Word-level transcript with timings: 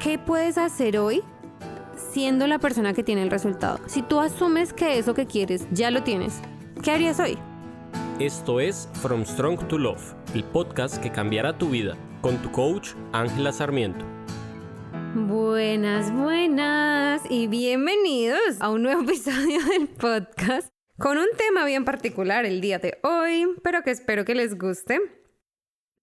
¿qué 0.00 0.18
puedes 0.18 0.56
hacer 0.56 0.96
hoy 0.98 1.22
siendo 2.12 2.46
la 2.46 2.58
persona 2.58 2.94
que 2.94 3.04
tiene 3.04 3.22
el 3.22 3.30
resultado? 3.30 3.78
Si 3.86 4.00
tú 4.00 4.18
asumes 4.18 4.72
que 4.72 4.98
eso 4.98 5.12
que 5.12 5.26
quieres 5.26 5.66
ya 5.72 5.90
lo 5.90 6.02
tienes, 6.02 6.40
¿qué 6.82 6.90
harías 6.90 7.20
hoy? 7.20 7.38
Esto 8.18 8.60
es 8.60 8.88
From 8.94 9.24
Strong 9.24 9.68
to 9.68 9.78
Love, 9.78 10.14
el 10.34 10.42
podcast 10.44 10.96
que 10.96 11.12
cambiará 11.12 11.56
tu 11.56 11.68
vida, 11.68 11.96
con 12.22 12.38
tu 12.38 12.50
coach 12.50 12.92
Ángela 13.12 13.52
Sarmiento. 13.52 14.04
Buenas, 15.14 16.12
buenas 16.14 17.22
y 17.28 17.46
bienvenidos 17.46 18.60
a 18.60 18.70
un 18.70 18.82
nuevo 18.82 19.02
episodio 19.04 19.62
del 19.66 19.88
podcast 19.88 20.68
con 20.98 21.18
un 21.18 21.28
tema 21.36 21.64
bien 21.66 21.84
particular 21.84 22.46
el 22.46 22.60
día 22.60 22.78
de 22.78 22.98
hoy, 23.02 23.46
pero 23.62 23.82
que 23.82 23.90
espero 23.90 24.24
que 24.24 24.34
les 24.34 24.58
guste. 24.58 25.19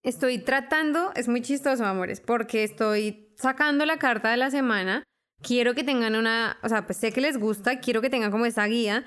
Estoy 0.07 0.37
tratando, 0.37 1.11
es 1.15 1.27
muy 1.27 1.41
chistoso, 1.41 1.83
amores, 1.83 2.21
porque 2.21 2.63
estoy 2.63 3.27
sacando 3.35 3.85
la 3.85 3.97
carta 3.97 4.31
de 4.31 4.37
la 4.37 4.49
semana. 4.49 5.03
Quiero 5.41 5.75
que 5.75 5.83
tengan 5.83 6.15
una, 6.15 6.55
o 6.63 6.69
sea, 6.69 6.85
pues 6.85 6.97
sé 6.97 7.11
que 7.11 7.19
les 7.19 7.37
gusta, 7.37 7.81
quiero 7.81 7.99
que 7.99 8.09
tengan 8.09 8.31
como 8.31 8.45
esa 8.45 8.65
guía, 8.67 9.03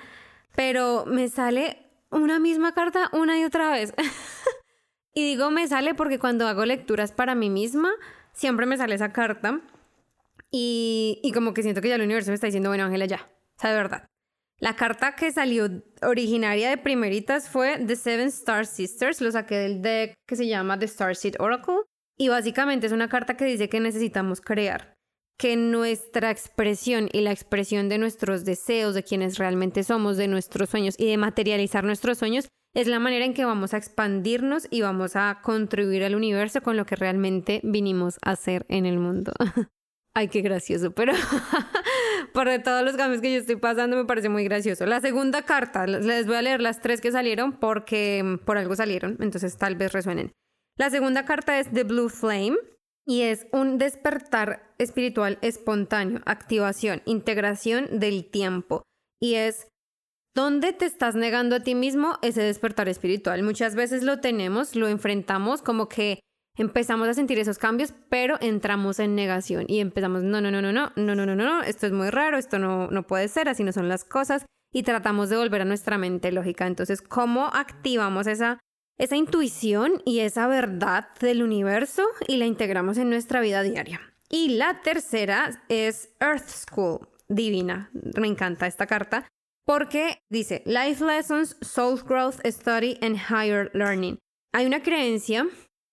pero 0.54 1.06
me 1.06 1.30
sale 1.30 1.86
una 2.10 2.38
misma 2.38 2.74
carta 2.74 3.08
una 3.14 3.38
y 3.38 3.44
otra 3.44 3.70
vez. 3.70 3.94
y 5.14 5.24
digo 5.24 5.50
me 5.50 5.66
sale 5.68 5.94
porque 5.94 6.18
cuando 6.18 6.46
hago 6.46 6.66
lecturas 6.66 7.12
para 7.12 7.34
mí 7.34 7.48
misma, 7.48 7.92
siempre 8.34 8.66
me 8.66 8.76
sale 8.76 8.94
esa 8.94 9.10
carta. 9.10 9.62
Y, 10.50 11.18
y 11.22 11.32
como 11.32 11.54
que 11.54 11.62
siento 11.62 11.80
que 11.80 11.88
ya 11.88 11.94
el 11.94 12.02
universo 12.02 12.30
me 12.30 12.34
está 12.34 12.46
diciendo, 12.46 12.68
bueno, 12.68 12.84
Ángela, 12.84 13.06
ya. 13.06 13.26
O 13.56 13.60
sea, 13.60 13.70
de 13.70 13.76
verdad. 13.76 14.09
La 14.60 14.76
carta 14.76 15.16
que 15.16 15.32
salió 15.32 15.70
originaria 16.02 16.68
de 16.68 16.76
primeritas 16.76 17.48
fue 17.48 17.78
The 17.78 17.96
Seven 17.96 18.28
Star 18.28 18.66
Sisters. 18.66 19.22
Lo 19.22 19.32
saqué 19.32 19.56
del 19.56 19.80
deck 19.80 20.14
que 20.28 20.36
se 20.36 20.46
llama 20.46 20.78
The 20.78 20.86
Starseed 20.86 21.36
Oracle. 21.38 21.80
Y 22.18 22.28
básicamente 22.28 22.86
es 22.86 22.92
una 22.92 23.08
carta 23.08 23.38
que 23.38 23.46
dice 23.46 23.70
que 23.70 23.80
necesitamos 23.80 24.42
crear. 24.42 24.92
Que 25.38 25.56
nuestra 25.56 26.30
expresión 26.30 27.08
y 27.10 27.22
la 27.22 27.32
expresión 27.32 27.88
de 27.88 27.96
nuestros 27.96 28.44
deseos, 28.44 28.94
de 28.94 29.02
quienes 29.02 29.38
realmente 29.38 29.82
somos, 29.82 30.18
de 30.18 30.28
nuestros 30.28 30.68
sueños 30.68 30.94
y 30.98 31.06
de 31.06 31.16
materializar 31.16 31.82
nuestros 31.82 32.18
sueños, 32.18 32.48
es 32.74 32.86
la 32.86 32.98
manera 32.98 33.24
en 33.24 33.32
que 33.32 33.46
vamos 33.46 33.72
a 33.72 33.78
expandirnos 33.78 34.68
y 34.70 34.82
vamos 34.82 35.16
a 35.16 35.40
contribuir 35.42 36.04
al 36.04 36.14
universo 36.14 36.60
con 36.60 36.76
lo 36.76 36.84
que 36.84 36.96
realmente 36.96 37.62
vinimos 37.64 38.18
a 38.22 38.32
hacer 38.32 38.66
en 38.68 38.84
el 38.84 38.98
mundo. 38.98 39.32
Ay, 40.14 40.28
qué 40.28 40.42
gracioso, 40.42 40.90
pero 40.90 41.14
por 42.32 42.48
todos 42.62 42.84
los 42.84 42.96
cambios 42.96 43.20
que 43.20 43.32
yo 43.32 43.38
estoy 43.38 43.56
pasando 43.56 43.96
me 43.96 44.04
parece 44.04 44.28
muy 44.28 44.44
gracioso. 44.44 44.86
La 44.86 45.00
segunda 45.00 45.42
carta, 45.42 45.86
les 45.86 46.26
voy 46.26 46.36
a 46.36 46.42
leer 46.42 46.60
las 46.60 46.80
tres 46.80 47.00
que 47.00 47.12
salieron 47.12 47.58
porque 47.58 48.22
mm, 48.22 48.44
por 48.44 48.58
algo 48.58 48.74
salieron, 48.76 49.16
entonces 49.20 49.56
tal 49.56 49.76
vez 49.76 49.92
resuenen. 49.92 50.32
La 50.76 50.90
segunda 50.90 51.24
carta 51.24 51.58
es 51.58 51.70
The 51.70 51.84
Blue 51.84 52.08
Flame 52.08 52.56
y 53.06 53.22
es 53.22 53.46
un 53.52 53.78
despertar 53.78 54.74
espiritual 54.78 55.38
espontáneo, 55.42 56.20
activación, 56.26 57.02
integración 57.04 57.98
del 57.98 58.30
tiempo. 58.30 58.82
Y 59.20 59.34
es 59.34 59.66
¿Dónde 60.34 60.72
te 60.72 60.86
estás 60.86 61.16
negando 61.16 61.56
a 61.56 61.60
ti 61.60 61.74
mismo 61.74 62.18
ese 62.22 62.42
despertar 62.42 62.88
espiritual? 62.88 63.42
Muchas 63.42 63.74
veces 63.74 64.04
lo 64.04 64.20
tenemos, 64.20 64.76
lo 64.76 64.86
enfrentamos 64.86 65.60
como 65.60 65.88
que 65.88 66.20
empezamos 66.60 67.08
a 67.08 67.14
sentir 67.14 67.38
esos 67.38 67.58
cambios, 67.58 67.94
pero 68.08 68.36
entramos 68.40 68.98
en 68.98 69.14
negación 69.14 69.64
y 69.66 69.80
empezamos, 69.80 70.22
no, 70.22 70.40
no, 70.40 70.50
no, 70.50 70.60
no, 70.60 70.72
no, 70.72 70.92
no, 70.94 71.14
no, 71.14 71.26
no, 71.26 71.34
no, 71.34 71.62
esto 71.62 71.86
es 71.86 71.92
muy 71.92 72.10
raro, 72.10 72.36
esto 72.36 72.58
no, 72.58 72.88
no 72.88 73.06
puede 73.06 73.28
ser, 73.28 73.48
así 73.48 73.64
no 73.64 73.72
son 73.72 73.88
las 73.88 74.04
cosas 74.04 74.44
y 74.72 74.82
tratamos 74.82 75.30
de 75.30 75.38
volver 75.38 75.62
a 75.62 75.64
nuestra 75.64 75.96
mente 75.96 76.30
lógica. 76.32 76.66
Entonces, 76.66 77.00
¿cómo 77.00 77.46
activamos 77.46 78.26
esa, 78.26 78.58
esa 78.98 79.16
intuición 79.16 80.02
y 80.04 80.20
esa 80.20 80.46
verdad 80.48 81.08
del 81.18 81.42
universo 81.42 82.04
y 82.28 82.36
la 82.36 82.44
integramos 82.46 82.98
en 82.98 83.08
nuestra 83.08 83.40
vida 83.40 83.62
diaria? 83.62 84.00
Y 84.28 84.50
la 84.50 84.82
tercera 84.82 85.64
es 85.68 86.14
Earth 86.20 86.48
School, 86.48 87.08
divina, 87.28 87.90
me 88.18 88.28
encanta 88.28 88.66
esta 88.66 88.86
carta. 88.86 89.26
Porque 89.64 90.18
dice 90.28 90.62
Life 90.66 91.04
Lessons, 91.04 91.56
Soul 91.60 92.00
Growth 92.02 92.44
Study 92.44 92.98
and 93.02 93.16
Higher 93.16 93.70
Learning. 93.72 94.18
Hay 94.52 94.66
una 94.66 94.82
creencia 94.82 95.46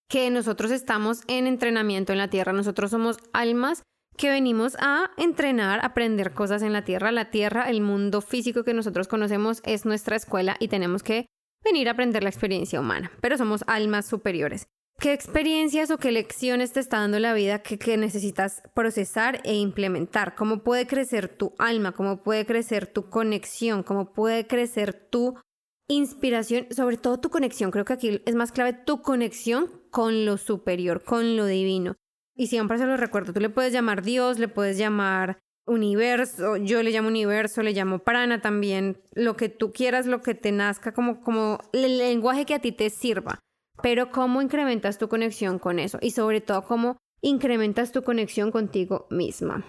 que 0.10 0.30
nosotros 0.30 0.72
estamos 0.72 1.22
en 1.28 1.48
entrenamiento 1.48 2.12
en 2.12 2.20
la 2.20 2.30
tierra, 2.30 2.54
nosotros 2.54 2.92
somos 2.92 3.18
almas 3.34 3.84
que 4.18 4.30
venimos 4.30 4.76
a 4.80 5.12
entrenar, 5.18 5.80
aprender 5.84 6.34
cosas 6.34 6.64
en 6.64 6.74
la 6.74 6.84
tierra. 6.84 7.12
La 7.12 7.30
tierra, 7.30 7.70
el 7.70 7.82
mundo 7.82 8.22
físico 8.22 8.64
que 8.64 8.74
nosotros 8.74 9.08
conocemos 9.08 9.62
es 9.64 9.86
nuestra 9.86 10.16
escuela 10.16 10.58
y 10.60 10.70
tenemos 10.70 11.04
que 11.04 11.28
venir 11.64 11.88
a 11.88 11.92
aprender 11.92 12.24
la 12.24 12.30
experiencia 12.30 12.80
humana, 12.80 13.12
pero 13.22 13.38
somos 13.38 13.64
almas 13.68 14.08
superiores. 14.08 14.68
¿Qué 15.00 15.14
experiencias 15.14 15.92
o 15.92 16.00
qué 16.00 16.12
lecciones 16.12 16.74
te 16.74 16.80
está 16.80 16.98
dando 16.98 17.20
la 17.20 17.36
vida 17.36 17.62
que, 17.62 17.98
necesitas 17.98 18.64
procesar 18.74 19.42
e 19.44 19.54
implementar? 19.54 20.34
¿Cómo 20.34 20.64
puede 20.64 20.88
crecer 20.88 21.30
tu 21.30 21.54
alma? 21.60 21.92
¿Cómo 21.92 22.24
puede 22.24 22.48
crecer 22.48 22.88
tu 22.88 23.08
conexión? 23.08 23.84
¿Cómo 23.84 24.12
puede 24.12 24.48
crecer 24.48 24.94
tu 24.94 25.36
inspiración, 25.88 26.68
sobre 26.72 26.98
todo 26.98 27.20
tu 27.20 27.30
conexión. 27.30 27.72
Creo 27.72 27.86
que 27.86 27.94
aquí 27.94 28.22
es 28.26 28.36
más 28.36 28.52
clave 28.52 28.74
tu 28.74 29.02
conexión 29.02 29.70
con 29.90 30.26
lo 30.26 30.38
superior, 30.38 31.04
con 31.04 31.38
lo 31.38 31.46
divino. 31.46 31.96
Y 32.36 32.48
siempre 32.48 32.78
se 32.78 32.86
lo 32.86 32.98
recuerdo, 32.98 33.34
tú 33.34 33.40
le 33.40 33.50
puedes 33.50 33.74
llamar 33.74 34.04
Dios, 34.04 34.38
le 34.38 34.48
puedes 34.48 34.78
llamar 34.78 35.40
universo, 35.66 36.56
yo 36.58 36.82
le 36.84 36.92
llamo 36.92 37.08
universo, 37.08 37.62
le 37.62 37.74
llamo 37.74 38.00
prana 38.00 38.42
también, 38.42 39.02
lo 39.14 39.36
que 39.36 39.50
tú 39.50 39.72
quieras, 39.72 40.06
lo 40.06 40.22
que 40.22 40.36
te 40.36 40.52
nazca, 40.52 40.94
como, 40.94 41.22
como 41.22 41.60
el 41.74 41.98
lenguaje 41.98 42.46
que 42.46 42.54
a 42.54 42.60
ti 42.60 42.72
te 42.72 42.90
sirva. 42.90 43.40
Pero 43.82 44.12
cómo 44.12 44.42
incrementas 44.42 44.98
tu 44.98 45.08
conexión 45.08 45.60
con 45.60 45.80
eso 45.80 45.98
y 46.02 46.12
sobre 46.12 46.42
todo 46.42 46.64
cómo 46.64 46.98
incrementas 47.22 47.92
tu 47.92 48.04
conexión 48.04 48.52
contigo 48.52 49.08
misma. 49.10 49.66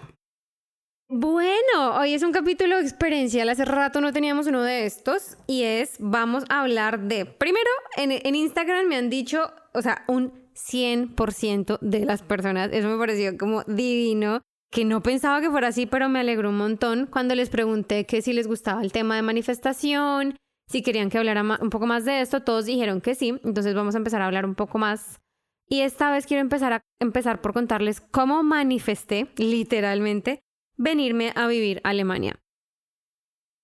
Bueno, 1.11 1.97
hoy 1.99 2.13
es 2.13 2.21
un 2.21 2.31
capítulo 2.31 2.77
experiencial. 2.77 3.49
Hace 3.49 3.65
rato 3.65 3.99
no 3.99 4.13
teníamos 4.13 4.45
uno 4.45 4.61
de 4.61 4.85
estos 4.85 5.39
y 5.47 5.63
es, 5.63 5.95
vamos 5.97 6.43
a 6.49 6.61
hablar 6.61 6.99
de, 6.99 7.25
primero, 7.25 7.67
en, 7.97 8.11
en 8.11 8.35
Instagram 8.35 8.85
me 8.87 8.95
han 8.95 9.09
dicho, 9.09 9.51
o 9.73 9.81
sea, 9.81 10.03
un 10.07 10.31
100% 10.53 11.79
de 11.81 12.05
las 12.05 12.21
personas, 12.21 12.69
eso 12.71 12.87
me 12.89 12.97
pareció 12.99 13.35
como 13.39 13.63
divino, 13.63 14.41
que 14.69 14.85
no 14.85 15.01
pensaba 15.01 15.41
que 15.41 15.49
fuera 15.49 15.69
así, 15.69 15.87
pero 15.87 16.09
me 16.09 16.19
alegró 16.19 16.49
un 16.49 16.57
montón 16.59 17.07
cuando 17.07 17.33
les 17.33 17.49
pregunté 17.49 18.05
que 18.05 18.21
si 18.21 18.31
les 18.31 18.45
gustaba 18.45 18.83
el 18.83 18.91
tema 18.91 19.15
de 19.15 19.23
manifestación, 19.23 20.37
si 20.67 20.83
querían 20.83 21.09
que 21.09 21.17
hablara 21.17 21.41
un 21.59 21.71
poco 21.71 21.87
más 21.87 22.05
de 22.05 22.21
esto, 22.21 22.43
todos 22.43 22.65
dijeron 22.65 23.01
que 23.01 23.15
sí, 23.15 23.29
entonces 23.43 23.73
vamos 23.73 23.95
a 23.95 23.97
empezar 23.97 24.21
a 24.21 24.27
hablar 24.27 24.45
un 24.45 24.53
poco 24.53 24.77
más. 24.77 25.19
Y 25.67 25.81
esta 25.81 26.11
vez 26.11 26.27
quiero 26.27 26.41
empezar 26.41 26.71
a 26.71 26.81
empezar 26.99 27.41
por 27.41 27.53
contarles 27.53 27.99
cómo 27.99 28.43
manifesté 28.43 29.31
literalmente 29.37 30.43
venirme 30.79 31.33
a 31.35 31.45
vivir 31.47 31.81
a 31.83 31.89
Alemania. 31.89 32.39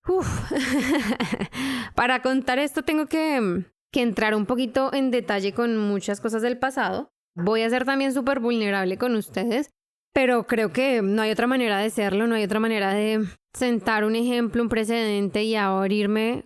Para 1.95 2.21
contar 2.21 2.59
esto 2.59 2.83
tengo 2.83 3.07
que, 3.07 3.65
que 3.91 4.01
entrar 4.01 4.35
un 4.35 4.45
poquito 4.45 4.93
en 4.93 5.09
detalle 5.09 5.53
con 5.53 5.77
muchas 5.77 6.21
cosas 6.21 6.43
del 6.43 6.59
pasado. 6.59 7.09
Voy 7.33 7.63
a 7.63 7.69
ser 7.69 7.85
también 7.85 8.13
súper 8.13 8.39
vulnerable 8.39 8.97
con 8.97 9.15
ustedes, 9.15 9.71
pero 10.13 10.45
creo 10.45 10.71
que 10.71 11.01
no 11.01 11.23
hay 11.23 11.31
otra 11.31 11.47
manera 11.47 11.79
de 11.79 11.89
serlo, 11.89 12.27
no 12.27 12.35
hay 12.35 12.43
otra 12.43 12.59
manera 12.59 12.93
de 12.93 13.25
sentar 13.53 14.05
un 14.05 14.15
ejemplo, 14.15 14.61
un 14.61 14.69
precedente 14.69 15.43
y 15.43 15.55
abrirme, 15.55 16.43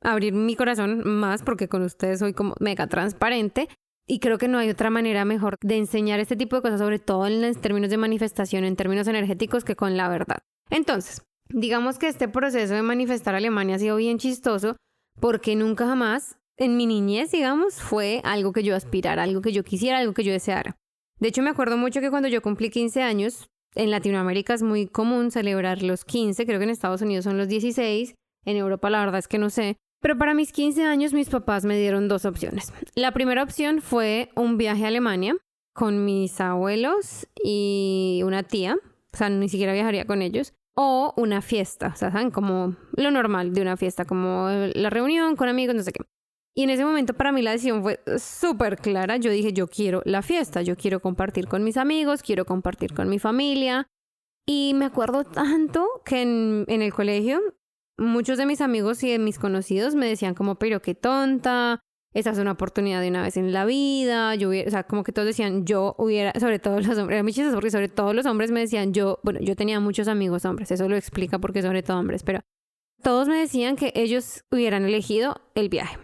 abrir 0.00 0.32
mi 0.32 0.56
corazón 0.56 1.02
más, 1.06 1.42
porque 1.42 1.68
con 1.68 1.82
ustedes 1.82 2.20
soy 2.20 2.32
como 2.32 2.54
mega 2.58 2.86
transparente 2.86 3.68
y 4.06 4.18
creo 4.18 4.38
que 4.38 4.48
no 4.48 4.58
hay 4.58 4.70
otra 4.70 4.90
manera 4.90 5.24
mejor 5.24 5.58
de 5.62 5.76
enseñar 5.76 6.20
este 6.20 6.36
tipo 6.36 6.56
de 6.56 6.62
cosas, 6.62 6.80
sobre 6.80 6.98
todo 6.98 7.26
en 7.26 7.54
términos 7.56 7.90
de 7.90 7.96
manifestación, 7.96 8.64
en 8.64 8.76
términos 8.76 9.08
energéticos, 9.08 9.64
que 9.64 9.76
con 9.76 9.96
la 9.96 10.08
verdad. 10.08 10.38
Entonces, 10.70 11.22
digamos 11.48 11.98
que 11.98 12.08
este 12.08 12.28
proceso 12.28 12.74
de 12.74 12.82
manifestar 12.82 13.34
Alemania 13.34 13.76
ha 13.76 13.78
sido 13.78 13.96
bien 13.96 14.18
chistoso 14.18 14.76
porque 15.20 15.56
nunca 15.56 15.86
jamás 15.86 16.36
en 16.56 16.76
mi 16.76 16.86
niñez, 16.86 17.30
digamos, 17.30 17.74
fue 17.74 18.20
algo 18.24 18.52
que 18.52 18.62
yo 18.62 18.76
aspirara, 18.76 19.22
algo 19.22 19.40
que 19.40 19.52
yo 19.52 19.64
quisiera, 19.64 19.98
algo 19.98 20.14
que 20.14 20.24
yo 20.24 20.32
deseara. 20.32 20.76
De 21.18 21.28
hecho, 21.28 21.42
me 21.42 21.50
acuerdo 21.50 21.76
mucho 21.76 22.00
que 22.00 22.10
cuando 22.10 22.28
yo 22.28 22.42
cumplí 22.42 22.70
15 22.70 23.02
años, 23.02 23.48
en 23.74 23.90
Latinoamérica 23.90 24.54
es 24.54 24.62
muy 24.62 24.86
común 24.86 25.30
celebrar 25.30 25.82
los 25.82 26.04
15, 26.04 26.46
creo 26.46 26.58
que 26.58 26.64
en 26.64 26.70
Estados 26.70 27.02
Unidos 27.02 27.24
son 27.24 27.38
los 27.38 27.48
16, 27.48 28.14
en 28.44 28.56
Europa 28.56 28.90
la 28.90 29.00
verdad 29.00 29.18
es 29.18 29.28
que 29.28 29.38
no 29.38 29.50
sé, 29.50 29.76
pero 30.04 30.18
para 30.18 30.34
mis 30.34 30.52
15 30.52 30.84
años 30.84 31.14
mis 31.14 31.30
papás 31.30 31.64
me 31.64 31.78
dieron 31.78 32.08
dos 32.08 32.26
opciones. 32.26 32.74
La 32.94 33.12
primera 33.12 33.42
opción 33.42 33.80
fue 33.80 34.28
un 34.36 34.58
viaje 34.58 34.84
a 34.84 34.88
Alemania 34.88 35.34
con 35.72 36.04
mis 36.04 36.42
abuelos 36.42 37.26
y 37.42 38.20
una 38.22 38.42
tía, 38.42 38.76
o 39.14 39.16
sea, 39.16 39.30
ni 39.30 39.48
siquiera 39.48 39.72
viajaría 39.72 40.04
con 40.04 40.20
ellos, 40.20 40.52
o 40.76 41.14
una 41.16 41.40
fiesta, 41.40 41.92
o 41.94 41.96
sea, 41.96 42.10
¿saben? 42.10 42.30
Como 42.30 42.76
lo 42.98 43.10
normal 43.10 43.54
de 43.54 43.62
una 43.62 43.78
fiesta, 43.78 44.04
como 44.04 44.50
la 44.74 44.90
reunión 44.90 45.36
con 45.36 45.48
amigos, 45.48 45.74
no 45.74 45.82
sé 45.82 45.92
qué. 45.92 46.04
Y 46.54 46.64
en 46.64 46.68
ese 46.68 46.84
momento 46.84 47.14
para 47.14 47.32
mí 47.32 47.40
la 47.40 47.52
decisión 47.52 47.82
fue 47.82 47.98
súper 48.18 48.76
clara. 48.76 49.16
Yo 49.16 49.30
dije, 49.30 49.54
yo 49.54 49.68
quiero 49.68 50.02
la 50.04 50.20
fiesta, 50.20 50.60
yo 50.60 50.76
quiero 50.76 51.00
compartir 51.00 51.48
con 51.48 51.64
mis 51.64 51.78
amigos, 51.78 52.22
quiero 52.22 52.44
compartir 52.44 52.92
con 52.92 53.08
mi 53.08 53.18
familia. 53.18 53.86
Y 54.46 54.72
me 54.74 54.84
acuerdo 54.84 55.24
tanto 55.24 55.88
que 56.04 56.20
en, 56.20 56.66
en 56.68 56.82
el 56.82 56.92
colegio 56.92 57.40
muchos 57.98 58.38
de 58.38 58.46
mis 58.46 58.60
amigos 58.60 59.02
y 59.02 59.10
de 59.10 59.18
mis 59.18 59.38
conocidos 59.38 59.94
me 59.94 60.06
decían 60.06 60.34
como, 60.34 60.56
pero 60.56 60.80
qué 60.82 60.94
tonta, 60.94 61.80
esa 62.14 62.30
es 62.30 62.38
una 62.38 62.52
oportunidad 62.52 63.00
de 63.00 63.08
una 63.08 63.22
vez 63.22 63.36
en 63.36 63.52
la 63.52 63.64
vida, 63.64 64.36
yo 64.36 64.48
hubiera, 64.48 64.68
o 64.68 64.70
sea, 64.70 64.84
como 64.84 65.02
que 65.02 65.12
todos 65.12 65.26
decían, 65.26 65.66
yo 65.66 65.94
hubiera, 65.98 66.32
sobre 66.40 66.58
todo 66.60 66.78
los 66.80 66.96
hombres, 66.96 67.16
era 67.16 67.22
muy 67.22 67.32
chistoso 67.32 67.56
porque 67.56 67.70
sobre 67.72 67.88
todo 67.88 68.14
los 68.14 68.24
hombres 68.26 68.50
me 68.50 68.60
decían, 68.60 68.94
yo, 68.94 69.18
bueno, 69.22 69.40
yo 69.40 69.56
tenía 69.56 69.80
muchos 69.80 70.08
amigos 70.08 70.44
hombres, 70.44 70.70
eso 70.70 70.88
lo 70.88 70.96
explica 70.96 71.38
porque 71.38 71.60
sobre 71.60 71.82
todo 71.82 71.98
hombres, 71.98 72.22
pero 72.22 72.40
todos 73.02 73.28
me 73.28 73.36
decían 73.36 73.76
que 73.76 73.92
ellos 73.96 74.44
hubieran 74.50 74.84
elegido 74.84 75.42
el 75.54 75.68
viaje. 75.68 75.98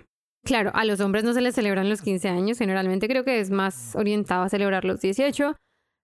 Claro, 0.45 0.71
a 0.75 0.85
los 0.85 1.01
hombres 1.01 1.23
no 1.23 1.33
se 1.33 1.43
les 1.43 1.55
celebran 1.55 1.89
los 1.89 2.03
15 2.03 2.29
años, 2.29 2.59
generalmente 2.59 3.09
creo 3.09 3.25
que 3.25 3.41
es 3.41 3.51
más 3.51 3.95
orientado 3.95 4.43
a 4.43 4.49
celebrar 4.49 4.85
los 4.85 5.01
18, 5.01 5.55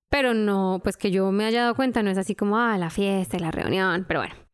pero 0.08 0.34
no, 0.34 0.80
pues 0.84 0.96
que 0.96 1.10
yo 1.10 1.32
me 1.32 1.46
haya 1.46 1.62
dado 1.62 1.74
cuenta, 1.74 2.02
no 2.02 2.10
es 2.10 2.18
así 2.18 2.34
como, 2.34 2.58
ah, 2.58 2.78
la 2.78 2.90
fiesta, 2.90 3.38
la 3.38 3.50
reunión, 3.50 4.04
pero 4.06 4.20
bueno. 4.20 4.45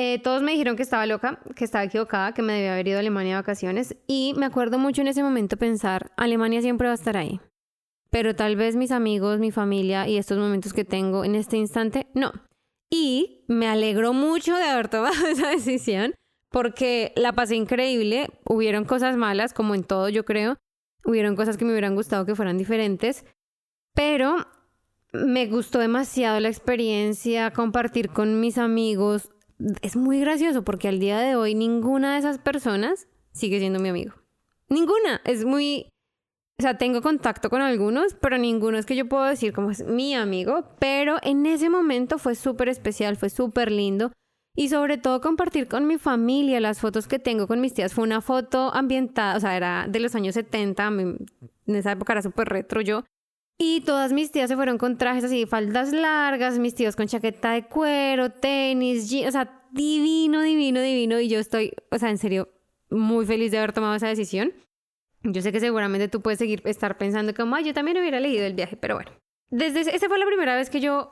Eh, 0.00 0.20
todos 0.20 0.42
me 0.42 0.52
dijeron 0.52 0.76
que 0.76 0.84
estaba 0.84 1.06
loca, 1.06 1.40
que 1.56 1.64
estaba 1.64 1.82
equivocada, 1.82 2.32
que 2.32 2.40
me 2.40 2.52
debía 2.52 2.74
haber 2.74 2.86
ido 2.86 2.98
a 2.98 3.00
Alemania 3.00 3.32
de 3.32 3.40
vacaciones. 3.40 3.96
Y 4.06 4.32
me 4.36 4.46
acuerdo 4.46 4.78
mucho 4.78 5.02
en 5.02 5.08
ese 5.08 5.24
momento 5.24 5.56
pensar, 5.56 6.12
Alemania 6.16 6.62
siempre 6.62 6.86
va 6.86 6.92
a 6.92 6.94
estar 6.94 7.16
ahí, 7.16 7.40
pero 8.08 8.36
tal 8.36 8.54
vez 8.54 8.76
mis 8.76 8.92
amigos, 8.92 9.40
mi 9.40 9.50
familia 9.50 10.06
y 10.06 10.16
estos 10.16 10.38
momentos 10.38 10.72
que 10.72 10.84
tengo 10.84 11.24
en 11.24 11.34
este 11.34 11.56
instante, 11.56 12.06
no. 12.14 12.30
Y 12.88 13.44
me 13.48 13.66
alegró 13.66 14.12
mucho 14.12 14.54
de 14.54 14.62
haber 14.62 14.86
tomado 14.86 15.26
esa 15.32 15.48
decisión 15.48 16.14
porque 16.48 17.12
la 17.16 17.32
pasé 17.32 17.56
increíble, 17.56 18.28
hubieron 18.44 18.84
cosas 18.84 19.16
malas, 19.16 19.52
como 19.52 19.74
en 19.74 19.82
todo 19.82 20.08
yo 20.10 20.24
creo, 20.24 20.58
hubieron 21.04 21.34
cosas 21.34 21.56
que 21.56 21.64
me 21.64 21.72
hubieran 21.72 21.96
gustado 21.96 22.24
que 22.24 22.36
fueran 22.36 22.56
diferentes, 22.56 23.24
pero 23.96 24.46
me 25.12 25.46
gustó 25.46 25.80
demasiado 25.80 26.38
la 26.38 26.50
experiencia, 26.50 27.50
compartir 27.50 28.10
con 28.10 28.38
mis 28.38 28.58
amigos, 28.58 29.30
es 29.82 29.96
muy 29.96 30.20
gracioso 30.20 30.62
porque 30.62 30.88
al 30.88 30.98
día 30.98 31.18
de 31.18 31.36
hoy 31.36 31.54
ninguna 31.54 32.12
de 32.12 32.20
esas 32.20 32.38
personas 32.38 33.08
sigue 33.32 33.58
siendo 33.58 33.80
mi 33.80 33.88
amigo. 33.88 34.14
Ninguna. 34.68 35.20
Es 35.24 35.44
muy... 35.44 35.88
O 36.60 36.62
sea, 36.62 36.76
tengo 36.76 37.02
contacto 37.02 37.50
con 37.50 37.62
algunos, 37.62 38.14
pero 38.14 38.36
ninguno 38.36 38.78
es 38.78 38.86
que 38.86 38.96
yo 38.96 39.08
puedo 39.08 39.24
decir 39.24 39.52
como 39.52 39.70
es 39.70 39.84
mi 39.84 40.14
amigo. 40.14 40.64
Pero 40.78 41.16
en 41.22 41.46
ese 41.46 41.70
momento 41.70 42.18
fue 42.18 42.34
súper 42.34 42.68
especial, 42.68 43.16
fue 43.16 43.30
súper 43.30 43.70
lindo. 43.70 44.12
Y 44.56 44.68
sobre 44.70 44.98
todo 44.98 45.20
compartir 45.20 45.68
con 45.68 45.86
mi 45.86 45.98
familia 45.98 46.58
las 46.58 46.80
fotos 46.80 47.06
que 47.06 47.20
tengo 47.20 47.46
con 47.46 47.60
mis 47.60 47.74
tías. 47.74 47.94
Fue 47.94 48.02
una 48.02 48.20
foto 48.20 48.74
ambientada, 48.74 49.36
o 49.36 49.40
sea, 49.40 49.56
era 49.56 49.86
de 49.88 50.00
los 50.00 50.16
años 50.16 50.34
70. 50.34 50.88
En 50.88 51.26
esa 51.66 51.92
época 51.92 52.14
era 52.14 52.22
súper 52.22 52.48
retro 52.48 52.80
yo. 52.80 53.04
Y 53.60 53.80
todas 53.80 54.12
mis 54.12 54.30
tías 54.30 54.48
se 54.48 54.54
fueron 54.54 54.78
con 54.78 54.98
trajes 54.98 55.24
así, 55.24 55.44
faldas 55.44 55.92
largas, 55.92 56.58
mis 56.60 56.76
tíos 56.76 56.94
con 56.94 57.08
chaqueta 57.08 57.52
de 57.52 57.64
cuero, 57.64 58.30
tenis, 58.30 59.10
jeans, 59.10 59.28
o 59.28 59.32
sea, 59.32 59.62
divino, 59.72 60.42
divino, 60.42 60.80
divino. 60.80 61.18
Y 61.18 61.28
yo 61.28 61.40
estoy, 61.40 61.72
o 61.90 61.98
sea, 61.98 62.10
en 62.10 62.18
serio, 62.18 62.48
muy 62.88 63.26
feliz 63.26 63.50
de 63.50 63.58
haber 63.58 63.72
tomado 63.72 63.96
esa 63.96 64.06
decisión. 64.06 64.52
Yo 65.24 65.42
sé 65.42 65.50
que 65.50 65.58
seguramente 65.58 66.06
tú 66.06 66.22
puedes 66.22 66.38
seguir 66.38 66.62
estar 66.64 66.96
pensando 66.98 67.34
como, 67.34 67.56
ay, 67.56 67.64
yo 67.64 67.74
también 67.74 67.98
hubiera 67.98 68.18
elegido 68.18 68.46
el 68.46 68.54
viaje, 68.54 68.76
pero 68.76 68.94
bueno. 68.94 69.10
Desde 69.50 69.80
esa 69.80 70.08
fue 70.08 70.18
la 70.18 70.26
primera 70.26 70.54
vez 70.54 70.70
que 70.70 70.80
yo 70.80 71.10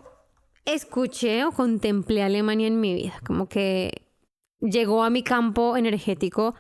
escuché 0.65 1.45
o 1.45 1.53
contemplé 1.53 2.23
Alemania 2.23 2.69
en 2.69 2.81
mi 2.81 2.95
vida. 2.95 3.21
Como 3.27 3.49
que 3.49 4.07
llegó 4.61 5.03
a 5.03 5.11
mi 5.11 5.25
campo 5.25 5.77
energético 5.77 6.55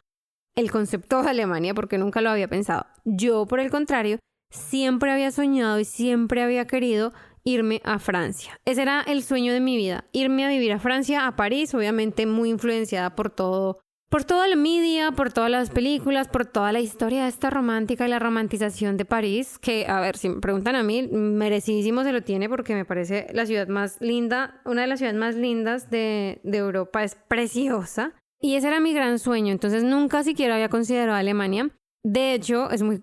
el 0.57 0.71
concepto 0.71 1.23
de 1.23 1.31
Alemania 1.31 1.75
porque 1.75 1.99
nunca 1.99 2.21
lo 2.21 2.31
había 2.31 2.49
pensado. 2.49 2.87
Yo, 3.05 3.47
por 3.47 3.61
el 3.61 3.71
contrario, 3.71 4.19
siempre 4.51 5.11
había 5.11 5.31
soñado 5.31 5.79
y 5.79 5.85
siempre 5.85 6.43
había 6.43 6.67
querido 6.67 7.13
irme 7.47 7.81
a 7.85 7.99
Francia. 7.99 8.61
Ese 8.65 8.83
era 8.83 9.03
el 9.03 9.23
sueño 9.23 9.53
de 9.53 9.61
mi 9.61 9.77
vida, 9.77 10.05
irme 10.13 10.45
a 10.45 10.49
vivir 10.49 10.73
a 10.73 10.81
Francia, 10.81 11.27
a 11.27 11.37
París, 11.37 11.75
obviamente 11.75 12.27
muy 12.27 12.51
influenciada 12.51 13.15
por 13.15 13.31
todo, 13.31 13.79
por 14.11 14.25
toda 14.25 14.49
la 14.49 14.57
media, 14.57 15.13
por 15.13 15.33
todas 15.33 15.51
las 15.51 15.71
películas, 15.71 16.29
por 16.29 16.47
toda 16.47 16.73
la 16.73 16.81
historia 16.81 17.29
esta 17.29 17.49
romántica 17.51 18.07
y 18.07 18.11
la 18.11 18.19
romantización 18.19 18.97
de 18.97 19.05
París, 19.05 19.59
que 19.59 19.87
a 19.87 20.01
ver, 20.01 20.17
si 20.17 20.29
me 20.29 20.41
preguntan 20.41 20.75
a 20.75 20.83
mí, 20.83 21.09
merecidísimo 21.09 22.03
se 22.03 22.13
lo 22.13 22.23
tiene 22.23 22.49
porque 22.49 22.75
me 22.75 22.85
parece 22.85 23.29
la 23.33 23.47
ciudad 23.47 23.69
más 23.69 24.01
linda, 24.01 24.61
una 24.65 24.83
de 24.83 24.89
las 24.89 24.99
ciudades 24.99 25.19
más 25.19 25.37
lindas 25.37 25.89
de 25.89 26.41
Europa, 26.45 27.05
es 27.05 27.15
preciosa. 27.15 28.13
Y 28.41 28.57
ese 28.57 28.69
era 28.69 28.81
mi 28.81 28.93
gran 28.93 29.19
sueño, 29.19 29.53
entonces 29.53 29.83
nunca 29.83 30.23
siquiera 30.23 30.55
había 30.55 30.69
considerado 30.69 31.17
Alemania. 31.17 31.71
De 32.07 32.35
hecho, 32.35 32.71
es 32.71 32.83
muy, 32.85 33.03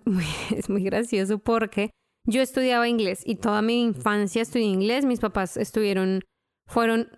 es 0.56 0.70
muy 0.70 0.82
gracioso 0.82 1.38
porque 1.38 1.90
yo 2.26 2.40
estudiaba 2.40 2.88
inglés 2.88 3.22
y 3.24 3.36
toda 3.36 3.60
mi 3.60 3.82
infancia 3.82 4.40
estudié 4.40 4.64
inglés. 4.64 5.04
Mis 5.04 5.20
papás 5.20 5.58
estuvieron, 5.58 6.22
fueron 6.66 7.10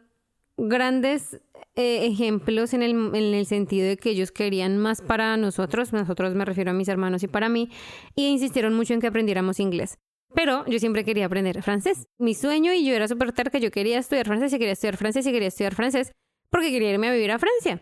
grandes 0.57 1.41
eh, 1.77 2.07
ejemplos 2.07 2.75
en 2.75 2.83
el, 2.83 2.91
en 3.15 3.35
el 3.35 3.47
sentido 3.47 3.87
de 3.87 3.97
que 3.97 4.11
ellos 4.11 4.33
querían 4.33 4.79
más 4.79 5.01
para 5.01 5.37
nosotros, 5.37 5.93
nosotros 5.93 6.35
me 6.35 6.45
refiero 6.45 6.73
a 6.73 6.75
mis 6.75 6.89
hermanos 6.89 7.23
y 7.23 7.29
para 7.29 7.49
mí, 7.49 7.71
y 8.17 8.27
insistieron 8.27 8.75
mucho 8.75 8.95
en 8.95 9.01
que 9.01 9.07
aprendiéramos 9.07 9.61
inglés. 9.61 9.99
Pero 10.35 10.67
yo 10.67 10.81
siempre 10.81 11.05
quería 11.05 11.27
aprender 11.27 11.63
francés. 11.63 12.09
Mi 12.19 12.35
sueño 12.35 12.73
y 12.73 12.85
yo 12.85 12.95
era 12.95 13.07
súper 13.07 13.33
terca, 13.33 13.59
yo 13.59 13.71
quería 13.71 13.99
estudiar 13.99 14.27
francés 14.27 14.53
y 14.53 14.59
quería 14.59 14.73
estudiar 14.73 14.97
francés 14.97 15.25
y 15.27 15.31
quería 15.31 15.49
estudiar 15.49 15.75
francés 15.75 16.13
porque 16.51 16.71
quería 16.71 16.91
irme 16.91 17.09
a 17.09 17.13
vivir 17.13 17.31
a 17.31 17.39
Francia, 17.39 17.81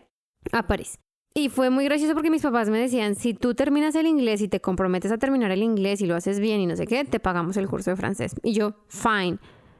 a 0.52 0.66
París. 0.66 0.98
Y 1.36 1.48
fue 1.48 1.68
muy 1.68 1.84
gracioso 1.84 2.14
porque 2.14 2.30
mis 2.30 2.42
papás 2.42 2.70
me 2.70 2.78
decían, 2.78 3.16
si 3.16 3.34
tú 3.34 3.54
terminas 3.54 3.96
el 3.96 4.06
inglés 4.06 4.40
y 4.40 4.46
te 4.46 4.60
comprometes 4.60 5.10
a 5.10 5.18
terminar 5.18 5.50
el 5.50 5.64
inglés 5.64 6.00
y 6.00 6.06
lo 6.06 6.14
haces 6.14 6.38
bien 6.38 6.60
y 6.60 6.66
no 6.66 6.76
sé 6.76 6.86
qué, 6.86 7.04
te 7.04 7.18
pagamos 7.18 7.56
el 7.56 7.66
curso 7.66 7.90
de 7.90 7.96
francés. 7.96 8.36
Y 8.44 8.52
yo, 8.52 8.76
fine, 8.86 9.38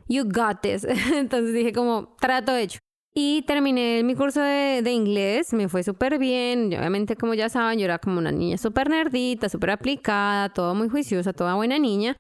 you 0.09 0.25
got 0.25 0.63
this. 0.63 0.85
Entonces 1.15 1.55
dije 1.55 1.73
como, 1.73 2.17
trato 2.21 2.57
hecho. 2.57 2.81
Y 3.15 3.43
terminé 3.43 4.03
mi 4.03 4.17
curso 4.17 4.41
de, 4.41 4.83
de 4.83 4.91
inglés, 4.91 5.53
me 5.53 5.69
fue 5.69 5.85
súper 5.85 6.19
bien. 6.19 6.73
Y 6.73 6.77
obviamente, 6.77 7.15
como 7.15 7.35
ya 7.35 7.49
saben, 7.49 7.79
yo 7.79 7.85
era 7.85 8.01
como 8.01 8.19
una 8.19 8.33
niña 8.33 8.59
súper 8.59 8.91
nerdita, 8.91 9.49
súper 9.49 9.71
aplicada, 9.71 10.53
todo 10.53 10.75
muy 10.75 10.89
juiciosa, 10.89 11.33
toda 11.33 11.55
buena 11.55 11.79
niña. 11.79 12.17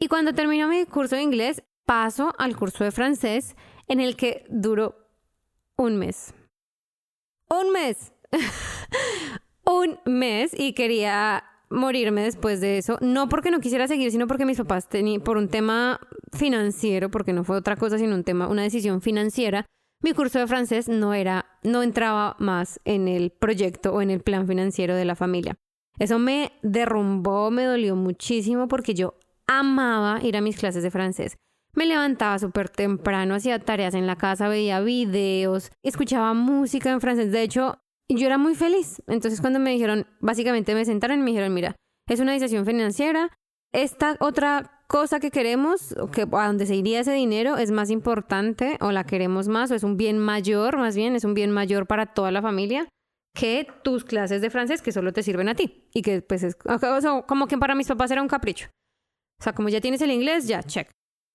Y 0.00 0.08
cuando 0.08 0.32
terminó 0.32 0.66
mi 0.66 0.84
curso 0.86 1.14
de 1.14 1.22
inglés, 1.22 1.62
paso 1.86 2.34
al 2.36 2.56
curso 2.56 2.82
de 2.82 2.90
francés, 2.90 3.54
en 3.86 4.00
el 4.00 4.16
que 4.16 4.44
duró 4.48 4.96
un 5.76 5.96
mes. 5.96 6.34
Un 7.48 7.70
mes. 7.70 8.12
un 9.64 9.98
mes 10.04 10.52
y 10.58 10.72
quería 10.72 11.44
morirme 11.70 12.22
después 12.22 12.60
de 12.60 12.78
eso, 12.78 12.98
no 13.00 13.28
porque 13.28 13.50
no 13.50 13.60
quisiera 13.60 13.88
seguir, 13.88 14.10
sino 14.10 14.26
porque 14.26 14.44
mis 14.44 14.58
papás 14.58 14.88
tenían, 14.88 15.22
por 15.22 15.36
un 15.36 15.48
tema 15.48 16.00
financiero, 16.32 17.10
porque 17.10 17.32
no 17.32 17.44
fue 17.44 17.56
otra 17.56 17.76
cosa, 17.76 17.98
sino 17.98 18.14
un 18.14 18.24
tema, 18.24 18.48
una 18.48 18.62
decisión 18.62 19.00
financiera, 19.00 19.66
mi 20.02 20.12
curso 20.12 20.38
de 20.38 20.46
francés 20.46 20.88
no 20.88 21.14
era, 21.14 21.46
no 21.62 21.82
entraba 21.82 22.36
más 22.38 22.80
en 22.84 23.08
el 23.08 23.30
proyecto 23.30 23.92
o 23.94 24.02
en 24.02 24.10
el 24.10 24.20
plan 24.20 24.46
financiero 24.48 24.96
de 24.96 25.04
la 25.04 25.14
familia. 25.14 25.54
Eso 25.98 26.18
me 26.18 26.52
derrumbó, 26.62 27.50
me 27.50 27.64
dolió 27.64 27.94
muchísimo 27.94 28.66
porque 28.66 28.94
yo 28.94 29.14
amaba 29.46 30.20
ir 30.22 30.36
a 30.36 30.40
mis 30.40 30.58
clases 30.58 30.82
de 30.82 30.90
francés. 30.90 31.36
Me 31.74 31.86
levantaba 31.86 32.38
súper 32.38 32.68
temprano, 32.68 33.34
hacía 33.34 33.58
tareas 33.60 33.94
en 33.94 34.06
la 34.06 34.16
casa, 34.16 34.48
veía 34.48 34.80
videos, 34.80 35.70
escuchaba 35.82 36.34
música 36.34 36.90
en 36.90 37.00
francés. 37.00 37.30
De 37.30 37.42
hecho, 37.42 37.78
yo 38.08 38.26
era 38.26 38.38
muy 38.38 38.54
feliz. 38.54 39.02
Entonces 39.06 39.40
cuando 39.40 39.58
me 39.58 39.70
dijeron, 39.70 40.06
básicamente 40.20 40.74
me 40.74 40.84
sentaron 40.84 41.20
y 41.20 41.22
me 41.22 41.30
dijeron, 41.30 41.54
mira, 41.54 41.76
es 42.08 42.20
una 42.20 42.32
decisión 42.32 42.66
financiera, 42.66 43.30
esta 43.72 44.16
otra 44.20 44.84
cosa 44.86 45.20
que 45.20 45.30
queremos, 45.30 45.94
que 46.12 46.22
a 46.30 46.46
donde 46.46 46.66
se 46.66 46.76
iría 46.76 47.00
ese 47.00 47.12
dinero, 47.12 47.56
es 47.56 47.70
más 47.70 47.90
importante 47.90 48.76
o 48.80 48.92
la 48.92 49.04
queremos 49.04 49.48
más 49.48 49.70
o 49.70 49.74
es 49.74 49.82
un 49.82 49.96
bien 49.96 50.18
mayor, 50.18 50.76
más 50.76 50.94
bien 50.94 51.16
es 51.16 51.24
un 51.24 51.32
bien 51.32 51.50
mayor 51.50 51.86
para 51.86 52.06
toda 52.06 52.30
la 52.30 52.42
familia 52.42 52.88
que 53.34 53.66
tus 53.82 54.04
clases 54.04 54.42
de 54.42 54.50
francés 54.50 54.82
que 54.82 54.92
solo 54.92 55.14
te 55.14 55.22
sirven 55.22 55.48
a 55.48 55.54
ti 55.54 55.88
y 55.94 56.02
que 56.02 56.20
pues 56.20 56.42
es 56.42 56.54
como 56.54 57.46
que 57.46 57.56
para 57.56 57.74
mis 57.74 57.88
papás 57.88 58.10
era 58.10 58.20
un 58.20 58.28
capricho. 58.28 58.68
O 59.40 59.42
sea, 59.42 59.54
como 59.54 59.70
ya 59.70 59.80
tienes 59.80 60.02
el 60.02 60.10
inglés, 60.10 60.46
ya, 60.46 60.62
check. 60.62 60.90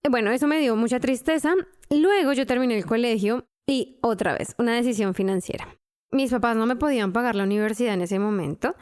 Bueno, 0.08 0.30
eso 0.30 0.48
me 0.48 0.60
dio 0.60 0.76
mucha 0.76 1.00
tristeza. 1.00 1.56
Luego 1.90 2.34
yo 2.34 2.46
terminé 2.46 2.78
el 2.78 2.86
colegio 2.86 3.46
y 3.68 3.98
otra 4.04 4.34
vez, 4.38 4.54
una 4.60 4.76
decisión 4.76 5.16
financiera 5.16 5.68
mis 6.12 6.32
papás 6.32 6.56
no 6.56 6.66
me 6.66 6.76
podían 6.76 7.14
pagar 7.14 7.36
la 7.36 7.44
universidad 7.44 7.94
en 7.94 8.02
ese 8.02 8.20
momento. 8.20 8.76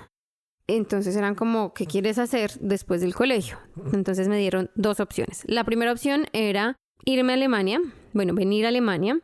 Entonces 0.68 1.16
eran 1.16 1.36
como, 1.36 1.74
¿qué 1.74 1.86
quieres 1.86 2.18
hacer 2.18 2.52
después 2.60 3.02
del 3.02 3.14
colegio? 3.14 3.60
Entonces 3.94 4.28
me 4.28 4.38
dieron 4.38 4.72
dos 4.76 5.00
opciones. 5.00 5.44
La 5.46 5.64
primera 5.64 5.92
opción 5.92 6.26
era 6.34 6.76
irme 7.06 7.34
a 7.34 7.36
Alemania, 7.36 7.80
bueno, 8.14 8.34
venir 8.34 8.66
a 8.66 8.70
Alemania. 8.70 9.20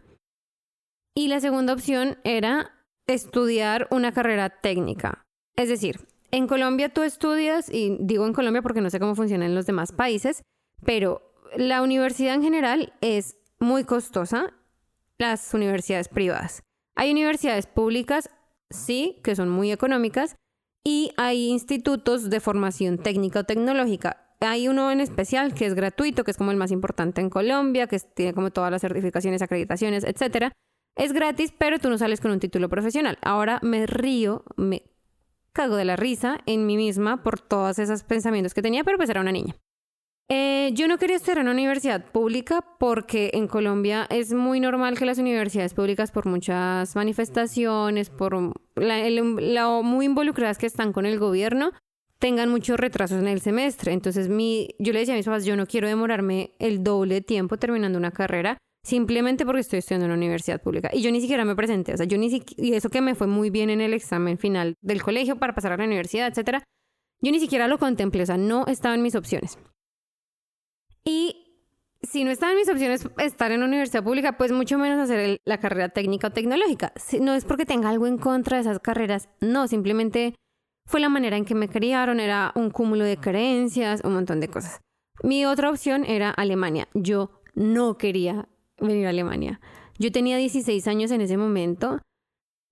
Y 1.15 1.27
la 1.27 1.39
segunda 1.39 1.73
opción 1.73 2.17
era 2.23 2.71
estudiar 3.07 3.87
una 3.91 4.11
carrera 4.11 4.49
técnica. 4.49 5.23
Es 5.55 5.67
decir, 5.67 6.07
en 6.31 6.47
Colombia 6.47 6.89
tú 6.89 7.03
estudias, 7.03 7.69
y 7.69 7.97
digo 7.99 8.25
en 8.25 8.33
Colombia 8.33 8.61
porque 8.61 8.81
no 8.81 8.89
sé 8.89 8.99
cómo 8.99 9.15
funciona 9.15 9.45
en 9.45 9.55
los 9.55 9.65
demás 9.65 9.91
países, 9.91 10.43
pero 10.85 11.33
la 11.57 11.81
universidad 11.81 12.35
en 12.35 12.43
general 12.43 12.93
es 13.01 13.37
muy 13.59 13.83
costosa, 13.83 14.53
las 15.17 15.53
universidades 15.53 16.07
privadas. 16.07 16.63
Hay 16.95 17.11
universidades 17.11 17.67
públicas, 17.67 18.29
sí, 18.69 19.19
que 19.23 19.35
son 19.35 19.49
muy 19.49 19.71
económicas, 19.71 20.35
y 20.83 21.11
hay 21.17 21.49
institutos 21.49 22.29
de 22.29 22.39
formación 22.39 22.97
técnica 22.97 23.41
o 23.41 23.43
tecnológica. 23.43 24.35
Hay 24.39 24.67
uno 24.67 24.91
en 24.91 24.99
especial 24.99 25.53
que 25.53 25.67
es 25.67 25.75
gratuito, 25.75 26.23
que 26.23 26.31
es 26.31 26.37
como 26.37 26.51
el 26.51 26.57
más 26.57 26.71
importante 26.71 27.21
en 27.21 27.29
Colombia, 27.29 27.87
que 27.87 27.99
tiene 27.99 28.33
como 28.33 28.51
todas 28.51 28.71
las 28.71 28.81
certificaciones, 28.81 29.41
acreditaciones, 29.43 30.03
etc. 30.03 30.51
Es 30.95 31.13
gratis, 31.13 31.53
pero 31.57 31.77
tú 31.77 31.89
no 31.89 31.97
sales 31.99 32.19
con 32.19 32.31
un 32.31 32.39
título 32.39 32.67
profesional. 32.67 33.19
Ahora 33.21 33.59
me 33.61 33.85
río, 33.85 34.43
me 34.57 34.83
cago 35.53 35.75
de 35.75 35.85
la 35.85 35.95
risa 35.95 36.39
en 36.47 36.65
mí 36.65 36.75
misma 36.77 37.21
por 37.23 37.39
todos 37.39 37.77
esos 37.77 38.03
pensamientos 38.03 38.55
que 38.55 38.63
tenía, 38.63 38.83
pero 38.83 38.97
pues 38.97 39.09
era 39.09 39.21
una 39.21 39.31
niña. 39.31 39.55
Eh, 40.29 40.71
yo 40.73 40.87
no 40.87 40.97
quería 40.97 41.17
estar 41.17 41.37
en 41.37 41.43
una 41.43 41.51
universidad 41.51 42.05
pública 42.05 42.63
porque 42.79 43.31
en 43.33 43.47
Colombia 43.47 44.07
es 44.09 44.33
muy 44.33 44.61
normal 44.61 44.97
que 44.97 45.05
las 45.05 45.17
universidades 45.17 45.73
públicas, 45.73 46.11
por 46.11 46.25
muchas 46.25 46.95
manifestaciones, 46.95 48.09
por 48.09 48.53
lo 48.75 49.83
muy 49.83 50.05
involucradas 50.05 50.57
que 50.57 50.67
están 50.67 50.93
con 50.93 51.05
el 51.05 51.19
gobierno, 51.19 51.73
tengan 52.19 52.49
muchos 52.49 52.79
retrasos 52.79 53.19
en 53.19 53.27
el 53.27 53.41
semestre. 53.41 53.91
Entonces, 53.91 54.29
mi, 54.29 54.69
yo 54.79 54.93
le 54.93 54.99
decía 54.99 55.15
a 55.15 55.17
mis 55.17 55.25
papás, 55.25 55.43
yo 55.43 55.57
no 55.57 55.65
quiero 55.65 55.87
demorarme 55.87 56.51
el 56.59 56.83
doble 56.83 57.15
de 57.15 57.21
tiempo 57.21 57.57
terminando 57.57 57.97
una 57.97 58.11
carrera 58.11 58.57
simplemente 58.83 59.45
porque 59.45 59.61
estoy 59.61 59.79
estudiando 59.79 60.05
en 60.05 60.11
una 60.11 60.17
universidad 60.17 60.61
pública. 60.61 60.89
Y 60.93 61.01
yo 61.01 61.11
ni 61.11 61.21
siquiera 61.21 61.45
me 61.45 61.55
presenté, 61.55 61.93
o 61.93 61.97
sea, 61.97 62.05
yo 62.05 62.17
ni 62.17 62.29
siquiera, 62.29 62.63
y 62.63 62.73
eso 62.73 62.89
que 62.89 63.01
me 63.01 63.15
fue 63.15 63.27
muy 63.27 63.49
bien 63.49 63.69
en 63.69 63.81
el 63.81 63.93
examen 63.93 64.37
final 64.37 64.75
del 64.81 65.01
colegio 65.01 65.37
para 65.37 65.53
pasar 65.53 65.73
a 65.73 65.77
la 65.77 65.85
universidad, 65.85 66.27
etcétera, 66.27 66.63
yo 67.21 67.31
ni 67.31 67.39
siquiera 67.39 67.67
lo 67.67 67.77
contemplé, 67.77 68.23
o 68.23 68.25
sea, 68.25 68.37
no 68.37 68.65
estaba 68.67 68.95
en 68.95 69.03
mis 69.03 69.15
opciones. 69.15 69.59
Y 71.03 71.41
si 72.01 72.23
no 72.23 72.31
estaba 72.31 72.51
en 72.51 72.57
mis 72.57 72.69
opciones 72.69 73.07
estar 73.17 73.51
en 73.51 73.59
una 73.59 73.67
universidad 73.67 74.03
pública, 74.03 74.37
pues 74.37 74.51
mucho 74.51 74.77
menos 74.77 74.99
hacer 74.99 75.39
la 75.45 75.59
carrera 75.59 75.89
técnica 75.89 76.27
o 76.27 76.31
tecnológica. 76.31 76.93
No 77.19 77.33
es 77.33 77.45
porque 77.45 77.65
tenga 77.65 77.89
algo 77.89 78.07
en 78.07 78.17
contra 78.17 78.57
de 78.57 78.61
esas 78.61 78.79
carreras, 78.79 79.29
no, 79.39 79.67
simplemente 79.67 80.35
fue 80.85 80.99
la 80.99 81.09
manera 81.09 81.37
en 81.37 81.45
que 81.45 81.55
me 81.55 81.69
criaron, 81.69 82.19
era 82.19 82.51
un 82.55 82.71
cúmulo 82.71 83.05
de 83.05 83.17
creencias, 83.17 84.01
un 84.03 84.13
montón 84.13 84.39
de 84.39 84.47
cosas. 84.47 84.81
Mi 85.23 85.45
otra 85.45 85.69
opción 85.69 86.03
era 86.05 86.31
Alemania. 86.31 86.87
Yo 86.93 87.41
no 87.53 87.97
quería 87.97 88.49
venir 88.79 89.05
a 89.05 89.09
Alemania. 89.09 89.61
Yo 89.99 90.11
tenía 90.11 90.37
16 90.37 90.87
años 90.87 91.11
en 91.11 91.21
ese 91.21 91.37
momento 91.37 91.99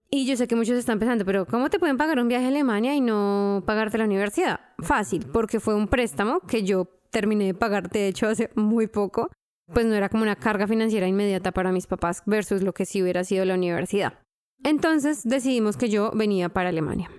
y 0.10 0.26
yo 0.26 0.36
sé 0.36 0.48
que 0.48 0.56
muchos 0.56 0.76
están 0.78 0.98
pensando, 0.98 1.24
pero 1.24 1.46
¿cómo 1.46 1.70
te 1.70 1.78
pueden 1.78 1.98
pagar 1.98 2.20
un 2.20 2.28
viaje 2.28 2.46
a 2.46 2.50
Alemania 2.50 2.96
y 2.96 3.02
no 3.02 3.62
pagarte 3.68 4.00
la 4.00 4.06
universidad? 4.06 4.60
Fácil, 4.80 5.28
porque 5.32 5.60
fue 5.60 5.76
un 5.76 5.88
préstamo 5.88 6.40
que 6.40 6.64
yo 6.64 6.99
terminé 7.10 7.46
de 7.46 7.54
pagar, 7.54 7.90
de 7.90 8.08
hecho, 8.08 8.28
hace 8.28 8.50
muy 8.56 8.88
poco. 8.88 9.30
Pues 9.74 9.86
no 9.86 9.94
era 9.94 10.10
como 10.10 10.24
una 10.24 10.36
carga 10.36 10.68
financiera 10.68 11.08
inmediata 11.08 11.52
para 11.52 11.72
mis 11.72 11.86
papás 11.86 12.24
versus 12.26 12.64
lo 12.64 12.74
que 12.74 12.86
si 12.86 13.04
hubiera 13.04 13.24
sido 13.24 13.46
la 13.46 13.54
universidad. 13.54 14.20
Entonces 14.64 15.24
decidimos 15.24 15.78
que 15.78 15.90
yo 15.90 16.12
venía 16.16 16.50
para 16.50 16.70
Alemania. 16.70 17.12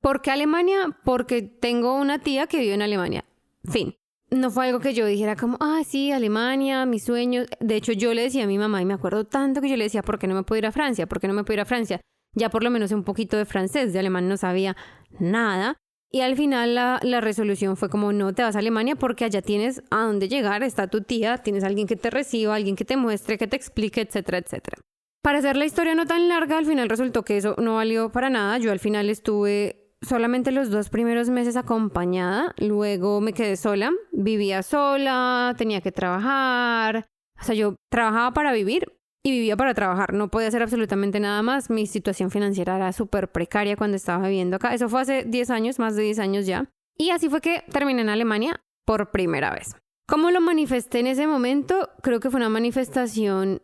¿Por 0.00 0.20
qué 0.20 0.32
Alemania? 0.32 0.96
Porque 1.04 1.42
tengo 1.42 1.94
una 1.94 2.18
tía 2.18 2.48
que 2.48 2.58
vive 2.58 2.74
en 2.74 2.82
Alemania. 2.82 3.24
Fin 3.70 3.94
no 4.34 4.50
fue 4.50 4.66
algo 4.66 4.80
que 4.80 4.94
yo 4.94 5.06
dijera 5.06 5.36
como, 5.36 5.56
ah, 5.60 5.82
sí, 5.84 6.12
Alemania, 6.12 6.86
mis 6.86 7.04
sueños. 7.04 7.46
De 7.60 7.76
hecho, 7.76 7.92
yo 7.92 8.14
le 8.14 8.22
decía 8.22 8.44
a 8.44 8.46
mi 8.46 8.58
mamá, 8.58 8.82
y 8.82 8.84
me 8.84 8.94
acuerdo 8.94 9.24
tanto 9.24 9.60
que 9.60 9.68
yo 9.68 9.76
le 9.76 9.84
decía, 9.84 10.02
¿por 10.02 10.18
qué 10.18 10.26
no 10.26 10.34
me 10.34 10.42
puedo 10.42 10.58
ir 10.58 10.66
a 10.66 10.72
Francia? 10.72 11.06
¿Por 11.06 11.20
qué 11.20 11.28
no 11.28 11.34
me 11.34 11.44
puedo 11.44 11.54
ir 11.54 11.60
a 11.60 11.64
Francia? 11.64 12.00
Ya 12.34 12.50
por 12.50 12.64
lo 12.64 12.70
menos 12.70 12.90
un 12.92 13.04
poquito 13.04 13.36
de 13.36 13.44
francés, 13.44 13.92
de 13.92 14.00
alemán 14.00 14.28
no 14.28 14.36
sabía 14.36 14.76
nada. 15.20 15.76
Y 16.10 16.20
al 16.20 16.36
final 16.36 16.74
la, 16.74 17.20
resolución 17.20 17.76
fue 17.76 17.88
como, 17.88 18.12
no 18.12 18.32
te 18.32 18.42
vas 18.42 18.54
a 18.54 18.60
Alemania 18.60 18.94
porque 18.94 19.24
allá 19.24 19.42
tienes 19.42 19.82
a 19.90 20.04
dónde 20.04 20.28
llegar, 20.28 20.62
está 20.62 20.86
tu 20.86 21.00
tía, 21.00 21.38
tienes 21.38 21.64
alguien 21.64 21.86
que 21.86 21.96
te 21.96 22.10
reciba, 22.10 22.54
alguien 22.54 22.76
que 22.76 22.84
te 22.84 22.96
muestre, 22.96 23.36
que 23.36 23.48
te 23.48 23.56
explique, 23.56 24.02
etcétera, 24.02 24.38
etcétera. 24.38 24.78
Para 25.22 25.38
hacer 25.38 25.56
la 25.56 25.64
historia 25.64 25.94
no 25.94 26.06
tan 26.06 26.28
larga, 26.28 26.58
al 26.58 26.66
final 26.66 26.88
resultó 26.88 27.24
que 27.24 27.38
eso 27.38 27.56
no 27.58 27.76
valió 27.76 28.12
para 28.12 28.30
nada. 28.30 28.58
Yo 28.58 28.70
al 28.70 28.78
final 28.78 29.10
estuve 29.10 29.84
solamente 30.02 30.52
los 30.52 30.70
dos 30.70 30.90
primeros 30.90 31.30
meses 31.30 31.56
acompañada, 31.56 32.54
luego 32.58 33.20
me 33.20 33.32
quedé 33.32 33.56
sola, 33.56 33.90
vivía 34.12 34.62
sola, 34.62 35.54
tenía 35.56 35.80
que 35.80 35.92
trabajar, 35.92 37.06
o 37.40 37.44
sea, 37.44 37.54
yo 37.54 37.76
trabajaba 37.90 38.32
para 38.32 38.52
vivir 38.52 38.92
y 39.26 39.30
vivía 39.30 39.56
para 39.56 39.72
trabajar, 39.72 40.12
no 40.12 40.28
podía 40.28 40.48
hacer 40.48 40.62
absolutamente 40.62 41.18
nada 41.18 41.42
más, 41.42 41.70
mi 41.70 41.86
situación 41.86 42.30
financiera 42.30 42.76
era 42.76 42.92
súper 42.92 43.32
precaria 43.32 43.74
cuando 43.74 43.96
estaba 43.96 44.28
viviendo 44.28 44.56
acá, 44.56 44.74
eso 44.74 44.88
fue 44.88 45.00
hace 45.00 45.24
10 45.24 45.50
años, 45.50 45.78
más 45.78 45.96
de 45.96 46.02
10 46.02 46.18
años 46.18 46.46
ya, 46.46 46.70
y 46.98 47.10
así 47.10 47.30
fue 47.30 47.40
que 47.40 47.64
terminé 47.72 48.02
en 48.02 48.10
Alemania 48.10 48.60
por 48.84 49.10
primera 49.10 49.50
vez. 49.50 49.74
¿Cómo 50.06 50.30
lo 50.30 50.42
manifesté 50.42 51.00
en 51.00 51.06
ese 51.06 51.26
momento? 51.26 51.88
Creo 52.02 52.20
que 52.20 52.30
fue 52.30 52.36
una 52.38 52.50
manifestación 52.50 53.62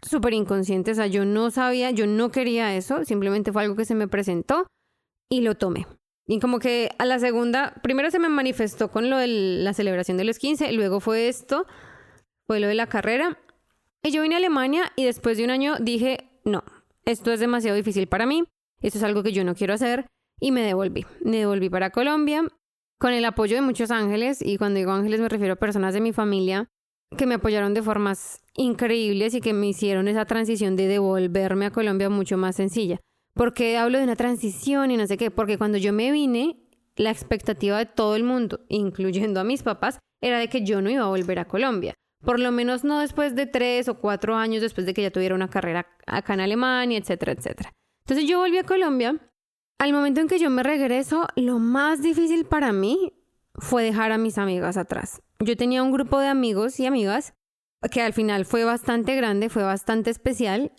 súper 0.00 0.32
inconsciente, 0.32 0.92
o 0.92 0.94
sea, 0.94 1.06
yo 1.06 1.26
no 1.26 1.50
sabía, 1.50 1.90
yo 1.90 2.06
no 2.06 2.30
quería 2.30 2.74
eso, 2.74 3.04
simplemente 3.04 3.52
fue 3.52 3.62
algo 3.62 3.76
que 3.76 3.84
se 3.84 3.94
me 3.94 4.08
presentó 4.08 4.66
y 5.28 5.42
lo 5.42 5.56
tomé. 5.56 5.86
Y 6.26 6.40
como 6.40 6.58
que 6.58 6.90
a 6.98 7.04
la 7.04 7.18
segunda, 7.18 7.74
primero 7.82 8.10
se 8.10 8.18
me 8.18 8.30
manifestó 8.30 8.90
con 8.90 9.10
lo 9.10 9.18
de 9.18 9.26
la 9.26 9.74
celebración 9.74 10.16
de 10.16 10.24
los 10.24 10.38
15, 10.38 10.72
luego 10.72 11.00
fue 11.00 11.28
esto, 11.28 11.66
fue 12.46 12.60
lo 12.60 12.68
de 12.68 12.74
la 12.74 12.86
carrera. 12.86 13.38
Y 14.04 14.10
yo 14.10 14.22
vine 14.22 14.34
a 14.34 14.38
Alemania 14.38 14.92
y 14.96 15.04
después 15.04 15.38
de 15.38 15.44
un 15.44 15.50
año 15.50 15.76
dije, 15.80 16.28
no, 16.44 16.64
esto 17.04 17.32
es 17.32 17.38
demasiado 17.38 17.76
difícil 17.76 18.08
para 18.08 18.26
mí, 18.26 18.42
esto 18.80 18.98
es 18.98 19.04
algo 19.04 19.22
que 19.22 19.32
yo 19.32 19.44
no 19.44 19.54
quiero 19.54 19.74
hacer 19.74 20.06
y 20.40 20.50
me 20.50 20.62
devolví. 20.62 21.06
Me 21.24 21.38
devolví 21.38 21.70
para 21.70 21.90
Colombia 21.90 22.42
con 22.98 23.12
el 23.12 23.24
apoyo 23.24 23.54
de 23.54 23.62
muchos 23.62 23.92
ángeles 23.92 24.42
y 24.42 24.58
cuando 24.58 24.78
digo 24.78 24.90
ángeles 24.90 25.20
me 25.20 25.28
refiero 25.28 25.54
a 25.54 25.56
personas 25.56 25.94
de 25.94 26.00
mi 26.00 26.12
familia 26.12 26.68
que 27.16 27.26
me 27.26 27.34
apoyaron 27.34 27.74
de 27.74 27.82
formas 27.82 28.40
increíbles 28.54 29.34
y 29.34 29.40
que 29.40 29.52
me 29.52 29.68
hicieron 29.68 30.08
esa 30.08 30.24
transición 30.24 30.74
de 30.74 30.88
devolverme 30.88 31.66
a 31.66 31.70
Colombia 31.70 32.08
mucho 32.08 32.36
más 32.36 32.56
sencilla. 32.56 32.98
Porque 33.34 33.76
hablo 33.76 33.98
de 33.98 34.04
una 34.04 34.16
transición 34.16 34.90
y 34.90 34.96
no 34.96 35.06
sé 35.06 35.16
qué? 35.16 35.30
Porque 35.30 35.58
cuando 35.58 35.78
yo 35.78 35.92
me 35.92 36.10
vine, 36.10 36.56
la 36.96 37.10
expectativa 37.10 37.78
de 37.78 37.86
todo 37.86 38.16
el 38.16 38.24
mundo, 38.24 38.60
incluyendo 38.68 39.40
a 39.40 39.44
mis 39.44 39.62
papás, 39.62 39.98
era 40.20 40.38
de 40.38 40.48
que 40.48 40.64
yo 40.64 40.82
no 40.82 40.90
iba 40.90 41.04
a 41.04 41.08
volver 41.08 41.38
a 41.38 41.46
Colombia. 41.46 41.94
Por 42.24 42.38
lo 42.38 42.52
menos 42.52 42.84
no 42.84 43.00
después 43.00 43.34
de 43.34 43.46
tres 43.46 43.88
o 43.88 43.98
cuatro 43.98 44.36
años 44.36 44.62
después 44.62 44.86
de 44.86 44.94
que 44.94 45.02
ya 45.02 45.10
tuviera 45.10 45.34
una 45.34 45.48
carrera 45.48 45.86
acá 46.06 46.34
en 46.34 46.40
Alemania, 46.40 46.98
etcétera, 46.98 47.32
etcétera. 47.32 47.72
Entonces 48.04 48.28
yo 48.28 48.38
volví 48.38 48.58
a 48.58 48.64
Colombia. 48.64 49.18
Al 49.78 49.92
momento 49.92 50.20
en 50.20 50.28
que 50.28 50.38
yo 50.38 50.48
me 50.50 50.62
regreso, 50.62 51.26
lo 51.34 51.58
más 51.58 52.02
difícil 52.02 52.44
para 52.44 52.72
mí 52.72 53.12
fue 53.54 53.82
dejar 53.82 54.12
a 54.12 54.18
mis 54.18 54.38
amigas 54.38 54.76
atrás. 54.76 55.20
Yo 55.40 55.56
tenía 55.56 55.82
un 55.82 55.90
grupo 55.90 56.20
de 56.20 56.28
amigos 56.28 56.78
y 56.78 56.86
amigas 56.86 57.34
que 57.90 58.00
al 58.00 58.12
final 58.12 58.44
fue 58.44 58.62
bastante 58.64 59.16
grande, 59.16 59.48
fue 59.48 59.64
bastante 59.64 60.10
especial, 60.10 60.70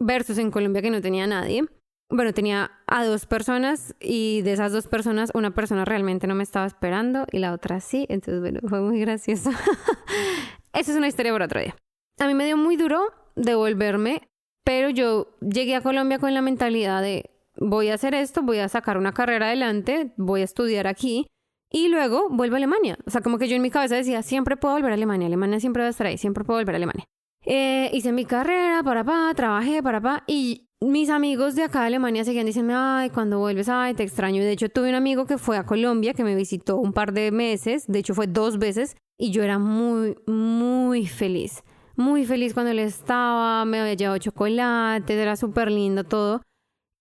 versus 0.00 0.38
en 0.38 0.50
Colombia 0.50 0.82
que 0.82 0.90
no 0.90 1.00
tenía 1.00 1.28
nadie 1.28 1.64
bueno, 2.12 2.34
tenía 2.34 2.70
a 2.86 3.04
dos 3.04 3.26
personas 3.26 3.96
y 3.98 4.42
de 4.42 4.52
esas 4.52 4.70
dos 4.70 4.86
personas 4.86 5.30
una 5.34 5.52
persona 5.52 5.84
realmente 5.84 6.26
no 6.26 6.34
me 6.34 6.42
estaba 6.42 6.66
esperando 6.66 7.26
y 7.32 7.38
la 7.38 7.52
otra 7.52 7.80
sí, 7.80 8.06
entonces 8.10 8.40
bueno, 8.40 8.60
fue 8.68 8.80
muy 8.80 9.00
gracioso. 9.00 9.50
Esa 10.72 10.92
es 10.92 10.96
una 10.96 11.08
historia 11.08 11.32
para 11.32 11.44
otro 11.44 11.60
día. 11.60 11.76
A 12.18 12.26
mí 12.26 12.34
me 12.34 12.44
dio 12.44 12.56
muy 12.56 12.76
duro 12.76 13.12
devolverme, 13.36 14.28
pero 14.64 14.90
yo 14.90 15.36
llegué 15.40 15.74
a 15.74 15.80
Colombia 15.80 16.18
con 16.18 16.34
la 16.34 16.42
mentalidad 16.42 17.02
de 17.02 17.30
voy 17.56 17.88
a 17.88 17.94
hacer 17.94 18.14
esto, 18.14 18.42
voy 18.42 18.58
a 18.58 18.68
sacar 18.68 18.96
una 18.96 19.12
carrera 19.12 19.46
adelante, 19.46 20.12
voy 20.16 20.40
a 20.40 20.44
estudiar 20.44 20.86
aquí 20.86 21.26
y 21.70 21.88
luego 21.88 22.28
vuelvo 22.30 22.56
a 22.56 22.58
Alemania. 22.58 22.98
O 23.06 23.10
sea, 23.10 23.20
como 23.20 23.38
que 23.38 23.48
yo 23.48 23.56
en 23.56 23.62
mi 23.62 23.70
cabeza 23.70 23.96
decía, 23.96 24.22
siempre 24.22 24.56
puedo 24.56 24.74
volver 24.74 24.90
a 24.92 24.94
Alemania, 24.94 25.26
Alemania 25.26 25.60
siempre 25.60 25.82
va 25.82 25.88
a 25.88 25.90
estar 25.90 26.06
ahí, 26.06 26.18
siempre 26.18 26.44
puedo 26.44 26.60
volver 26.60 26.74
a 26.74 26.76
Alemania. 26.76 27.06
Eh, 27.44 27.90
hice 27.92 28.12
mi 28.12 28.24
carrera, 28.24 28.82
para 28.82 29.04
pa, 29.04 29.32
trabajé, 29.34 29.82
para 29.82 30.00
pa, 30.00 30.24
y 30.26 30.68
mis 30.82 31.10
amigos 31.10 31.54
de 31.54 31.62
acá 31.64 31.80
de 31.80 31.86
Alemania 31.86 32.24
seguían 32.24 32.46
diciendo, 32.46 32.74
ay, 32.76 33.10
cuando 33.10 33.38
vuelves, 33.38 33.68
ay, 33.68 33.94
te 33.94 34.02
extraño. 34.02 34.42
De 34.42 34.52
hecho, 34.52 34.68
tuve 34.68 34.88
un 34.88 34.94
amigo 34.94 35.26
que 35.26 35.38
fue 35.38 35.56
a 35.56 35.64
Colombia, 35.64 36.14
que 36.14 36.24
me 36.24 36.34
visitó 36.34 36.76
un 36.76 36.92
par 36.92 37.12
de 37.12 37.30
meses, 37.30 37.86
de 37.86 38.00
hecho 38.00 38.14
fue 38.14 38.26
dos 38.26 38.58
veces, 38.58 38.96
y 39.18 39.30
yo 39.30 39.42
era 39.42 39.58
muy, 39.58 40.16
muy 40.26 41.06
feliz. 41.06 41.62
Muy 41.96 42.24
feliz 42.24 42.54
cuando 42.54 42.72
él 42.72 42.80
estaba, 42.80 43.64
me 43.64 43.80
había 43.80 43.94
llevado 43.94 44.18
chocolate, 44.18 45.14
era 45.14 45.36
súper 45.36 45.70
lindo 45.70 46.04
todo. 46.04 46.42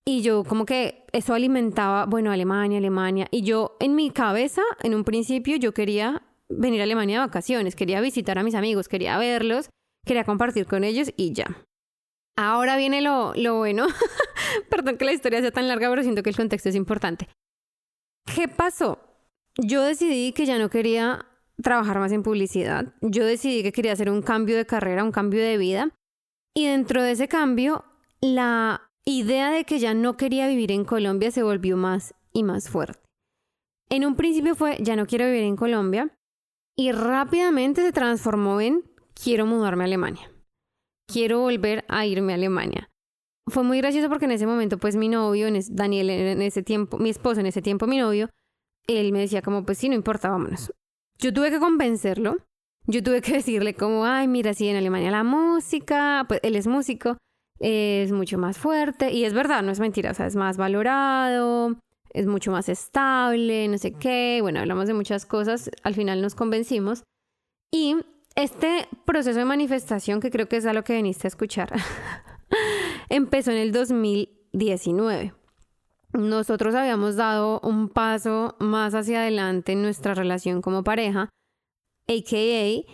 Y 0.05 0.21
yo 0.21 0.43
como 0.43 0.65
que 0.65 1.05
eso 1.11 1.33
alimentaba, 1.33 2.05
bueno, 2.05 2.31
Alemania, 2.31 2.77
Alemania. 2.77 3.27
Y 3.31 3.43
yo 3.43 3.77
en 3.79 3.95
mi 3.95 4.11
cabeza, 4.11 4.61
en 4.83 4.95
un 4.95 5.03
principio, 5.03 5.57
yo 5.57 5.73
quería 5.73 6.23
venir 6.49 6.81
a 6.81 6.83
Alemania 6.83 7.19
de 7.19 7.27
vacaciones, 7.27 7.75
quería 7.75 8.01
visitar 8.01 8.37
a 8.37 8.43
mis 8.43 8.55
amigos, 8.55 8.87
quería 8.87 9.17
verlos, 9.17 9.69
quería 10.05 10.23
compartir 10.23 10.65
con 10.65 10.83
ellos 10.83 11.11
y 11.15 11.33
ya. 11.33 11.65
Ahora 12.37 12.77
viene 12.77 13.01
lo, 13.01 13.33
lo 13.35 13.57
bueno. 13.57 13.87
Perdón 14.69 14.97
que 14.97 15.05
la 15.05 15.13
historia 15.13 15.41
sea 15.41 15.51
tan 15.51 15.67
larga, 15.67 15.89
pero 15.89 16.03
siento 16.03 16.23
que 16.23 16.29
el 16.29 16.35
contexto 16.35 16.69
es 16.69 16.75
importante. 16.75 17.27
¿Qué 18.33 18.47
pasó? 18.47 18.99
Yo 19.57 19.83
decidí 19.83 20.31
que 20.31 20.45
ya 20.45 20.57
no 20.57 20.69
quería 20.69 21.25
trabajar 21.61 21.99
más 21.99 22.11
en 22.11 22.23
publicidad. 22.23 22.93
Yo 23.01 23.25
decidí 23.25 23.63
que 23.63 23.71
quería 23.71 23.93
hacer 23.93 24.09
un 24.09 24.21
cambio 24.21 24.55
de 24.55 24.65
carrera, 24.65 25.03
un 25.03 25.11
cambio 25.11 25.43
de 25.43 25.57
vida. 25.57 25.89
Y 26.55 26.67
dentro 26.67 27.03
de 27.03 27.11
ese 27.11 27.27
cambio, 27.27 27.85
la 28.21 28.89
idea 29.05 29.51
de 29.51 29.63
que 29.63 29.79
ya 29.79 29.93
no 29.93 30.17
quería 30.17 30.47
vivir 30.47 30.71
en 30.71 30.85
Colombia 30.85 31.31
se 31.31 31.43
volvió 31.43 31.77
más 31.77 32.13
y 32.33 32.43
más 32.43 32.69
fuerte. 32.69 32.99
En 33.89 34.05
un 34.05 34.15
principio 34.15 34.55
fue, 34.55 34.77
ya 34.79 34.95
no 34.95 35.05
quiero 35.05 35.25
vivir 35.25 35.43
en 35.43 35.57
Colombia. 35.57 36.09
Y 36.77 36.93
rápidamente 36.93 37.81
se 37.81 37.91
transformó 37.91 38.61
en, 38.61 38.83
quiero 39.13 39.45
mudarme 39.45 39.83
a 39.83 39.85
Alemania 39.85 40.31
quiero 41.11 41.39
volver 41.39 41.83
a 41.87 42.05
irme 42.05 42.33
a 42.33 42.35
Alemania. 42.35 42.89
Fue 43.47 43.63
muy 43.63 43.79
gracioso 43.79 44.09
porque 44.09 44.25
en 44.25 44.31
ese 44.31 44.45
momento, 44.45 44.77
pues 44.77 44.95
mi 44.95 45.09
novio, 45.09 45.47
Daniel, 45.69 46.09
en 46.09 46.41
ese 46.41 46.63
tiempo, 46.63 46.97
mi 46.97 47.09
esposo, 47.09 47.39
en 47.39 47.47
ese 47.47 47.61
tiempo 47.61 47.87
mi 47.87 47.97
novio, 47.97 48.29
él 48.87 49.11
me 49.11 49.19
decía 49.19 49.41
como, 49.41 49.65
pues 49.65 49.77
sí, 49.77 49.89
no 49.89 49.95
importa, 49.95 50.29
vámonos. 50.29 50.73
Yo 51.17 51.33
tuve 51.33 51.51
que 51.51 51.59
convencerlo, 51.59 52.37
yo 52.85 53.03
tuve 53.03 53.21
que 53.21 53.33
decirle 53.41 53.73
como, 53.73 54.05
ay, 54.05 54.27
mira, 54.27 54.53
sí, 54.53 54.67
en 54.67 54.77
Alemania 54.77 55.11
la 55.11 55.23
música, 55.23 56.25
pues 56.27 56.39
él 56.43 56.55
es 56.55 56.67
músico, 56.67 57.17
es 57.59 58.11
mucho 58.11 58.37
más 58.37 58.57
fuerte, 58.57 59.11
y 59.11 59.25
es 59.25 59.33
verdad, 59.33 59.63
no 59.63 59.71
es 59.71 59.79
mentira, 59.79 60.11
o 60.11 60.13
sea, 60.13 60.27
es 60.27 60.35
más 60.35 60.57
valorado, 60.57 61.77
es 62.13 62.27
mucho 62.27 62.51
más 62.51 62.69
estable, 62.69 63.67
no 63.67 63.77
sé 63.77 63.93
qué, 63.93 64.39
bueno, 64.41 64.59
hablamos 64.59 64.87
de 64.87 64.93
muchas 64.93 65.25
cosas, 65.25 65.69
al 65.83 65.95
final 65.95 66.21
nos 66.21 66.35
convencimos. 66.35 67.03
Y 67.71 67.95
este 68.35 68.87
proceso 69.05 69.39
de 69.39 69.45
manifestación, 69.45 70.19
que 70.19 70.31
creo 70.31 70.47
que 70.47 70.57
es 70.57 70.65
a 70.65 70.73
lo 70.73 70.83
que 70.83 70.93
viniste 70.93 71.27
a 71.27 71.29
escuchar, 71.29 71.71
empezó 73.09 73.51
en 73.51 73.57
el 73.57 73.71
2019. 73.71 75.33
Nosotros 76.13 76.75
habíamos 76.75 77.15
dado 77.15 77.61
un 77.63 77.87
paso 77.87 78.55
más 78.59 78.93
hacia 78.95 79.21
adelante 79.21 79.71
en 79.71 79.81
nuestra 79.81 80.13
relación 80.13 80.61
como 80.61 80.83
pareja, 80.83 81.29
a.k.a. 82.07 82.93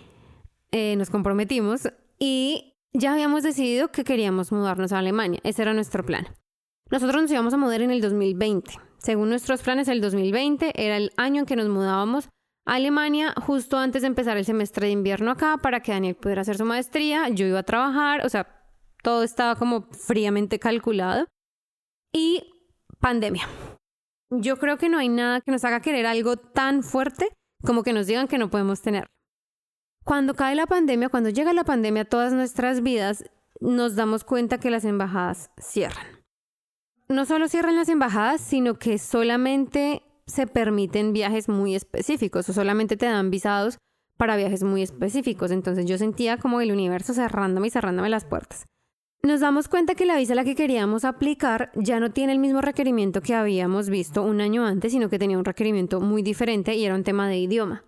Eh, 0.72 0.96
nos 0.98 1.10
comprometimos 1.10 1.88
y 2.20 2.75
ya 2.94 3.13
habíamos 3.13 3.44
decidido 3.44 3.91
que 3.91 4.03
queríamos 4.03 4.51
mudarnos 4.51 4.91
a 4.91 5.00
Alemania. 5.00 5.39
Ese 5.44 5.62
era 5.62 5.74
nuestro 5.74 6.06
plan. 6.06 6.27
Nosotros 6.91 7.22
nos 7.22 7.32
íbamos 7.32 7.53
a 7.53 7.58
mudar 7.58 7.82
en 7.82 7.91
el 7.91 8.01
2020. 8.01 8.72
Según 8.98 9.29
nuestros 9.29 9.62
planes, 9.62 9.88
el 9.88 10.01
2020 10.01 10.74
era 10.75 10.98
el 10.98 11.12
año 11.17 11.41
en 11.41 11.46
que 11.46 11.56
nos 11.56 11.70
mudábamos 11.70 12.29
Alemania 12.68 13.34
justo 13.42 13.78
antes 13.78 14.02
de 14.02 14.08
empezar 14.08 14.38
el 14.38 14.46
semestre 14.46 14.88
de 14.88 14.94
invierno 14.94 15.32
acá 15.32 15.58
para 15.58 15.80
que 15.80 15.94
Daniel 15.94 16.16
pudiera 16.16 16.42
hacer 16.42 16.58
su 16.58 16.66
maestría. 16.66 17.30
Yo 17.30 17.48
iba 17.48 17.60
a 17.60 17.64
trabajar, 17.64 18.26
o 18.26 18.30
sea, 18.30 18.62
todo 19.02 19.24
estaba 19.24 19.56
como 19.56 19.88
fríamente 19.92 20.60
calculado. 20.60 21.26
Y 22.14 22.52
pandemia. 23.00 23.48
Yo 24.30 24.58
creo 24.58 24.78
que 24.78 24.90
no 24.90 24.98
hay 24.98 25.08
nada 25.08 25.40
que 25.40 25.52
nos 25.52 25.64
haga 25.64 25.80
querer 25.80 26.06
algo 26.06 26.36
tan 26.36 26.84
fuerte 26.84 27.30
como 27.64 27.84
que 27.84 27.94
nos 27.94 28.06
digan 28.06 28.28
que 28.28 28.38
no 28.38 28.50
podemos 28.50 28.82
tener. 28.82 29.08
Cuando 30.04 30.36
cae 30.36 30.56
la 30.56 30.68
pandemia, 30.68 31.10
cuando 31.10 31.30
llega 31.30 31.54
la 31.54 31.64
pandemia 31.64 32.04
a 32.04 32.06
todas 32.06 32.34
nuestras 32.34 32.82
vidas, 32.82 33.24
nos 33.62 33.96
damos 33.96 34.24
cuenta 34.24 34.58
que 34.58 34.70
las 34.70 34.84
embajadas 34.84 35.52
cierran. 35.58 36.06
No 37.08 37.26
solo 37.26 37.48
cierran 37.48 37.78
las 37.78 37.88
embajadas, 37.88 38.42
sino 38.42 38.78
que 38.78 38.98
solamente 38.98 40.04
se 40.27 40.46
permiten 40.46 41.13
viajes 41.13 41.50
muy 41.50 41.75
específicos 41.75 42.48
o 42.50 42.53
solamente 42.53 42.98
te 42.98 43.05
dan 43.05 43.31
visados 43.31 43.77
para 44.17 44.36
viajes 44.36 44.63
muy 44.63 44.81
específicos. 44.84 45.51
Entonces 45.51 45.86
yo 45.86 45.98
sentía 45.98 46.38
como 46.38 46.62
el 46.62 46.72
universo 46.72 47.13
cerrándome 47.13 47.67
y 47.67 47.72
cerrándome 47.72 48.10
las 48.10 48.25
puertas. 48.25 48.65
Nos 49.24 49.39
damos 49.39 49.67
cuenta 49.67 49.96
que 49.96 50.05
la 50.05 50.17
visa 50.17 50.34
a 50.34 50.36
la 50.36 50.43
que 50.43 50.55
queríamos 50.55 51.03
aplicar 51.03 51.72
ya 51.75 52.00
no 52.00 52.12
tiene 52.12 52.34
el 52.34 52.39
mismo 52.39 52.62
requerimiento 52.62 53.22
que 53.22 53.34
habíamos 53.34 53.89
visto 53.89 54.24
un 54.24 54.41
año 54.41 54.65
antes, 54.65 54.91
sino 54.91 55.10
que 55.10 55.19
tenía 55.19 55.38
un 55.38 55.46
requerimiento 55.46 56.00
muy 56.00 56.22
diferente 56.22 56.75
y 56.75 56.86
era 56.86 56.96
un 56.96 57.03
tema 57.03 57.27
de 57.27 57.38
idioma. 57.38 57.84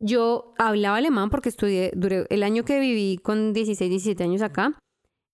Yo 0.00 0.54
hablaba 0.58 0.96
alemán 0.96 1.28
porque 1.28 1.50
estudié, 1.50 1.92
duré 1.94 2.26
el 2.30 2.42
año 2.42 2.64
que 2.64 2.80
viví 2.80 3.18
con 3.18 3.52
16, 3.52 3.90
17 3.90 4.24
años 4.24 4.40
acá, 4.40 4.78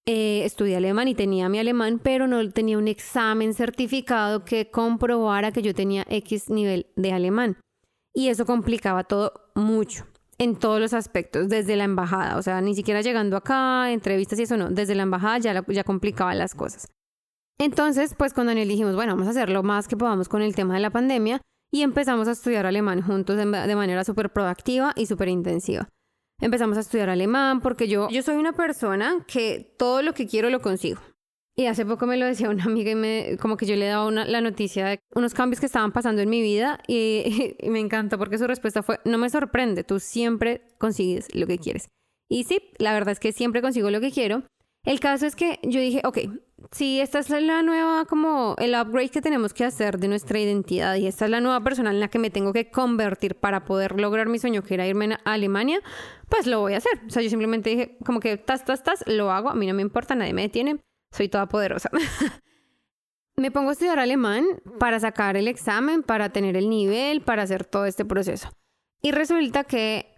eh, 0.06 0.44
estudié 0.44 0.76
alemán 0.76 1.08
y 1.08 1.14
tenía 1.14 1.48
mi 1.48 1.58
alemán, 1.58 2.00
pero 2.02 2.26
no 2.26 2.48
tenía 2.50 2.78
un 2.78 2.88
examen 2.88 3.54
certificado 3.54 4.44
que 4.44 4.70
comprobara 4.70 5.52
que 5.52 5.62
yo 5.62 5.74
tenía 5.74 6.06
X 6.08 6.48
nivel 6.48 6.86
de 6.96 7.12
alemán. 7.12 7.58
Y 8.14 8.28
eso 8.28 8.46
complicaba 8.46 9.04
todo 9.04 9.32
mucho, 9.54 10.06
en 10.38 10.56
todos 10.56 10.80
los 10.80 10.94
aspectos, 10.94 11.48
desde 11.48 11.76
la 11.76 11.84
embajada, 11.84 12.38
o 12.38 12.42
sea, 12.42 12.60
ni 12.62 12.74
siquiera 12.74 13.02
llegando 13.02 13.36
acá, 13.36 13.92
entrevistas 13.92 14.38
y 14.38 14.44
eso 14.44 14.56
no, 14.56 14.70
desde 14.70 14.94
la 14.94 15.02
embajada 15.02 15.38
ya, 15.38 15.64
ya 15.68 15.84
complicaba 15.84 16.34
las 16.34 16.54
cosas. 16.54 16.88
Entonces, 17.58 18.14
pues 18.16 18.32
con 18.32 18.46
Daniel 18.46 18.68
dijimos, 18.68 18.94
bueno, 18.94 19.12
vamos 19.12 19.28
a 19.28 19.30
hacer 19.30 19.50
lo 19.50 19.62
más 19.62 19.88
que 19.88 19.96
podamos 19.96 20.28
con 20.28 20.42
el 20.42 20.54
tema 20.54 20.74
de 20.74 20.80
la 20.80 20.90
pandemia 20.90 21.40
y 21.72 21.82
empezamos 21.82 22.28
a 22.28 22.32
estudiar 22.32 22.66
alemán 22.66 23.02
juntos 23.02 23.36
de, 23.36 23.44
manera 23.44 24.04
súper 24.04 24.30
proactiva 24.30 24.92
y 24.94 25.06
súper 25.06 25.28
intensiva. 25.28 25.88
Empezamos 26.40 26.76
a 26.76 26.80
estudiar 26.80 27.08
alemán 27.08 27.60
porque 27.60 27.88
yo, 27.88 28.08
yo 28.10 28.22
soy 28.22 28.36
una 28.36 28.52
persona 28.52 29.24
que 29.26 29.74
todo 29.78 30.02
lo 30.02 30.12
que 30.12 30.26
quiero 30.26 30.50
lo 30.50 30.60
consigo. 30.60 31.00
Y 31.58 31.66
hace 31.66 31.86
poco 31.86 32.06
me 32.06 32.18
lo 32.18 32.26
decía 32.26 32.50
una 32.50 32.64
amiga 32.64 32.90
y 32.90 32.94
me, 32.94 33.38
como 33.40 33.56
que 33.56 33.64
yo 33.64 33.76
le 33.76 33.86
daba 33.86 34.06
una, 34.06 34.26
la 34.26 34.42
noticia 34.42 34.86
de 34.86 35.00
unos 35.14 35.32
cambios 35.32 35.58
que 35.58 35.64
estaban 35.64 35.90
pasando 35.90 36.20
en 36.20 36.28
mi 36.28 36.42
vida 36.42 36.80
y, 36.86 37.56
me 37.70 37.80
encanta 37.80 38.18
porque 38.18 38.36
su 38.36 38.46
respuesta 38.46 38.82
fue, 38.82 39.00
no 39.06 39.16
me 39.16 39.30
sorprende, 39.30 39.82
tú 39.82 39.98
siempre 39.98 40.68
consigues 40.78 41.34
lo 41.34 41.46
que 41.46 41.58
quieres. 41.58 41.88
Y 42.28 42.44
sí, 42.44 42.60
la 42.78 42.92
verdad 42.92 43.12
es 43.12 43.20
que 43.20 43.32
siempre 43.32 43.62
consigo 43.62 43.90
lo 43.90 44.00
que 44.00 44.12
quiero. 44.12 44.42
El 44.84 45.00
caso 45.00 45.26
es 45.26 45.34
que 45.34 45.58
yo 45.62 45.80
dije, 45.80 46.02
ok, 46.04 46.18
si 46.72 47.00
esta 47.00 47.18
es 47.18 47.30
la 47.30 47.62
nueva, 47.62 48.04
como 48.06 48.54
el 48.58 48.74
upgrade 48.74 49.10
que 49.10 49.20
tenemos 49.20 49.54
que 49.54 49.64
hacer 49.64 49.98
de 49.98 50.08
nuestra 50.08 50.38
identidad 50.38 50.96
y 50.96 51.06
esta 51.06 51.24
es 51.26 51.30
la 51.30 51.40
nueva 51.40 51.62
persona 51.62 51.90
en 51.90 52.00
la 52.00 52.08
que 52.08 52.18
me 52.18 52.30
tengo 52.30 52.52
que 52.52 52.70
convertir 52.70 53.36
para 53.36 53.64
poder 53.64 54.00
lograr 54.00 54.28
mi 54.28 54.38
sueño, 54.38 54.62
que 54.62 54.74
era 54.74 54.86
irme 54.86 55.14
a 55.24 55.32
Alemania, 55.32 55.80
pues 56.28 56.46
lo 56.46 56.60
voy 56.60 56.74
a 56.74 56.78
hacer. 56.78 56.92
O 57.06 57.10
sea, 57.10 57.22
yo 57.22 57.30
simplemente 57.30 57.70
dije, 57.70 57.98
como 58.04 58.20
que 58.20 58.36
tas, 58.36 58.64
tas, 58.64 58.82
tas, 58.82 59.04
lo 59.06 59.30
hago, 59.30 59.50
a 59.50 59.54
mí 59.54 59.66
no 59.66 59.74
me 59.74 59.82
importa, 59.82 60.14
nadie 60.14 60.32
me 60.32 60.42
detiene, 60.42 60.80
soy 61.12 61.28
toda 61.28 61.46
poderosa. 61.48 61.90
me 63.36 63.50
pongo 63.50 63.70
a 63.70 63.72
estudiar 63.72 63.98
alemán 63.98 64.44
para 64.78 65.00
sacar 65.00 65.36
el 65.36 65.48
examen, 65.48 66.02
para 66.02 66.30
tener 66.30 66.56
el 66.56 66.68
nivel, 66.68 67.22
para 67.22 67.42
hacer 67.42 67.64
todo 67.64 67.86
este 67.86 68.04
proceso. 68.04 68.50
Y 69.02 69.12
resulta 69.12 69.64
que 69.64 70.12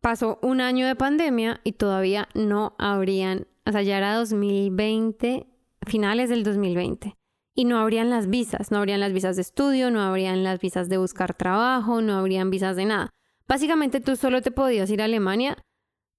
pasó 0.00 0.38
un 0.42 0.60
año 0.60 0.86
de 0.86 0.94
pandemia 0.94 1.60
y 1.64 1.72
todavía 1.72 2.28
no 2.34 2.76
habrían 2.78 3.46
o 3.66 3.72
sea, 3.72 3.82
ya 3.82 3.96
era 3.96 4.16
2020, 4.16 5.46
finales 5.84 6.28
del 6.28 6.44
2020. 6.44 7.16
Y 7.56 7.64
no 7.64 7.78
habrían 7.78 8.10
las 8.10 8.28
visas, 8.28 8.70
no 8.70 8.78
habrían 8.78 9.00
las 9.00 9.12
visas 9.12 9.36
de 9.36 9.42
estudio, 9.42 9.90
no 9.90 10.02
habrían 10.02 10.42
las 10.42 10.60
visas 10.60 10.88
de 10.88 10.96
buscar 10.96 11.34
trabajo, 11.34 12.02
no 12.02 12.14
habrían 12.14 12.50
visas 12.50 12.76
de 12.76 12.84
nada. 12.84 13.10
Básicamente 13.46 14.00
tú 14.00 14.16
solo 14.16 14.42
te 14.42 14.50
podías 14.50 14.90
ir 14.90 15.02
a 15.02 15.04
Alemania, 15.04 15.56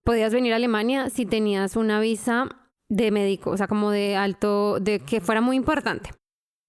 podías 0.03 0.33
venir 0.33 0.53
a 0.53 0.57
Alemania 0.57 1.09
si 1.09 1.25
tenías 1.25 1.75
una 1.75 1.99
visa 1.99 2.47
de 2.87 3.11
médico, 3.11 3.51
o 3.51 3.57
sea, 3.57 3.67
como 3.67 3.91
de 3.91 4.15
alto, 4.15 4.79
de 4.79 4.99
que 4.99 5.19
fuera 5.19 5.41
muy 5.41 5.57
importante. 5.57 6.11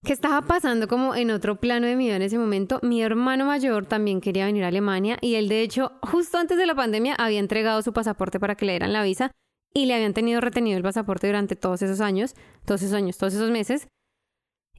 ¿Qué 0.04 0.12
estaba 0.12 0.42
pasando 0.42 0.88
como 0.88 1.14
en 1.14 1.30
otro 1.30 1.56
plano 1.56 1.86
de 1.86 1.96
mi 1.96 2.04
vida 2.04 2.16
en 2.16 2.22
ese 2.22 2.38
momento? 2.38 2.78
Mi 2.82 3.02
hermano 3.02 3.44
mayor 3.44 3.86
también 3.86 4.20
quería 4.20 4.46
venir 4.46 4.64
a 4.64 4.68
Alemania 4.68 5.18
y 5.20 5.34
él 5.34 5.48
de 5.48 5.62
hecho 5.62 5.92
justo 6.02 6.38
antes 6.38 6.56
de 6.56 6.66
la 6.66 6.76
pandemia 6.76 7.14
había 7.16 7.40
entregado 7.40 7.82
su 7.82 7.92
pasaporte 7.92 8.38
para 8.38 8.54
que 8.54 8.66
le 8.66 8.72
dieran 8.72 8.92
la 8.92 9.02
visa 9.02 9.32
y 9.76 9.84
le 9.84 9.94
habían 9.94 10.14
tenido 10.14 10.40
retenido 10.40 10.78
el 10.78 10.82
pasaporte 10.82 11.26
durante 11.26 11.54
todos 11.54 11.82
esos 11.82 12.00
años, 12.00 12.34
todos 12.64 12.80
esos 12.80 12.94
años, 12.94 13.18
todos 13.18 13.34
esos 13.34 13.50
meses. 13.50 13.88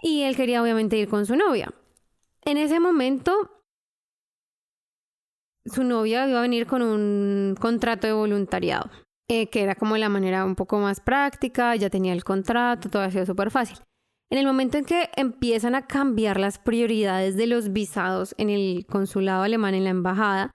Y 0.02 0.24
él 0.24 0.36
quería 0.36 0.60
obviamente 0.60 0.98
ir 0.98 1.08
con 1.08 1.28
su 1.28 1.36
novia. 1.36 1.72
En 2.44 2.58
ese 2.58 2.80
momento, 2.80 3.62
su 5.66 5.84
novia 5.84 6.28
iba 6.28 6.40
a 6.40 6.42
venir 6.42 6.66
con 6.66 6.82
un 6.82 7.56
contrato 7.60 8.08
de 8.08 8.14
voluntariado, 8.14 8.90
eh, 9.30 9.52
que 9.52 9.62
era 9.62 9.76
como 9.76 9.98
la 9.98 10.10
manera 10.10 10.44
un 10.44 10.56
poco 10.56 10.80
más 10.80 11.00
práctica, 11.00 11.76
ya 11.76 11.92
tenía 11.92 12.14
el 12.14 12.24
contrato, 12.24 12.90
todo 12.90 13.04
ha 13.04 13.12
sido 13.12 13.28
súper 13.28 13.52
fácil. 13.52 13.78
En 14.32 14.40
el 14.40 14.48
momento 14.48 14.80
en 14.80 14.86
que 14.86 15.12
empiezan 15.16 15.76
a 15.76 15.86
cambiar 15.86 16.40
las 16.40 16.58
prioridades 16.58 17.38
de 17.38 17.46
los 17.46 17.72
visados 17.72 18.34
en 18.40 18.50
el 18.50 18.88
consulado 18.90 19.44
alemán, 19.44 19.76
en 19.76 19.84
la 19.84 19.92
embajada, 19.92 20.50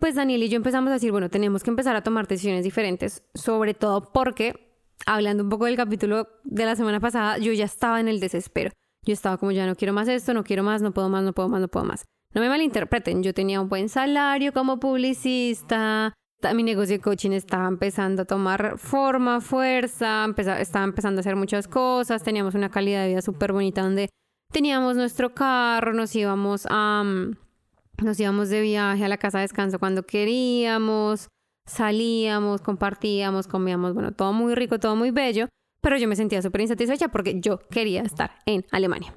pues 0.00 0.14
Daniel 0.14 0.42
y 0.42 0.48
yo 0.48 0.56
empezamos 0.56 0.90
a 0.90 0.94
decir, 0.94 1.12
bueno, 1.12 1.28
tenemos 1.28 1.62
que 1.62 1.70
empezar 1.70 1.94
a 1.94 2.02
tomar 2.02 2.26
decisiones 2.26 2.64
diferentes, 2.64 3.22
sobre 3.34 3.74
todo 3.74 4.12
porque, 4.12 4.74
hablando 5.06 5.44
un 5.44 5.50
poco 5.50 5.66
del 5.66 5.76
capítulo 5.76 6.26
de 6.42 6.64
la 6.64 6.74
semana 6.74 6.98
pasada, 6.98 7.38
yo 7.38 7.52
ya 7.52 7.66
estaba 7.66 8.00
en 8.00 8.08
el 8.08 8.18
desespero. 8.18 8.72
Yo 9.06 9.12
estaba 9.12 9.36
como, 9.36 9.52
ya 9.52 9.66
no 9.66 9.76
quiero 9.76 9.92
más 9.92 10.08
esto, 10.08 10.34
no 10.34 10.42
quiero 10.42 10.62
más, 10.62 10.82
no 10.82 10.92
puedo 10.92 11.08
más, 11.08 11.22
no 11.22 11.32
puedo 11.32 11.48
más, 11.48 11.60
no 11.60 11.68
puedo 11.68 11.84
más. 11.84 12.04
No 12.34 12.40
me 12.40 12.48
malinterpreten, 12.48 13.22
yo 13.22 13.34
tenía 13.34 13.60
un 13.60 13.68
buen 13.68 13.88
salario 13.88 14.52
como 14.52 14.80
publicista, 14.80 16.14
mi 16.54 16.62
negocio 16.62 16.96
de 16.96 17.02
coaching 17.02 17.32
estaba 17.32 17.68
empezando 17.68 18.22
a 18.22 18.24
tomar 18.24 18.78
forma, 18.78 19.40
fuerza, 19.40 20.26
estaba 20.58 20.84
empezando 20.84 21.18
a 21.18 21.20
hacer 21.20 21.36
muchas 21.36 21.68
cosas, 21.68 22.22
teníamos 22.22 22.54
una 22.54 22.70
calidad 22.70 23.02
de 23.02 23.08
vida 23.08 23.22
súper 23.22 23.52
bonita 23.52 23.82
donde 23.82 24.08
teníamos 24.50 24.96
nuestro 24.96 25.34
carro, 25.34 25.92
nos 25.92 26.14
íbamos 26.16 26.66
a... 26.70 27.04
Nos 28.02 28.18
íbamos 28.18 28.48
de 28.48 28.62
viaje 28.62 29.04
a 29.04 29.08
la 29.08 29.18
casa 29.18 29.38
de 29.38 29.42
descanso 29.42 29.78
cuando 29.78 30.04
queríamos, 30.04 31.28
salíamos, 31.66 32.62
compartíamos, 32.62 33.46
comíamos, 33.46 33.94
bueno, 33.94 34.12
todo 34.12 34.32
muy 34.32 34.54
rico, 34.54 34.78
todo 34.78 34.96
muy 34.96 35.10
bello, 35.10 35.48
pero 35.82 35.96
yo 35.98 36.08
me 36.08 36.16
sentía 36.16 36.42
súper 36.42 36.62
insatisfecha 36.62 37.08
porque 37.08 37.40
yo 37.40 37.58
quería 37.58 38.02
estar 38.02 38.38
en 38.46 38.64
Alemania. 38.70 39.14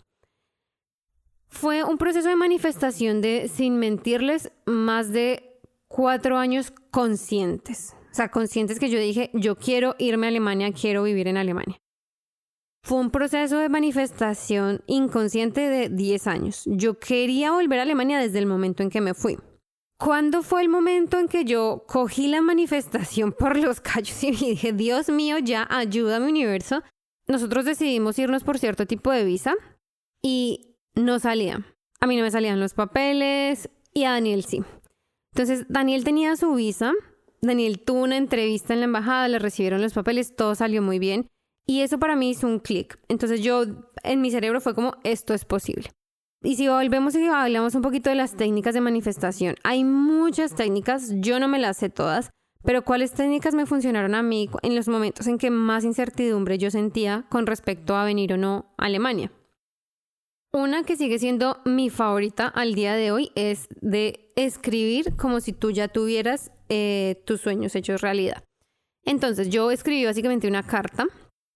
Fue 1.48 1.84
un 1.84 1.98
proceso 1.98 2.30
de 2.30 2.36
manifestación 2.36 3.22
de, 3.22 3.48
sin 3.48 3.78
mentirles, 3.78 4.52
más 4.65 5.12
de 5.12 5.60
cuatro 5.88 6.38
años 6.38 6.72
conscientes. 6.91 7.96
O 8.12 8.15
sea, 8.15 8.30
conscientes 8.30 8.80
que 8.80 8.89
yo 8.89 9.00
dije, 9.00 9.30
yo 9.34 9.56
quiero 9.56 9.96
irme 10.00 10.28
a 10.28 10.30
Alemania, 10.30 10.72
quiero 10.72 11.04
vivir 11.04 11.28
en 11.28 11.38
Alemania. 11.38 11.78
Fue 12.86 13.00
un 13.00 13.12
proceso 13.12 13.60
de 13.60 13.69
manifestación 13.69 14.82
inconsciente 14.88 15.62
de 15.62 15.88
10 15.88 16.28
años. 16.28 16.63
Yo 16.65 17.00
quería 17.00 17.52
volver 17.54 17.80
a 17.80 17.84
Alemania 17.84 18.19
desde 18.19 18.39
el 18.39 18.46
momento 18.46 18.84
en 18.84 18.89
que 18.89 19.00
me 19.00 19.13
fui. 19.13 19.38
¿Cuándo 19.98 20.43
fue 20.43 20.63
el 20.63 20.67
momento 20.67 21.17
en 21.17 21.30
que 21.30 21.46
yo 21.46 21.86
cogí 21.88 22.28
la 22.28 22.41
manifestación 22.41 23.32
por 23.39 23.58
los 23.58 23.80
callos 23.80 24.22
y 24.22 24.32
dije, 24.32 24.74
Dios 24.74 25.08
mío, 25.08 25.38
ya 25.38 25.65
ayúdame 25.69 26.28
universo? 26.28 26.84
Nosotros 27.26 27.63
decidimos 27.63 28.19
irnos 28.19 28.43
por 28.43 28.60
cierto 28.60 28.86
tipo 28.86 29.12
de 29.12 29.24
visa 29.24 29.56
y 30.22 30.76
no 30.93 31.19
salía. 31.19 31.65
A 32.02 32.06
mí 32.08 32.17
no 32.17 32.24
me 32.24 32.32
salían 32.32 32.60
los 32.60 32.74
papeles 32.74 33.69
y 33.93 34.04
a 34.04 34.12
Daniel 34.12 34.43
sí. 34.43 34.62
Entonces, 35.34 35.65
Daniel 35.69 36.04
tenía 36.04 36.36
su 36.36 36.54
visa, 36.54 36.91
Daniel 37.41 37.80
tuvo 37.80 38.04
una 38.04 38.17
entrevista 38.17 38.74
en 38.74 38.82
la 38.82 38.86
embajada, 38.86 39.30
le 39.30 39.39
recibieron 39.39 39.82
los 39.82 39.93
papeles, 39.93 40.36
todo 40.36 40.54
salió 40.54 40.82
muy 40.82 41.00
bien. 41.00 41.30
Y 41.65 41.82
eso 41.82 41.97
para 41.97 42.15
mí 42.15 42.30
hizo 42.30 42.47
un 42.47 42.60
clic. 42.60 42.99
Entonces 43.08 43.41
yo, 43.41 43.63
en 44.04 44.21
mi 44.21 44.32
cerebro 44.32 44.60
fue 44.62 44.76
como, 44.76 44.95
esto 45.04 45.34
es 45.34 45.45
posible. 45.45 45.89
Y 46.41 46.58
si 46.58 46.67
volvemos 46.67 47.15
y 47.15 47.26
hablamos 47.26 47.73
un 47.73 47.82
poquito 47.82 48.10
de 48.10 48.17
las 48.17 48.36
técnicas 48.36 48.73
de 48.73 48.82
manifestación, 48.82 49.56
hay 49.63 49.86
muchas 49.86 50.56
técnicas, 50.56 51.13
yo 51.15 51.39
no 51.39 51.47
me 51.47 51.58
las 51.58 51.78
sé 51.78 51.89
todas, 51.89 52.32
pero 52.63 52.84
cuáles 52.84 53.13
técnicas 53.13 53.56
me 53.56 53.65
funcionaron 53.65 54.13
a 54.13 54.23
mí 54.23 54.49
en 54.62 54.76
los 54.76 54.89
momentos 54.89 55.28
en 55.28 55.38
que 55.38 55.52
más 55.52 55.86
incertidumbre 55.86 56.58
yo 56.58 56.69
sentía 56.69 57.26
con 57.30 57.45
respecto 57.45 57.95
a 57.95 58.04
venir 58.04 58.34
o 58.34 58.38
no 58.38 58.73
a 58.78 58.86
Alemania. 58.86 59.32
Una 60.52 60.84
que 60.84 60.97
sigue 60.97 61.17
siendo 61.17 61.62
mi 61.65 61.89
favorita 61.89 62.47
al 62.47 62.76
día 62.76 62.93
de 62.93 63.12
hoy 63.12 63.32
es 63.36 63.67
de 63.82 64.32
escribir 64.36 65.15
como 65.15 65.39
si 65.39 65.52
tú 65.52 65.71
ya 65.71 65.88
tuvieras 65.88 66.52
eh, 66.69 67.23
tus 67.26 67.41
sueños 67.41 67.73
hechos 67.76 68.02
realidad. 68.02 68.43
Entonces 69.04 69.49
yo 69.49 69.71
escribí 69.71 70.06
básicamente 70.06 70.47
una 70.47 70.63
carta 70.63 71.08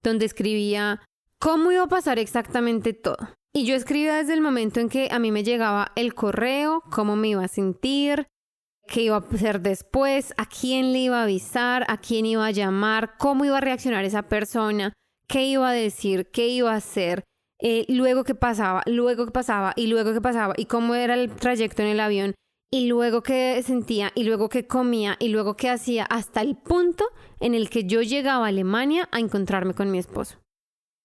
donde 0.04 0.26
escribía 0.26 1.02
cómo 1.40 1.72
iba 1.72 1.84
a 1.84 1.88
pasar 1.88 2.20
exactamente 2.20 2.94
todo. 2.94 3.18
Y 3.54 3.66
yo 3.66 3.76
escribía 3.76 4.16
desde 4.16 4.34
el 4.34 4.42
momento 4.42 4.80
en 4.80 4.90
que 4.90 5.10
a 5.12 5.20
mí 5.20 5.32
me 5.32 5.44
llegaba 5.44 5.92
el 5.96 6.14
correo, 6.14 6.84
cómo 6.92 7.16
me 7.16 7.30
iba 7.30 7.44
a 7.44 7.48
sentir, 7.48 8.28
qué 8.88 9.02
iba 9.02 9.16
a 9.16 9.20
hacer 9.20 9.62
después, 9.62 10.34
a 10.38 10.46
quién 10.46 10.94
le 10.94 11.00
iba 11.00 11.20
a 11.20 11.24
avisar, 11.24 11.86
a 11.88 11.98
quién 11.98 12.26
iba 12.26 12.46
a 12.46 12.52
llamar, 12.52 13.18
cómo 13.18 13.46
iba 13.46 13.58
a 13.58 13.62
reaccionar 13.62 14.06
esa 14.06 14.24
persona, 14.24 14.94
qué 15.28 15.46
iba 15.46 15.70
a 15.70 15.74
decir, 15.74 16.30
qué 16.32 16.48
iba 16.48 16.72
a 16.72 16.78
hacer, 16.78 17.24
eh, 17.60 17.86
luego 17.90 18.24
qué 18.24 18.36
pasaba, 18.36 18.84
luego 18.86 19.26
qué 19.26 19.32
pasaba 19.32 19.74
y 19.76 19.88
luego 19.88 20.14
qué 20.14 20.22
pasaba 20.22 20.54
y 20.58 20.66
cómo 20.66 20.96
era 20.96 21.16
el 21.16 21.32
trayecto 21.36 21.82
en 21.82 21.90
el 21.90 22.00
avión 22.00 22.36
y 22.72 22.88
luego 22.88 23.24
qué 23.24 23.62
sentía 23.64 24.12
y 24.16 24.24
luego 24.24 24.50
qué 24.50 24.68
comía 24.68 25.16
y 25.20 25.30
luego 25.30 25.56
qué 25.56 25.70
hacía 25.70 26.04
hasta 26.04 26.42
el 26.42 26.56
punto 26.56 27.06
en 27.40 27.54
el 27.54 27.70
que 27.70 27.86
yo 27.86 28.02
llegaba 28.02 28.46
a 28.46 28.50
Alemania 28.50 29.08
a 29.12 29.20
encontrarme 29.20 29.74
con 29.74 29.92
mi 29.92 30.00
esposo. 30.00 30.38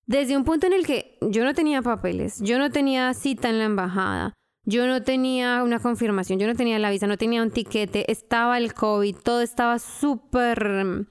Desde 0.07 0.37
un 0.37 0.44
punto 0.44 0.66
en 0.66 0.72
el 0.72 0.85
que 0.85 1.16
yo 1.20 1.44
no 1.44 1.55
tenía 1.55 1.81
papeles, 1.81 2.40
yo 2.40 2.59
no 2.59 2.70
tenía 2.70 3.14
cita 3.14 3.48
en 3.48 3.59
la 3.59 3.64
embajada, 3.64 4.35
yo 4.64 4.87
no 4.87 5.03
tenía 5.03 5.62
una 5.62 5.79
confirmación, 5.79 6.38
yo 6.38 6.46
no 6.46 6.55
tenía 6.55 6.79
la 6.79 6.90
visa, 6.90 7.07
no 7.07 7.16
tenía 7.16 7.42
un 7.42 7.51
tiquete, 7.51 8.11
estaba 8.11 8.59
el 8.59 8.75
COVID, 8.75 9.16
todo 9.16 9.40
estaba 9.40 9.79
súper 9.79 11.07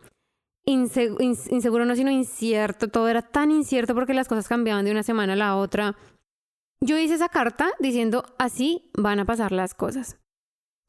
inseguro 0.66 1.86
no, 1.86 1.96
sino 1.96 2.12
incierto, 2.12 2.90
todo 2.90 3.08
era 3.08 3.22
tan 3.22 3.52
incierto 3.52 3.96
porque 3.96 4.14
las 4.14 4.28
cosas 4.28 4.48
cambiaban 4.48 4.86
de 4.86 4.92
una 4.92 5.04
semana 5.04 5.34
a 5.34 5.38
la 5.38 5.56
otra. 5.56 5.96
Yo 6.82 6.98
hice 6.98 7.16
esa 7.16 7.30
carta 7.30 7.70
diciendo, 7.80 8.26
así 8.38 8.92
van 8.94 9.20
a 9.20 9.26
pasar 9.26 9.52
las 9.52 9.74
cosas. 9.74 10.18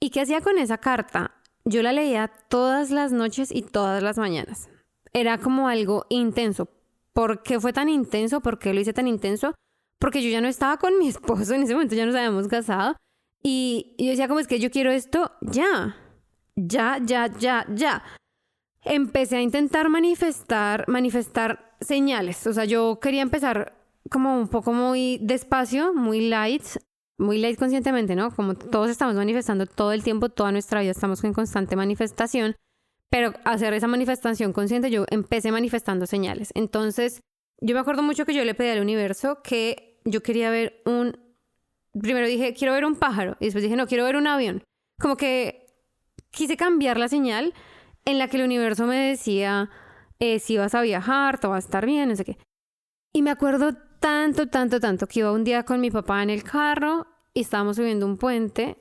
¿Y 0.02 0.10
qué 0.10 0.22
hacía 0.22 0.40
con 0.40 0.58
esa 0.58 0.78
carta? 0.78 1.30
Yo 1.64 1.80
la 1.80 1.92
leía 1.92 2.26
todas 2.48 2.90
las 2.90 3.12
noches 3.12 3.52
y 3.54 3.62
todas 3.62 4.02
las 4.02 4.18
mañanas. 4.18 4.68
Era 5.12 5.38
como 5.38 5.68
algo 5.68 6.06
intenso. 6.08 6.68
¿Por 7.12 7.44
qué 7.44 7.60
fue 7.60 7.72
tan 7.72 7.88
intenso? 7.88 8.40
¿Por 8.40 8.58
qué 8.58 8.74
lo 8.74 8.80
hice 8.80 8.92
tan 8.92 9.06
intenso? 9.06 9.54
Porque 10.00 10.20
yo 10.20 10.28
ya 10.28 10.40
no 10.40 10.48
estaba 10.48 10.78
con 10.78 10.98
mi 10.98 11.06
esposo, 11.14 11.54
en 11.54 11.62
ese 11.62 11.74
momento 11.74 11.94
ya 11.94 12.04
nos 12.04 12.16
habíamos 12.16 12.48
casado. 12.48 12.96
Y, 13.44 13.94
yo 13.96 14.10
decía, 14.10 14.26
como 14.26 14.40
es 14.40 14.48
que 14.48 14.58
yo 14.58 14.72
quiero 14.72 14.90
esto 14.90 15.30
ya. 15.40 15.94
Ya, 16.56 16.98
ya, 17.00 17.32
ya, 17.38 17.64
ya 17.72 18.02
empecé 18.84 19.36
a 19.36 19.40
intentar 19.40 19.88
manifestar, 19.88 20.84
manifestar 20.88 21.76
señales. 21.80 22.44
O 22.48 22.52
sea, 22.52 22.64
yo 22.64 22.98
quería 23.00 23.22
empezar 23.22 23.78
como 24.10 24.36
un 24.36 24.48
poco 24.48 24.72
muy 24.72 25.18
despacio, 25.22 25.94
muy 25.94 26.28
light, 26.28 26.64
muy 27.22 27.38
light 27.38 27.58
conscientemente, 27.58 28.14
¿no? 28.14 28.34
Como 28.34 28.54
todos 28.54 28.90
estamos 28.90 29.14
manifestando 29.14 29.66
todo 29.66 29.92
el 29.92 30.02
tiempo, 30.02 30.28
toda 30.28 30.52
nuestra 30.52 30.80
vida 30.80 30.90
estamos 30.90 31.22
en 31.24 31.32
constante 31.32 31.76
manifestación, 31.76 32.56
pero 33.10 33.32
hacer 33.44 33.72
esa 33.74 33.86
manifestación 33.86 34.52
consciente, 34.52 34.90
yo 34.90 35.04
empecé 35.10 35.52
manifestando 35.52 36.06
señales. 36.06 36.50
Entonces, 36.54 37.20
yo 37.60 37.74
me 37.74 37.80
acuerdo 37.80 38.02
mucho 38.02 38.24
que 38.26 38.34
yo 38.34 38.44
le 38.44 38.54
pedí 38.54 38.68
al 38.70 38.80
universo 38.80 39.40
que 39.42 40.00
yo 40.04 40.22
quería 40.22 40.50
ver 40.50 40.82
un... 40.84 41.16
Primero 42.00 42.26
dije, 42.26 42.54
quiero 42.54 42.72
ver 42.72 42.84
un 42.84 42.96
pájaro, 42.96 43.36
y 43.38 43.46
después 43.46 43.62
dije, 43.62 43.76
no, 43.76 43.86
quiero 43.86 44.04
ver 44.04 44.16
un 44.16 44.26
avión. 44.26 44.64
Como 44.98 45.16
que 45.16 45.66
quise 46.30 46.56
cambiar 46.56 46.98
la 46.98 47.08
señal 47.08 47.52
en 48.04 48.18
la 48.18 48.28
que 48.28 48.38
el 48.38 48.44
universo 48.44 48.86
me 48.86 48.96
decía, 48.96 49.70
eh, 50.18 50.38
si 50.38 50.56
vas 50.56 50.74
a 50.74 50.82
viajar, 50.82 51.38
todo 51.38 51.50
va 51.50 51.56
a 51.56 51.60
estar 51.60 51.84
bien, 51.84 52.08
no 52.08 52.16
sé 52.16 52.24
qué. 52.24 52.38
Y 53.12 53.22
me 53.22 53.30
acuerdo 53.30 53.74
tanto, 54.00 54.48
tanto, 54.48 54.80
tanto 54.80 55.06
que 55.06 55.20
iba 55.20 55.32
un 55.32 55.44
día 55.44 55.64
con 55.64 55.80
mi 55.80 55.90
papá 55.90 56.22
en 56.22 56.30
el 56.30 56.42
carro 56.42 57.06
y 57.34 57.40
estábamos 57.40 57.76
subiendo 57.76 58.06
un 58.06 58.16
puente. 58.16 58.76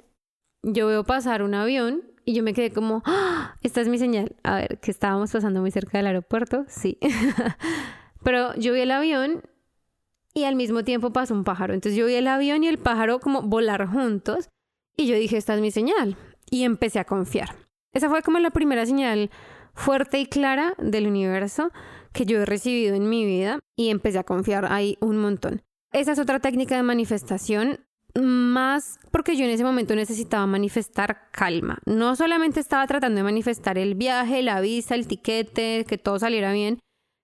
Yo 0.64 0.88
veo 0.88 1.04
pasar 1.04 1.44
un 1.44 1.54
avión 1.54 2.04
y 2.26 2.34
yo 2.34 2.44
me 2.44 2.54
quedé 2.54 2.72
como, 2.72 3.02
¡Ah! 3.06 3.56
esta 3.64 3.82
es 3.82 3.88
mi 3.88 3.98
señal. 3.98 4.36
A 4.44 4.56
ver, 4.56 4.80
que 4.80 4.92
estábamos 4.92 5.32
pasando 5.32 5.62
muy 5.62 5.72
cerca 5.72 5.98
del 5.98 6.08
aeropuerto, 6.08 6.66
sí. 6.68 6.98
Pero 8.24 8.54
yo 8.56 8.74
vi 8.74 8.82
el 8.82 8.92
avión 8.92 9.42
y 10.34 10.44
al 10.44 10.56
mismo 10.56 10.84
tiempo 10.84 11.12
pasó 11.12 11.34
un 11.34 11.44
pájaro. 11.44 11.74
Entonces 11.74 11.98
yo 11.98 12.06
vi 12.06 12.16
el 12.16 12.28
avión 12.28 12.64
y 12.64 12.68
el 12.68 12.78
pájaro 12.78 13.20
como 13.20 13.42
volar 13.42 13.88
juntos 13.88 14.50
y 14.96 15.08
yo 15.08 15.16
dije, 15.16 15.38
esta 15.38 15.56
es 15.56 15.62
mi 15.62 15.72
señal. 15.72 16.16
Y 16.50 16.64
empecé 16.64 17.00
a 17.00 17.06
confiar. 17.06 17.56
Esa 17.94 18.10
fue 18.10 18.22
como 18.22 18.40
la 18.40 18.52
primera 18.52 18.86
señal 18.86 19.32
fuerte 19.74 20.20
y 20.20 20.26
clara 20.26 20.74
del 20.78 21.08
universo 21.08 21.72
que 22.14 22.26
yo 22.26 22.42
he 22.42 22.46
recibido 22.46 22.96
en 22.96 23.10
mi 23.10 23.26
vida 23.26 23.60
y 23.76 23.90
empecé 23.90 24.20
a 24.20 24.24
confiar 24.24 24.72
ahí 24.72 24.98
un 25.02 25.18
montón. 25.18 25.62
Esa 25.92 26.14
es 26.14 26.20
otra 26.20 26.40
técnica 26.40 26.76
de 26.76 26.84
manifestación, 26.84 27.80
más 28.20 29.00
porque 29.12 29.36
yo 29.36 29.46
en 29.46 29.52
ese 29.52 29.64
momento 29.64 29.96
necesitaba 29.96 30.46
manifestar 30.48 31.30
calma. 31.32 31.80
No 31.86 32.16
solamente 32.16 32.60
estaba 32.60 32.88
tratando 32.88 33.18
de 33.18 33.24
manifestar 33.24 33.78
el 33.78 33.96
viaje, 33.96 34.42
la 34.42 34.62
visa, 34.62 34.96
el 34.96 35.08
tiquete, 35.08 35.86
que 35.88 35.98
todo 35.98 36.20
saliera 36.20 36.52
bien, 36.52 36.80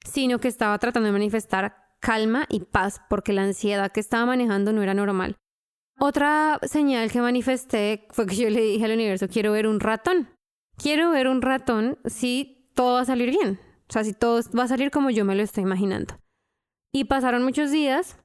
sino 0.06 0.40
que 0.40 0.48
estaba 0.48 0.78
tratando 0.80 1.08
de 1.08 1.14
manifestar 1.14 1.76
calma 2.00 2.46
y 2.50 2.62
paz 2.62 3.02
porque 3.10 3.34
la 3.34 3.44
ansiedad 3.44 3.92
que 3.92 4.00
estaba 4.00 4.26
manejando 4.26 4.74
no 4.74 4.84
era 4.84 4.94
normal. 4.94 5.38
Otra 6.00 6.60
señal 6.64 7.12
que 7.12 7.22
manifesté 7.22 8.08
fue 8.12 8.28
que 8.28 8.36
yo 8.36 8.50
le 8.50 8.62
dije 8.62 8.86
al 8.86 8.92
universo, 8.92 9.28
quiero 9.28 9.52
ver 9.52 9.68
un 9.68 9.80
ratón 9.80 10.30
quiero 10.78 11.12
ver 11.12 11.28
un 11.28 11.42
ratón 11.42 11.98
si 12.06 12.70
todo 12.74 12.94
va 12.94 13.02
a 13.02 13.06
salir 13.06 13.30
bien. 13.30 13.60
O 13.90 13.94
sea, 13.94 14.04
si 14.04 14.14
todo 14.14 14.42
va 14.58 14.64
a 14.64 14.68
salir 14.68 14.92
como 14.92 15.10
yo 15.10 15.26
me 15.26 15.36
lo 15.36 15.44
estoy 15.44 15.64
imaginando. 15.64 16.18
Y 16.94 17.06
pasaron 17.06 17.44
muchos 17.44 17.72
días 17.72 18.18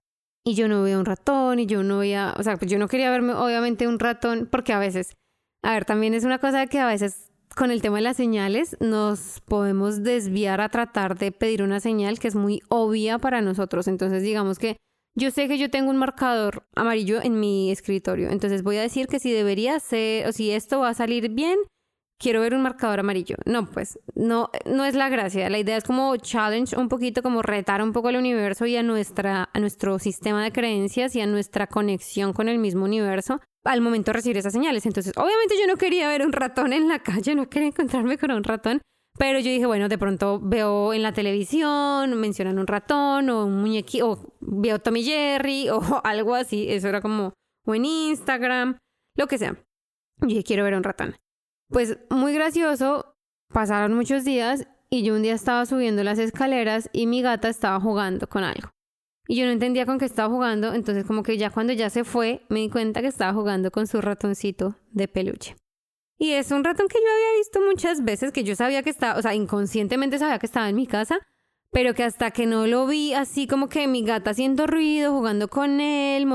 y 0.45 0.55
yo 0.55 0.69
no 0.69 0.83
veía 0.83 0.99
un 0.99 1.05
ratón 1.05 1.59
y 1.59 1.67
yo 1.67 1.83
no 1.83 1.99
veía, 1.99 2.35
o 2.39 2.43
sea, 2.43 2.57
pues 2.57 2.71
yo 2.71 2.79
no 2.79 2.89
quería 2.89 3.11
verme 3.11 3.35
obviamente 3.35 3.87
un 3.87 3.99
ratón 3.99 4.49
porque 4.51 4.73
a 4.73 4.79
veces, 4.79 5.15
a 5.63 5.75
ver, 5.75 5.85
también 5.85 6.15
es 6.15 6.25
una 6.25 6.39
cosa 6.39 6.67
que 6.67 6.79
a 6.79 6.87
veces 6.87 7.31
con 7.55 7.71
el 7.71 7.83
tema 7.83 7.97
de 7.97 8.03
las 8.03 8.17
señales 8.17 8.77
nos 8.81 9.41
podemos 9.41 10.03
desviar 10.03 10.61
a 10.61 10.71
tratar 10.71 11.19
de 11.19 11.33
pedir 11.33 11.63
una 11.63 11.81
señal 11.81 12.19
que 12.19 12.29
es 12.29 12.35
muy 12.35 12.63
obvia 12.69 13.19
para 13.19 13.43
nosotros. 13.43 13.89
Entonces, 13.89 14.23
digamos 14.23 14.59
que 14.59 14.79
yo 15.15 15.31
sé 15.31 15.47
que 15.47 15.59
yo 15.59 15.71
tengo 15.71 15.91
un 15.91 15.99
marcador 15.99 16.67
amarillo 16.75 17.21
en 17.23 17.39
mi 17.39 17.71
escritorio, 17.71 18.31
entonces 18.31 18.63
voy 18.63 18.79
a 18.79 18.83
decir 18.83 19.09
que 19.09 19.21
si 19.21 19.31
debería 19.31 19.79
ser, 19.79 20.27
o 20.27 20.33
si 20.33 20.51
esto 20.51 20.81
va 20.81 20.89
a 20.89 20.95
salir 20.95 21.29
bien, 21.29 21.59
quiero 22.23 22.41
ver 22.41 22.55
un 22.55 22.63
marcador 22.63 23.01
amarillo. 23.01 23.37
No, 23.45 23.67
pues 23.67 23.99
no, 24.15 24.51
no 24.65 24.85
es 24.85 24.95
la 24.95 25.09
gracia. 25.09 25.51
La 25.51 25.59
idea 25.59 25.77
es 25.77 25.85
como 25.85 26.17
challenge 26.17 26.77
un 26.77 26.89
poquito, 26.89 27.23
como 27.23 27.43
retar 27.43 27.83
un 27.83 27.93
poco 27.93 28.09
al 28.09 28.17
universo 28.17 28.65
y 28.65 28.77
a, 28.77 28.83
nuestra, 28.83 29.51
a 29.53 29.59
nuestro 29.59 29.99
sistema 29.99 30.45
de 30.45 30.53
creencias 30.53 31.17
y 31.17 31.21
a 31.21 31.27
nuestra 31.27 31.67
conexión 31.67 32.33
con 32.33 32.49
el 32.49 32.59
mismo 32.59 32.85
universo 32.85 33.41
al 33.65 33.81
momento 33.81 34.11
de 34.11 34.15
recibir 34.15 34.39
esas 34.39 34.53
señales. 34.53 34.87
Entonces, 34.87 35.13
obviamente 35.17 35.57
yo 35.61 35.67
no 35.67 35.77
quería 35.77 36.09
ver 36.09 36.25
un 36.25 36.33
ratón 36.33 36.73
en 36.73 36.89
la 36.89 37.01
calle, 37.01 37.35
no 37.35 37.51
quería 37.51 37.69
encontrarme 37.69 38.17
con 38.17 38.31
un 38.31 38.45
ratón. 38.45 38.81
Pero 39.19 39.41
yo 39.41 39.51
dije, 39.51 39.67
bueno, 39.67 39.89
de 39.89 39.99
pronto 39.99 40.41
veo 40.41 40.95
en 40.95 41.03
la 41.03 41.13
televisión, 41.13 42.19
mencionan 42.19 42.59
un 42.59 42.67
ratón 42.67 43.29
o 43.29 43.45
un 43.45 43.61
muñequito, 43.61 44.11
o 44.11 44.35
veo 44.41 44.79
Tommy 44.79 45.03
Jerry 45.03 45.69
o 45.71 45.81
algo 46.05 46.35
así. 46.35 46.67
Eso 46.71 46.89
era 46.89 47.01
como, 47.01 47.35
o 47.67 47.75
en 47.75 47.85
Instagram, 47.85 48.79
lo 49.17 49.27
que 49.27 49.39
sea. 49.39 49.57
Y 50.23 50.29
dije, 50.29 50.45
quiero 50.45 50.65
ver 50.65 50.75
un 50.75 50.85
ratón. 50.85 51.17
Pues 51.73 51.97
muy 52.11 52.35
gracioso, 52.35 53.17
pasaron 53.49 53.95
muchos 53.95 54.25
días 54.25 54.69
y 54.91 55.05
yo 55.05 55.15
un 55.15 55.23
día 55.23 55.33
estaba 55.33 55.65
subiendo 55.65 56.05
las 56.05 56.19
escaleras 56.19 56.91
y 56.93 57.07
mi 57.07 57.23
gata 57.23 57.49
estaba 57.49 57.81
jugando 57.81 58.27
con 58.27 58.45
algo. 58.45 58.69
Y 59.27 59.37
yo 59.37 59.47
no 59.47 59.53
entendía 59.53 59.87
con 59.87 59.99
qué 59.99 60.05
estaba 60.05 60.29
jugando, 60.29 60.75
entonces 60.75 61.07
como 61.07 61.23
que 61.23 61.39
ya 61.39 61.49
cuando 61.49 61.73
ya 61.73 61.89
se 61.89 62.05
fue 62.05 62.43
me 62.51 62.61
di 62.61 62.69
cuenta 62.69 63.01
que 63.01 63.07
estaba 63.07 63.33
jugando 63.33 63.71
con 63.71 63.87
su 63.87 64.03
ratoncito 64.03 64.77
de 64.91 65.09
peluche. 65.09 65.57
Y 66.19 66.33
es 66.33 66.51
un 66.51 66.63
ratón 66.63 66.89
que 66.89 66.99
yo 66.99 67.11
había 67.11 67.39
visto 67.39 67.61
muchas 67.63 68.05
veces, 68.05 68.33
que 68.33 68.45
yo 68.45 68.55
sabía 68.55 68.83
que 68.83 68.91
estaba, 68.91 69.19
o 69.19 69.23
sea, 69.23 69.35
inconscientemente 69.35 70.19
sabía 70.19 70.39
que 70.39 70.47
estaba 70.47 70.69
en 70.69 70.77
mi 70.77 70.87
casa, 70.87 71.21
pero 71.73 71.95
que 71.95 72.05
hasta 72.05 72.31
que 72.31 72.47
no 72.47 72.67
lo 72.67 72.87
vi 72.87 73.15
así 73.15 73.47
como 73.47 73.69
que 73.69 73.89
mi 73.89 74.05
gata 74.05 74.31
haciendo 74.31 74.67
ruido, 74.67 75.13
jugando 75.13 75.49
con 75.49 75.81
él, 75.81 76.29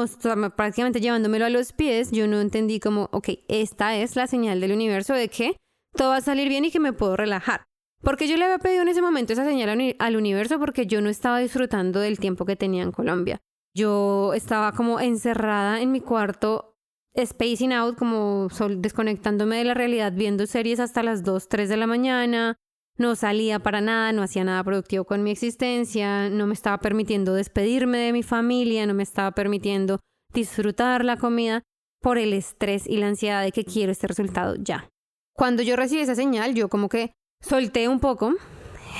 prácticamente 0.55 0.99
llevándomelo 0.99 1.45
a 1.45 1.49
los 1.49 1.73
pies, 1.73 2.11
yo 2.11 2.27
no 2.27 2.41
entendí 2.41 2.79
como, 2.79 3.07
ok, 3.11 3.29
esta 3.47 3.95
es 3.95 4.15
la 4.15 4.25
señal 4.25 4.59
del 4.59 4.71
universo 4.71 5.13
de 5.13 5.29
que 5.29 5.55
todo 5.93 6.09
va 6.09 6.17
a 6.17 6.21
salir 6.21 6.49
bien 6.49 6.65
y 6.65 6.71
que 6.71 6.79
me 6.79 6.91
puedo 6.91 7.15
relajar. 7.15 7.65
Porque 8.01 8.27
yo 8.27 8.35
le 8.35 8.45
había 8.45 8.57
pedido 8.57 8.81
en 8.81 8.89
ese 8.89 9.01
momento 9.01 9.33
esa 9.33 9.45
señal 9.45 9.95
al 9.99 10.15
universo 10.15 10.59
porque 10.59 10.87
yo 10.87 11.01
no 11.01 11.09
estaba 11.09 11.39
disfrutando 11.39 11.99
del 11.99 12.19
tiempo 12.19 12.45
que 12.45 12.55
tenía 12.55 12.83
en 12.83 12.91
Colombia. 12.91 13.39
Yo 13.75 14.33
estaba 14.33 14.71
como 14.71 14.99
encerrada 14.99 15.81
en 15.81 15.91
mi 15.91 16.01
cuarto, 16.01 16.75
spacing 17.15 17.73
out, 17.73 17.97
como 17.97 18.47
desconectándome 18.77 19.57
de 19.57 19.65
la 19.65 19.75
realidad, 19.75 20.13
viendo 20.15 20.47
series 20.47 20.79
hasta 20.79 21.03
las 21.03 21.23
2, 21.23 21.47
3 21.47 21.69
de 21.69 21.77
la 21.77 21.87
mañana, 21.87 22.55
no 22.97 23.15
salía 23.15 23.59
para 23.59 23.81
nada, 23.81 24.11
no 24.11 24.23
hacía 24.23 24.43
nada 24.43 24.63
productivo 24.63 25.05
con 25.05 25.23
mi 25.23 25.31
existencia, 25.31 26.29
no 26.29 26.47
me 26.47 26.53
estaba 26.53 26.79
permitiendo 26.79 27.33
despedirme 27.33 27.97
de 27.99 28.13
mi 28.13 28.23
familia, 28.23 28.85
no 28.85 28.93
me 28.93 29.03
estaba 29.03 29.31
permitiendo 29.31 29.99
disfrutar 30.33 31.05
la 31.05 31.17
comida 31.17 31.63
por 32.01 32.17
el 32.17 32.33
estrés 32.33 32.87
y 32.87 32.97
la 32.97 33.07
ansiedad 33.07 33.43
de 33.43 33.51
que 33.51 33.65
quiero 33.65 33.91
este 33.91 34.07
resultado 34.07 34.55
ya. 34.55 34.89
Cuando 35.33 35.61
yo 35.61 35.75
recibí 35.75 36.01
esa 36.01 36.15
señal, 36.15 36.55
yo 36.55 36.69
como 36.69 36.89
que 36.89 37.11
solté 37.41 37.87
un 37.87 37.99
poco, 37.99 38.33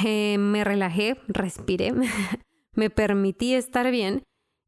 eh, 0.06 0.38
me 0.38 0.64
relajé, 0.64 1.20
respiré, 1.28 1.94
me 2.74 2.90
permití 2.90 3.56
estar 3.56 3.90
bien 3.92 4.24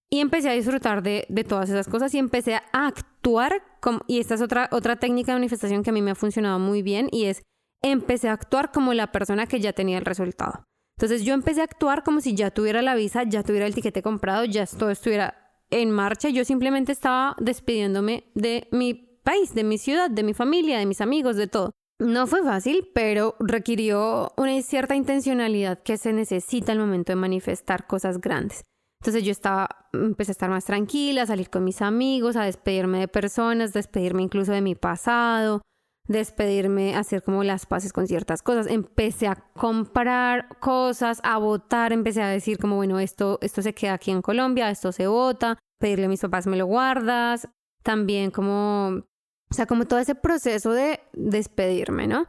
y 0.10 0.20
empecé 0.22 0.50
a 0.50 0.54
disfrutar 0.54 1.04
de, 1.04 1.26
de, 1.30 1.44
todas 1.44 1.70
esas 1.70 1.88
cosas 1.88 2.14
y 2.16 2.18
empecé 2.18 2.56
a 2.56 2.64
actuar 2.72 3.62
como, 3.80 4.02
y 4.08 4.20
esta 4.20 4.34
es 4.34 4.42
otra, 4.42 4.68
otra 4.72 4.96
técnica 4.96 5.32
de 5.32 5.38
manifestación 5.38 5.84
que 5.84 5.92
a 5.92 5.94
mí 5.94 6.02
me 6.02 6.12
ha 6.12 6.16
funcionado 6.16 6.58
muy 6.58 6.82
bien 6.82 7.10
y 7.12 7.26
es 7.26 7.44
empecé 7.82 8.30
a 8.30 8.34
actuar 8.34 8.72
como 8.72 8.94
la 8.94 9.12
persona 9.12 9.48
que 9.48 9.60
ya 9.60 9.74
tenía 9.74 9.98
el 9.98 10.06
resultado. 10.06 10.64
Entonces 10.98 11.24
yo 11.24 11.34
empecé 11.34 11.62
a 11.62 11.64
actuar 11.64 12.04
como 12.04 12.20
si 12.20 12.36
ya 12.36 12.52
tuviera 12.52 12.82
la 12.82 12.96
visa, 12.96 13.24
ya 13.24 13.44
tuviera 13.44 13.66
el 13.66 13.74
tiquete 13.74 14.02
comprado, 14.02 14.44
ya 14.46 14.66
todo 14.66 14.90
estuviera 14.90 15.36
en 15.70 15.92
marcha. 15.92 16.30
Yo 16.30 16.44
simplemente 16.44 16.92
estaba 16.92 17.36
despidiéndome 17.40 18.26
de 18.36 18.68
mi 18.72 18.94
país, 19.24 19.54
de 19.54 19.64
mi 19.64 19.78
ciudad, 19.78 20.10
de 20.10 20.24
mi 20.24 20.34
familia, 20.34 20.78
de 20.78 20.86
mis 20.86 21.02
amigos, 21.02 21.38
de 21.38 21.48
todo. 21.48 21.72
No 22.00 22.28
fue 22.28 22.44
fácil, 22.44 22.90
pero 22.94 23.36
requirió 23.40 24.34
una 24.38 24.62
cierta 24.62 24.96
intencionalidad 24.96 25.82
que 25.84 25.98
se 25.98 26.14
necesita 26.14 26.72
al 26.72 26.80
momento 26.80 27.12
de 27.12 27.18
manifestar 27.18 27.88
cosas 27.88 28.20
grandes. 28.20 28.64
Entonces 29.02 29.24
yo 29.24 29.32
estaba, 29.32 29.70
empecé 29.94 30.32
a 30.32 30.34
estar 30.34 30.50
más 30.50 30.66
tranquila, 30.66 31.22
a 31.22 31.28
salir 31.28 31.50
con 31.50 31.64
mis 31.64 31.82
amigos, 31.82 32.36
a 32.36 32.44
despedirme 32.44 33.00
de 33.00 33.08
personas, 33.08 33.72
despedirme 33.72 34.24
incluso 34.24 34.52
de 34.52 34.62
mi 34.62 34.76
pasado, 34.76 35.62
despedirme, 36.10 36.96
hacer 36.96 37.24
como 37.24 37.44
las 37.44 37.68
paces 37.68 37.94
con 37.94 38.08
ciertas 38.08 38.42
cosas. 38.42 38.68
Empecé 38.68 39.28
a 39.28 39.36
comprar 39.54 40.60
cosas, 40.60 41.22
a 41.24 41.38
votar, 41.38 41.94
empecé 41.94 42.24
a 42.24 42.28
decir 42.28 42.58
como, 42.58 42.76
bueno, 42.76 43.00
esto, 43.00 43.38
esto 43.42 43.62
se 43.62 43.74
queda 43.74 43.94
aquí 43.94 44.12
en 44.12 44.24
Colombia, 44.24 44.72
esto 44.72 44.92
se 44.92 45.08
vota, 45.08 45.58
pedirle 45.80 46.08
a 46.08 46.10
mis 46.10 46.20
papás, 46.20 46.48
me 46.48 46.58
lo 46.58 46.66
guardas. 46.66 47.48
También 47.84 48.32
como, 48.32 49.04
o 49.50 49.54
sea, 49.54 49.68
como 49.68 49.86
todo 49.86 50.00
ese 50.00 50.16
proceso 50.16 50.72
de 50.72 51.00
despedirme, 51.14 52.08
¿no? 52.08 52.26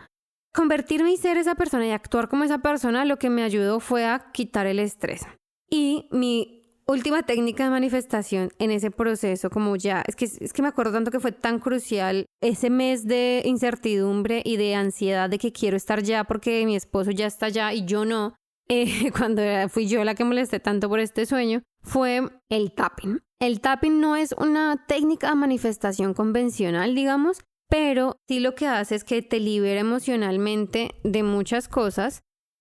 Convertirme 0.55 1.12
y 1.12 1.16
ser 1.16 1.38
esa 1.38 1.55
persona 1.55 1.87
y 1.87 1.90
actuar 1.90 2.29
como 2.29 2.45
esa 2.45 2.59
persona 2.59 3.05
lo 3.05 3.16
que 3.16 3.31
me 3.31 3.43
ayudó 3.43 3.81
fue 3.81 4.05
a 4.05 4.31
quitar 4.33 4.66
el 4.66 4.79
estrés. 4.79 5.27
Y 5.71 6.09
mi 6.12 6.60
última 6.90 7.22
técnica 7.22 7.64
de 7.64 7.70
manifestación 7.70 8.50
en 8.59 8.70
ese 8.70 8.90
proceso, 8.90 9.50
como 9.50 9.76
ya, 9.76 10.03
es 10.07 10.16
que, 10.16 10.24
es 10.24 10.53
que 10.53 10.62
me 10.62 10.68
acuerdo 10.68 10.92
tanto 10.92 11.11
que 11.11 11.20
fue 11.20 11.33
tan 11.33 11.59
crucial 11.59 12.26
ese 12.42 12.70
mes 12.70 13.07
de 13.07 13.42
incertidumbre 13.44 14.42
y 14.44 14.57
de 14.57 14.74
ansiedad 14.74 15.31
de 15.31 15.38
que 15.38 15.53
quiero 15.53 15.76
estar 15.76 16.03
ya 16.03 16.24
porque 16.24 16.64
mi 16.66 16.76
esposo 16.76 17.11
ya 17.11 17.26
está 17.26 17.46
allá 17.46 17.72
y 17.72 17.85
yo 17.85 18.05
no, 18.05 18.35
eh, 18.68 19.11
cuando 19.16 19.42
fui 19.68 19.87
yo 19.87 20.05
la 20.05 20.14
que 20.14 20.24
molesté 20.24 20.61
tanto 20.61 20.88
por 20.88 21.00
este 21.00 21.26
sueño, 21.26 21.62
fue 21.83 22.22
el 22.50 22.72
tapping. 22.72 23.20
El 23.40 23.61
tapping 23.61 24.00
no 24.00 24.16
es 24.16 24.33
una 24.37 24.85
técnica 24.87 25.31
de 25.31 25.35
manifestación 25.37 26.12
convencional, 26.12 26.94
digamos, 26.94 27.38
pero 27.70 28.16
sí 28.29 28.40
lo 28.40 28.55
que 28.55 28.66
hace 28.66 28.96
es 28.96 29.05
que 29.05 29.22
te 29.22 29.40
libera 29.40 29.81
emocionalmente 29.81 30.90
de 31.05 31.22
muchas 31.22 31.68
cosas 31.68 32.20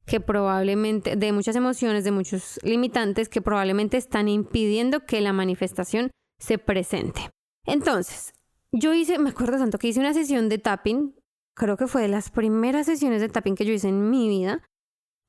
que 0.10 0.20
probablemente, 0.20 1.16
de 1.16 1.32
muchas 1.32 1.56
emociones, 1.56 2.04
de 2.04 2.12
muchos 2.12 2.60
limitantes 2.64 3.30
que 3.30 3.44
probablemente 3.44 3.96
están 3.96 4.28
impidiendo 4.28 5.06
que 5.06 5.22
la 5.22 5.34
manifestación 5.34 6.10
se 6.40 6.58
presente. 6.58 7.30
Entonces, 7.68 8.34
yo 8.72 8.96
hice, 8.96 9.20
me 9.20 9.30
acuerdo 9.30 9.60
tanto 9.60 9.78
que 9.78 9.88
hice 9.88 10.00
una 10.00 10.16
sesión 10.16 10.50
de 10.50 10.58
tapping, 10.58 11.16
creo 11.56 11.78
que 11.78 11.86
fue 11.86 12.02
de 12.02 12.08
las 12.08 12.32
primeras 12.32 12.88
sesiones 12.88 13.22
de 13.22 13.30
tapping 13.30 13.54
que 13.54 13.66
yo 13.66 13.74
hice 13.74 13.90
en 13.90 14.10
mi 14.10 14.28
vida, 14.28 14.64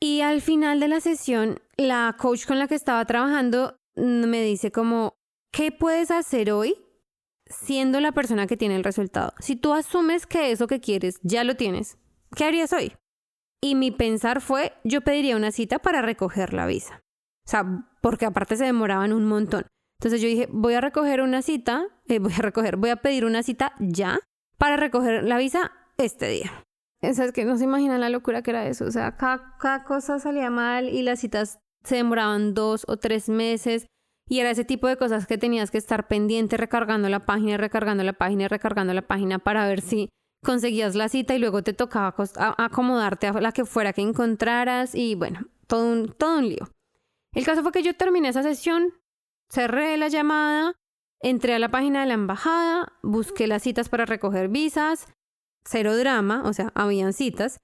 y 0.00 0.22
al 0.22 0.40
final 0.40 0.80
de 0.80 0.88
la 0.88 1.00
sesión, 1.00 1.60
la 1.76 2.16
coach 2.18 2.46
con 2.46 2.58
la 2.58 2.66
que 2.66 2.74
estaba 2.74 3.04
trabajando 3.04 3.76
me 3.96 4.42
dice 4.42 4.72
como, 4.72 5.12
¿qué 5.52 5.72
puedes 5.72 6.10
hacer 6.10 6.52
hoy 6.52 6.74
siendo 7.44 8.00
la 8.00 8.12
persona 8.12 8.46
que 8.46 8.56
tiene 8.56 8.76
el 8.76 8.84
resultado? 8.84 9.34
Si 9.40 9.56
tú 9.56 9.74
asumes 9.74 10.26
que 10.26 10.52
eso 10.52 10.66
que 10.66 10.80
quieres 10.80 11.20
ya 11.22 11.44
lo 11.44 11.54
tienes, 11.56 11.98
¿qué 12.34 12.44
harías 12.44 12.72
hoy? 12.72 12.94
Y 13.62 13.74
mi 13.74 13.90
pensar 13.90 14.40
fue, 14.40 14.72
yo 14.84 15.02
pediría 15.02 15.36
una 15.36 15.52
cita 15.52 15.78
para 15.78 16.02
recoger 16.02 16.54
la 16.54 16.66
visa. 16.66 17.00
O 17.46 17.50
sea, 17.50 17.64
porque 18.00 18.26
aparte 18.26 18.56
se 18.56 18.64
demoraban 18.64 19.12
un 19.12 19.26
montón. 19.26 19.66
Entonces 19.98 20.22
yo 20.22 20.28
dije, 20.28 20.48
voy 20.50 20.74
a 20.74 20.80
recoger 20.80 21.20
una 21.20 21.42
cita, 21.42 21.84
eh, 22.06 22.18
voy 22.18 22.32
a 22.32 22.42
recoger, 22.42 22.76
voy 22.76 22.90
a 22.90 22.96
pedir 22.96 23.26
una 23.26 23.42
cita 23.42 23.74
ya 23.78 24.18
para 24.56 24.76
recoger 24.76 25.24
la 25.24 25.36
visa 25.36 25.72
este 25.98 26.28
día. 26.28 26.64
O 27.02 27.06
es 27.06 27.32
que 27.32 27.44
no 27.44 27.56
se 27.56 27.64
imaginan 27.64 28.00
la 28.00 28.10
locura 28.10 28.42
que 28.42 28.50
era 28.50 28.66
eso. 28.66 28.84
O 28.84 28.90
sea, 28.90 29.16
cada, 29.16 29.56
cada 29.58 29.84
cosa 29.84 30.18
salía 30.18 30.50
mal 30.50 30.88
y 30.88 31.02
las 31.02 31.20
citas 31.20 31.58
se 31.82 31.96
demoraban 31.96 32.54
dos 32.54 32.84
o 32.88 32.98
tres 32.98 33.28
meses. 33.28 33.86
Y 34.28 34.40
era 34.40 34.50
ese 34.50 34.64
tipo 34.64 34.86
de 34.86 34.96
cosas 34.96 35.26
que 35.26 35.38
tenías 35.38 35.70
que 35.70 35.78
estar 35.78 36.08
pendiente 36.08 36.56
recargando 36.56 37.08
la 37.08 37.26
página, 37.26 37.56
recargando 37.56 38.04
la 38.04 38.12
página, 38.12 38.48
recargando 38.48 38.94
la 38.94 39.02
página 39.02 39.38
para 39.38 39.66
ver 39.66 39.80
si 39.80 40.08
conseguías 40.42 40.94
la 40.94 41.08
cita 41.08 41.34
y 41.34 41.38
luego 41.38 41.62
te 41.62 41.72
tocaba 41.72 42.14
acomodarte 42.58 43.26
a 43.26 43.32
la 43.40 43.52
que 43.52 43.64
fuera 43.64 43.92
que 43.92 44.02
encontraras 44.02 44.94
y 44.94 45.14
bueno, 45.14 45.40
todo 45.66 45.90
un, 45.90 46.12
todo 46.12 46.38
un 46.38 46.48
lío. 46.48 46.68
El 47.32 47.44
caso 47.44 47.62
fue 47.62 47.72
que 47.72 47.82
yo 47.82 47.94
terminé 47.94 48.28
esa 48.28 48.42
sesión, 48.42 48.92
cerré 49.50 49.96
la 49.96 50.08
llamada, 50.08 50.74
entré 51.20 51.54
a 51.54 51.58
la 51.58 51.70
página 51.70 52.00
de 52.00 52.06
la 52.06 52.14
embajada, 52.14 52.92
busqué 53.02 53.46
las 53.46 53.62
citas 53.62 53.88
para 53.88 54.06
recoger 54.06 54.48
visas, 54.48 55.06
cero 55.64 55.96
drama, 55.96 56.42
o 56.44 56.52
sea, 56.52 56.72
habían 56.74 57.12
citas. 57.12 57.58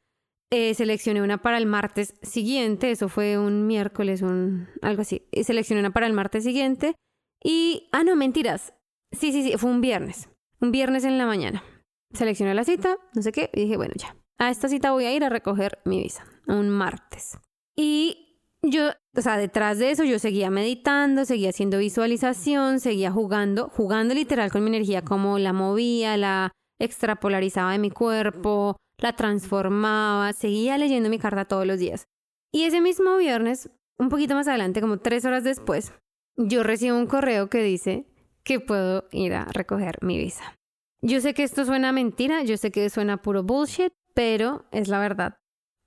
Eh, 0.52 0.74
seleccioné 0.74 1.22
una 1.22 1.42
para 1.42 1.58
el 1.58 1.66
martes 1.66 2.14
siguiente, 2.22 2.92
eso 2.92 3.08
fue 3.08 3.36
un 3.36 3.66
miércoles, 3.66 4.22
un 4.22 4.68
algo 4.80 5.02
así. 5.02 5.26
Seleccioné 5.42 5.80
una 5.80 5.92
para 5.92 6.06
el 6.06 6.12
martes 6.12 6.44
siguiente 6.44 6.94
y, 7.42 7.88
ah, 7.90 8.04
no, 8.04 8.14
mentiras. 8.14 8.72
Sí, 9.10 9.32
sí, 9.32 9.42
sí, 9.42 9.56
fue 9.58 9.70
un 9.70 9.80
viernes. 9.80 10.28
Un 10.60 10.70
viernes 10.70 11.04
en 11.04 11.18
la 11.18 11.26
mañana 11.26 11.64
seleccioné 12.12 12.54
la 12.54 12.64
cita, 12.64 12.98
no 13.14 13.22
sé 13.22 13.32
qué, 13.32 13.50
y 13.52 13.62
dije, 13.62 13.76
bueno, 13.76 13.94
ya. 13.96 14.16
A 14.38 14.50
esta 14.50 14.68
cita 14.68 14.92
voy 14.92 15.06
a 15.06 15.14
ir 15.14 15.24
a 15.24 15.28
recoger 15.30 15.78
mi 15.84 16.02
visa, 16.02 16.26
un 16.46 16.68
martes. 16.68 17.38
Y 17.74 18.26
yo, 18.62 18.90
o 19.16 19.20
sea, 19.20 19.38
detrás 19.38 19.78
de 19.78 19.90
eso 19.90 20.04
yo 20.04 20.18
seguía 20.18 20.50
meditando, 20.50 21.24
seguía 21.24 21.50
haciendo 21.50 21.78
visualización, 21.78 22.80
seguía 22.80 23.10
jugando, 23.10 23.68
jugando 23.68 24.14
literal 24.14 24.50
con 24.50 24.62
mi 24.62 24.68
energía, 24.68 25.02
como 25.02 25.38
la 25.38 25.52
movía, 25.52 26.16
la 26.16 26.52
extrapolarizaba 26.78 27.72
de 27.72 27.78
mi 27.78 27.90
cuerpo, 27.90 28.76
la 28.98 29.14
transformaba, 29.14 30.32
seguía 30.32 30.78
leyendo 30.78 31.08
mi 31.08 31.18
carta 31.18 31.44
todos 31.44 31.66
los 31.66 31.78
días. 31.78 32.06
Y 32.52 32.64
ese 32.64 32.80
mismo 32.80 33.16
viernes, 33.16 33.70
un 33.98 34.08
poquito 34.08 34.34
más 34.34 34.48
adelante, 34.48 34.80
como 34.80 34.98
tres 34.98 35.24
horas 35.24 35.44
después, 35.44 35.92
yo 36.36 36.62
recibo 36.62 36.96
un 36.96 37.06
correo 37.06 37.48
que 37.48 37.62
dice 37.62 38.06
que 38.42 38.60
puedo 38.60 39.08
ir 39.10 39.34
a 39.34 39.46
recoger 39.46 39.98
mi 40.02 40.18
visa. 40.18 40.56
Yo 41.02 41.20
sé 41.20 41.34
que 41.34 41.42
esto 41.42 41.64
suena 41.64 41.92
mentira, 41.92 42.42
yo 42.42 42.56
sé 42.56 42.70
que 42.70 42.88
suena 42.90 43.18
puro 43.18 43.42
bullshit, 43.42 43.92
pero 44.14 44.64
es 44.72 44.88
la 44.88 44.98
verdad. 44.98 45.38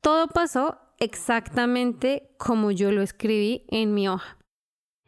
Todo 0.02 0.28
pasó 0.28 0.78
exactamente 1.00 2.36
como 2.38 2.72
yo 2.72 2.92
lo 2.92 3.02
escribí 3.02 3.66
en 3.70 3.94
mi 3.94 4.08
hoja. 4.08 4.38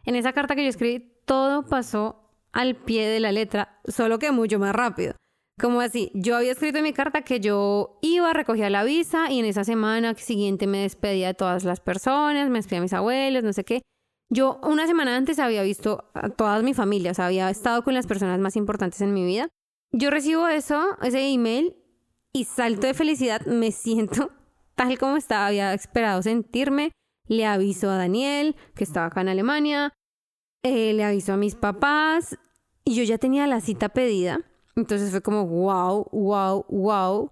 En 0.04 0.16
esa 0.16 0.34
carta 0.34 0.56
que 0.56 0.64
yo 0.64 0.70
escribí, 0.70 1.14
todo 1.26 1.66
pasó 1.66 2.30
al 2.52 2.76
pie 2.76 3.08
de 3.08 3.20
la 3.20 3.32
letra, 3.32 3.80
solo 3.86 4.18
que 4.20 4.32
mucho 4.32 4.60
más 4.60 4.76
rápido. 4.76 5.14
Como 5.60 5.80
así, 5.80 6.12
yo 6.16 6.36
había 6.36 6.54
escrito 6.54 6.80
en 6.80 6.86
mi 6.86 6.94
carta 6.94 7.22
que 7.22 7.40
yo 7.40 8.00
iba, 8.02 8.34
recogía 8.34 8.70
la 8.72 8.84
visa 8.84 9.30
y 9.30 9.40
en 9.40 9.46
esa 9.46 9.64
semana 9.64 10.16
siguiente 10.16 10.66
me 10.66 10.80
despedía 10.80 11.28
de 11.28 11.34
todas 11.36 11.64
las 11.64 11.80
personas, 11.80 12.50
me 12.50 12.58
despedía 12.58 12.80
a 12.80 12.82
mis 12.82 12.94
abuelos, 12.94 13.44
no 13.44 13.54
sé 13.54 13.64
qué. 13.64 13.84
Yo 14.30 14.60
una 14.64 14.88
semana 14.88 15.16
antes 15.16 15.38
había 15.38 15.62
visto 15.62 16.10
a 16.16 16.30
todas 16.30 16.64
mi 16.64 16.74
familia, 16.74 17.12
o 17.12 17.14
sea, 17.14 17.28
había 17.28 17.50
estado 17.50 17.84
con 17.84 17.94
las 17.94 18.08
personas 18.08 18.40
más 18.40 18.56
importantes 18.56 19.02
en 19.02 19.14
mi 19.14 19.24
vida 19.24 19.50
yo 19.92 20.10
recibo 20.10 20.48
eso, 20.48 20.98
ese 21.02 21.28
email, 21.30 21.76
y 22.34 22.46
salto 22.46 22.88
de 22.88 22.94
felicidad, 22.94 23.46
me 23.46 23.72
siento 23.72 24.32
tal 24.76 24.98
como 24.98 25.18
estaba, 25.18 25.48
había 25.48 25.74
esperado 25.74 26.22
sentirme. 26.22 26.92
Le 27.28 27.46
aviso 27.46 27.90
a 27.90 27.98
Daniel, 27.98 28.56
que 28.76 28.84
estaba 28.84 29.06
acá 29.06 29.22
en 29.22 29.30
Alemania, 29.30 29.94
eh, 30.64 30.94
le 30.94 31.04
aviso 31.04 31.34
a 31.34 31.38
mis 31.38 31.56
papás, 31.56 32.38
y 32.84 32.96
yo 32.96 33.04
ya 33.04 33.18
tenía 33.18 33.48
la 33.48 33.62
cita 33.62 33.90
pedida. 33.90 34.42
Entonces 34.76 35.12
fue 35.12 35.22
como, 35.22 35.46
wow, 35.46 36.08
wow, 36.12 36.66
wow, 36.70 37.32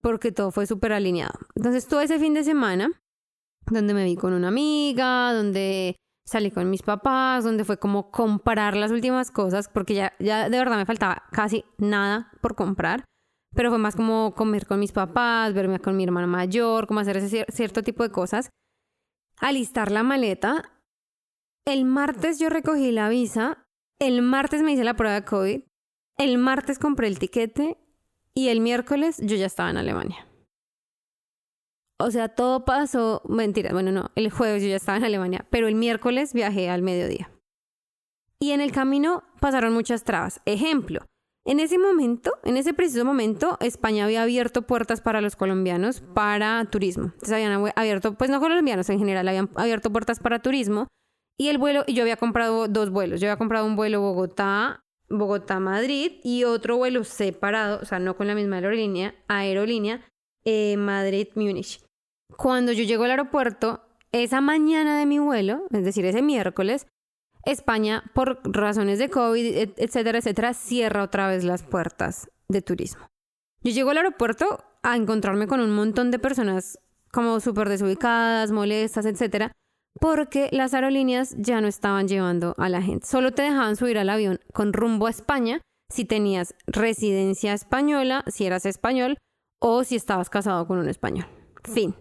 porque 0.00 0.32
todo 0.32 0.50
fue 0.50 0.66
súper 0.66 0.92
alineado. 0.92 1.38
Entonces 1.54 1.86
todo 1.86 2.00
ese 2.00 2.18
fin 2.18 2.34
de 2.34 2.44
semana, 2.44 2.90
donde 3.70 3.94
me 3.94 4.04
vi 4.04 4.16
con 4.16 4.32
una 4.32 4.48
amiga, 4.48 5.32
donde 5.32 5.96
salí 6.28 6.50
con 6.50 6.68
mis 6.68 6.82
papás, 6.82 7.42
donde 7.42 7.64
fue 7.64 7.78
como 7.78 8.10
comprar 8.10 8.76
las 8.76 8.90
últimas 8.90 9.30
cosas, 9.30 9.68
porque 9.68 9.94
ya, 9.94 10.12
ya 10.18 10.50
de 10.50 10.58
verdad 10.58 10.76
me 10.76 10.84
faltaba 10.84 11.22
casi 11.32 11.64
nada 11.78 12.30
por 12.42 12.54
comprar, 12.54 13.04
pero 13.54 13.70
fue 13.70 13.78
más 13.78 13.96
como 13.96 14.34
comer 14.34 14.66
con 14.66 14.78
mis 14.78 14.92
papás, 14.92 15.54
verme 15.54 15.80
con 15.80 15.96
mi 15.96 16.04
hermano 16.04 16.26
mayor, 16.26 16.86
como 16.86 17.00
hacer 17.00 17.16
ese 17.16 17.46
cierto 17.48 17.82
tipo 17.82 18.02
de 18.02 18.10
cosas. 18.10 18.50
Alistar 19.40 19.90
la 19.90 20.02
maleta. 20.02 20.70
El 21.64 21.84
martes 21.84 22.38
yo 22.38 22.50
recogí 22.50 22.92
la 22.92 23.08
visa, 23.08 23.66
el 23.98 24.22
martes 24.22 24.62
me 24.62 24.72
hice 24.72 24.84
la 24.84 24.94
prueba 24.94 25.14
de 25.14 25.24
COVID, 25.24 25.62
el 26.18 26.38
martes 26.38 26.78
compré 26.78 27.08
el 27.08 27.18
tiquete 27.18 27.78
y 28.34 28.48
el 28.48 28.60
miércoles 28.60 29.18
yo 29.22 29.36
ya 29.36 29.46
estaba 29.46 29.70
en 29.70 29.76
Alemania. 29.76 30.27
O 32.00 32.10
sea, 32.10 32.28
todo 32.28 32.64
pasó, 32.64 33.22
mentira, 33.28 33.72
bueno, 33.72 33.90
no, 33.90 34.10
el 34.14 34.30
jueves 34.30 34.62
yo 34.62 34.68
ya 34.68 34.76
estaba 34.76 34.98
en 34.98 35.04
Alemania, 35.04 35.46
pero 35.50 35.66
el 35.66 35.74
miércoles 35.74 36.32
viajé 36.32 36.70
al 36.70 36.82
mediodía. 36.82 37.30
Y 38.40 38.52
en 38.52 38.60
el 38.60 38.70
camino 38.70 39.24
pasaron 39.40 39.72
muchas 39.72 40.04
trabas. 40.04 40.40
Ejemplo, 40.44 41.00
en 41.44 41.60
ese 41.60 41.78
momento, 41.78 42.34
en 42.44 42.56
ese 42.56 42.72
preciso 42.72 43.04
momento, 43.04 43.56
España 43.60 44.04
había 44.04 44.22
abierto 44.22 44.62
puertas 44.62 45.00
para 45.00 45.20
los 45.20 45.34
colombianos 45.34 46.02
para 46.14 46.64
turismo. 46.66 47.06
Entonces 47.06 47.32
habían 47.32 47.72
abierto, 47.74 48.14
pues 48.14 48.30
no 48.30 48.38
colombianos 48.38 48.88
en 48.90 48.98
general, 48.98 49.26
habían 49.26 49.50
abierto 49.56 49.90
puertas 49.90 50.20
para 50.20 50.40
turismo. 50.40 50.86
Y 51.36 51.48
el 51.48 51.58
vuelo, 51.58 51.84
y 51.86 51.94
yo 51.94 52.02
había 52.02 52.16
comprado 52.16 52.68
dos 52.68 52.90
vuelos. 52.90 53.20
Yo 53.20 53.28
había 53.28 53.38
comprado 53.38 53.66
un 53.66 53.76
vuelo 53.76 54.00
Bogotá, 54.00 54.82
Bogotá-Madrid 55.08 56.20
y 56.22 56.44
otro 56.44 56.76
vuelo 56.76 57.02
separado, 57.02 57.80
o 57.80 57.84
sea, 57.84 57.98
no 57.98 58.16
con 58.16 58.26
la 58.26 58.34
misma 58.34 58.56
aerolínea, 58.56 59.14
aerolínea, 59.26 60.04
eh, 60.44 60.76
Madrid-Múnich. 60.76 61.87
Cuando 62.36 62.72
yo 62.72 62.84
llego 62.84 63.04
al 63.04 63.12
aeropuerto, 63.12 63.82
esa 64.12 64.40
mañana 64.40 64.98
de 64.98 65.06
mi 65.06 65.18
vuelo, 65.18 65.64
es 65.70 65.84
decir, 65.84 66.04
ese 66.04 66.22
miércoles, 66.22 66.86
España, 67.44 68.04
por 68.14 68.40
razones 68.44 68.98
de 68.98 69.08
COVID, 69.08 69.72
etcétera, 69.76 70.18
etcétera, 70.18 70.54
cierra 70.54 71.02
otra 71.02 71.28
vez 71.28 71.44
las 71.44 71.62
puertas 71.62 72.30
de 72.48 72.62
turismo. 72.62 73.06
Yo 73.62 73.72
llego 73.72 73.90
al 73.90 73.98
aeropuerto 73.98 74.64
a 74.82 74.96
encontrarme 74.96 75.46
con 75.46 75.60
un 75.60 75.74
montón 75.74 76.10
de 76.10 76.18
personas 76.18 76.78
como 77.12 77.40
súper 77.40 77.68
desubicadas, 77.68 78.52
molestas, 78.52 79.06
etcétera, 79.06 79.52
porque 80.00 80.48
las 80.52 80.74
aerolíneas 80.74 81.34
ya 81.38 81.60
no 81.60 81.68
estaban 81.68 82.06
llevando 82.06 82.54
a 82.58 82.68
la 82.68 82.82
gente. 82.82 83.06
Solo 83.06 83.32
te 83.32 83.42
dejaban 83.42 83.76
subir 83.76 83.98
al 83.98 84.10
avión 84.10 84.40
con 84.52 84.72
rumbo 84.72 85.06
a 85.06 85.10
España 85.10 85.60
si 85.90 86.04
tenías 86.04 86.54
residencia 86.66 87.54
española, 87.54 88.24
si 88.28 88.44
eras 88.46 88.66
español 88.66 89.18
o 89.60 89.84
si 89.84 89.96
estabas 89.96 90.30
casado 90.30 90.66
con 90.66 90.78
un 90.78 90.88
español. 90.88 91.26
Fin. 91.64 91.94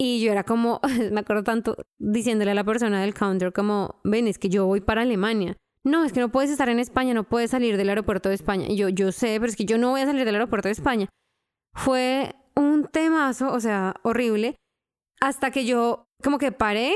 Y 0.00 0.20
yo 0.20 0.30
era 0.30 0.44
como, 0.44 0.80
me 1.12 1.20
acuerdo 1.20 1.42
tanto 1.42 1.76
diciéndole 1.98 2.52
a 2.52 2.54
la 2.54 2.64
persona 2.64 3.02
del 3.02 3.14
counter 3.14 3.52
como, 3.52 4.00
ven, 4.04 4.28
es 4.28 4.38
que 4.38 4.48
yo 4.48 4.66
voy 4.66 4.80
para 4.80 5.02
Alemania. 5.02 5.56
No, 5.84 6.04
es 6.04 6.12
que 6.12 6.20
no 6.20 6.30
puedes 6.30 6.50
estar 6.50 6.68
en 6.68 6.78
España, 6.78 7.14
no 7.14 7.24
puedes 7.24 7.50
salir 7.50 7.76
del 7.76 7.88
aeropuerto 7.88 8.28
de 8.28 8.34
España. 8.34 8.66
Y 8.68 8.76
yo, 8.76 8.88
yo 8.88 9.10
sé, 9.12 9.38
pero 9.40 9.46
es 9.46 9.56
que 9.56 9.64
yo 9.64 9.78
no 9.78 9.90
voy 9.90 10.02
a 10.02 10.06
salir 10.06 10.24
del 10.24 10.34
aeropuerto 10.34 10.68
de 10.68 10.72
España. 10.72 11.08
Fue 11.74 12.34
un 12.54 12.86
temazo, 12.86 13.52
o 13.52 13.60
sea, 13.60 13.94
horrible, 14.02 14.56
hasta 15.20 15.50
que 15.50 15.64
yo 15.64 16.04
como 16.22 16.38
que 16.38 16.52
paré, 16.52 16.94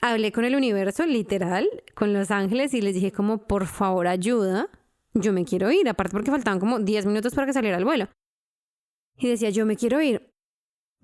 hablé 0.00 0.32
con 0.32 0.44
el 0.44 0.56
universo, 0.56 1.06
literal, 1.06 1.68
con 1.94 2.12
los 2.12 2.30
ángeles 2.30 2.74
y 2.74 2.80
les 2.80 2.94
dije 2.94 3.12
como, 3.12 3.46
por 3.46 3.66
favor, 3.66 4.06
ayuda, 4.06 4.68
yo 5.14 5.32
me 5.32 5.44
quiero 5.44 5.70
ir, 5.70 5.88
aparte 5.88 6.12
porque 6.12 6.30
faltaban 6.30 6.58
como 6.58 6.80
10 6.80 7.06
minutos 7.06 7.34
para 7.34 7.46
que 7.46 7.52
saliera 7.52 7.76
el 7.78 7.84
vuelo. 7.84 8.08
Y 9.16 9.28
decía, 9.28 9.50
yo 9.50 9.66
me 9.66 9.76
quiero 9.76 10.00
ir. 10.00 10.31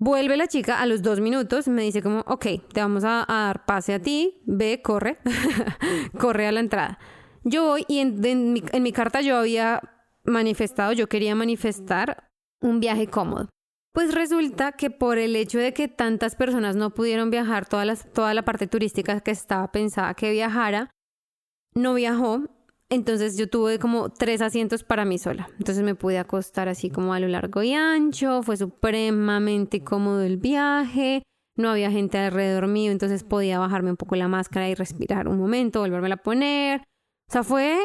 Vuelve 0.01 0.37
la 0.37 0.47
chica 0.47 0.79
a 0.79 0.85
los 0.85 1.01
dos 1.01 1.19
minutos, 1.19 1.67
me 1.67 1.81
dice 1.81 2.01
como, 2.01 2.21
ok, 2.21 2.45
te 2.71 2.79
vamos 2.79 3.03
a, 3.03 3.25
dar 3.27 3.65
pase 3.65 3.93
a 3.93 4.01
ti, 4.01 4.41
ve, 4.45 4.81
corre, 4.81 5.19
corre 6.17 6.47
a 6.47 6.53
la 6.53 6.61
entrada. 6.61 6.99
Yo 7.43 7.65
voy 7.65 7.83
y 7.89 7.99
en, 7.99 8.53
mi, 8.53 8.63
en 8.71 8.83
mi 8.83 8.93
carta 8.93 9.19
yo 9.19 9.35
había 9.35 9.81
manifestado, 10.23 10.93
yo 10.93 11.07
quería 11.07 11.35
manifestar 11.35 12.29
un 12.61 12.79
viaje 12.79 13.07
cómodo. 13.07 13.49
Pues 13.93 14.13
resulta 14.13 14.71
que 14.71 14.89
por 14.89 15.17
el 15.17 15.35
hecho 15.35 15.59
de 15.59 15.73
que 15.73 15.89
tantas 15.89 16.35
personas 16.35 16.77
no 16.77 16.91
pudieron 16.91 17.29
viajar, 17.29 17.67
toda, 17.67 17.83
las, 17.83 18.09
toda 18.13 18.33
la 18.33 18.43
parte 18.43 18.67
turística 18.67 19.19
que 19.19 19.31
estaba 19.31 19.71
pensada 19.71 20.13
que 20.13 20.31
viajara, 20.31 20.91
no 21.75 21.93
viajó 21.93 22.43
entonces 22.89 23.37
yo 23.37 23.47
tuve 23.47 23.77
como 23.77 24.09
tres 24.09 24.41
asientos 24.41 24.83
para 24.83 25.05
mí 25.05 25.19
sola. 25.19 25.49
Entonces 25.59 25.83
me 25.83 25.95
pude 25.95 26.17
acostar 26.17 26.67
así 26.67 26.89
como 26.89 27.13
a 27.13 27.19
lo 27.19 27.27
largo 27.27 27.61
y 27.61 27.73
ancho. 27.73 28.41
Fue 28.41 28.57
supremamente 28.57 29.83
cómodo 29.83 30.21
el 30.23 30.37
viaje. 30.37 31.21
No 31.55 31.69
había 31.69 31.91
gente 31.91 32.17
alrededor 32.17 32.67
mío, 32.67 32.91
entonces 32.91 33.23
podía 33.23 33.59
bajarme 33.59 33.91
un 33.91 33.97
poco 33.97 34.15
la 34.15 34.27
máscara 34.27 34.69
y 34.69 34.75
respirar 34.75 35.27
un 35.27 35.37
momento, 35.37 35.81
volverme 35.81 36.11
a 36.11 36.17
poner. 36.17 36.81
O 36.81 37.31
sea, 37.31 37.43
fue 37.43 37.77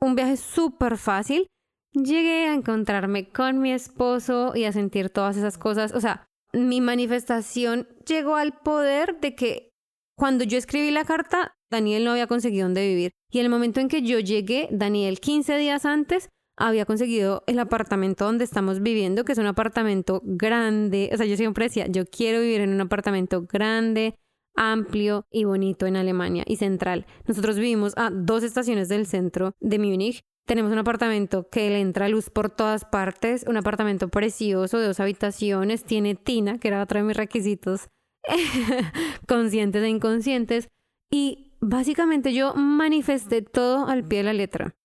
un 0.00 0.14
viaje 0.14 0.36
súper 0.36 0.96
fácil. 0.96 1.48
Llegué 1.92 2.46
a 2.46 2.54
encontrarme 2.54 3.30
con 3.30 3.60
mi 3.60 3.72
esposo 3.72 4.52
y 4.54 4.64
a 4.64 4.72
sentir 4.72 5.10
todas 5.10 5.36
esas 5.36 5.56
cosas. 5.58 5.92
O 5.92 6.00
sea, 6.00 6.26
mi 6.52 6.80
manifestación 6.80 7.88
llegó 8.06 8.36
al 8.36 8.52
poder 8.60 9.18
de 9.20 9.34
que 9.34 9.70
cuando 10.16 10.44
yo 10.44 10.58
escribí 10.58 10.90
la 10.90 11.04
carta, 11.04 11.55
Daniel 11.70 12.04
no 12.04 12.12
había 12.12 12.26
conseguido 12.26 12.66
dónde 12.66 12.86
vivir. 12.86 13.12
Y 13.30 13.40
el 13.40 13.48
momento 13.48 13.80
en 13.80 13.88
que 13.88 14.02
yo 14.02 14.18
llegué, 14.20 14.68
Daniel 14.70 15.20
15 15.20 15.56
días 15.56 15.84
antes 15.84 16.28
había 16.56 16.86
conseguido 16.86 17.42
el 17.46 17.58
apartamento 17.58 18.24
donde 18.24 18.44
estamos 18.44 18.80
viviendo, 18.80 19.24
que 19.24 19.32
es 19.32 19.38
un 19.38 19.46
apartamento 19.46 20.22
grande. 20.24 21.10
O 21.12 21.16
sea, 21.16 21.26
yo 21.26 21.36
siempre 21.36 21.66
decía, 21.66 21.86
yo 21.86 22.06
quiero 22.06 22.40
vivir 22.40 22.62
en 22.62 22.70
un 22.70 22.80
apartamento 22.80 23.42
grande, 23.42 24.18
amplio 24.56 25.26
y 25.30 25.44
bonito 25.44 25.86
en 25.86 25.96
Alemania 25.96 26.44
y 26.46 26.56
central. 26.56 27.06
Nosotros 27.26 27.56
vivimos 27.56 27.92
a 27.96 28.10
dos 28.10 28.42
estaciones 28.42 28.88
del 28.88 29.06
centro 29.06 29.52
de 29.60 29.78
Múnich. 29.78 30.22
Tenemos 30.46 30.72
un 30.72 30.78
apartamento 30.78 31.48
que 31.50 31.68
le 31.70 31.80
entra 31.80 32.08
luz 32.08 32.30
por 32.30 32.50
todas 32.50 32.84
partes, 32.84 33.44
un 33.48 33.56
apartamento 33.56 34.08
precioso 34.08 34.78
de 34.78 34.86
dos 34.86 35.00
habitaciones, 35.00 35.84
tiene 35.84 36.14
tina, 36.14 36.58
que 36.58 36.68
era 36.68 36.82
otro 36.82 37.00
de 37.00 37.04
mis 37.04 37.16
requisitos 37.16 37.88
conscientes 39.26 39.82
e 39.82 39.88
inconscientes, 39.88 40.68
y 41.10 41.45
Básicamente 41.60 42.32
yo 42.32 42.54
manifesté 42.54 43.42
todo 43.42 43.86
al 43.86 44.04
pie 44.04 44.18
de 44.18 44.24
la 44.24 44.32
letra. 44.32 44.76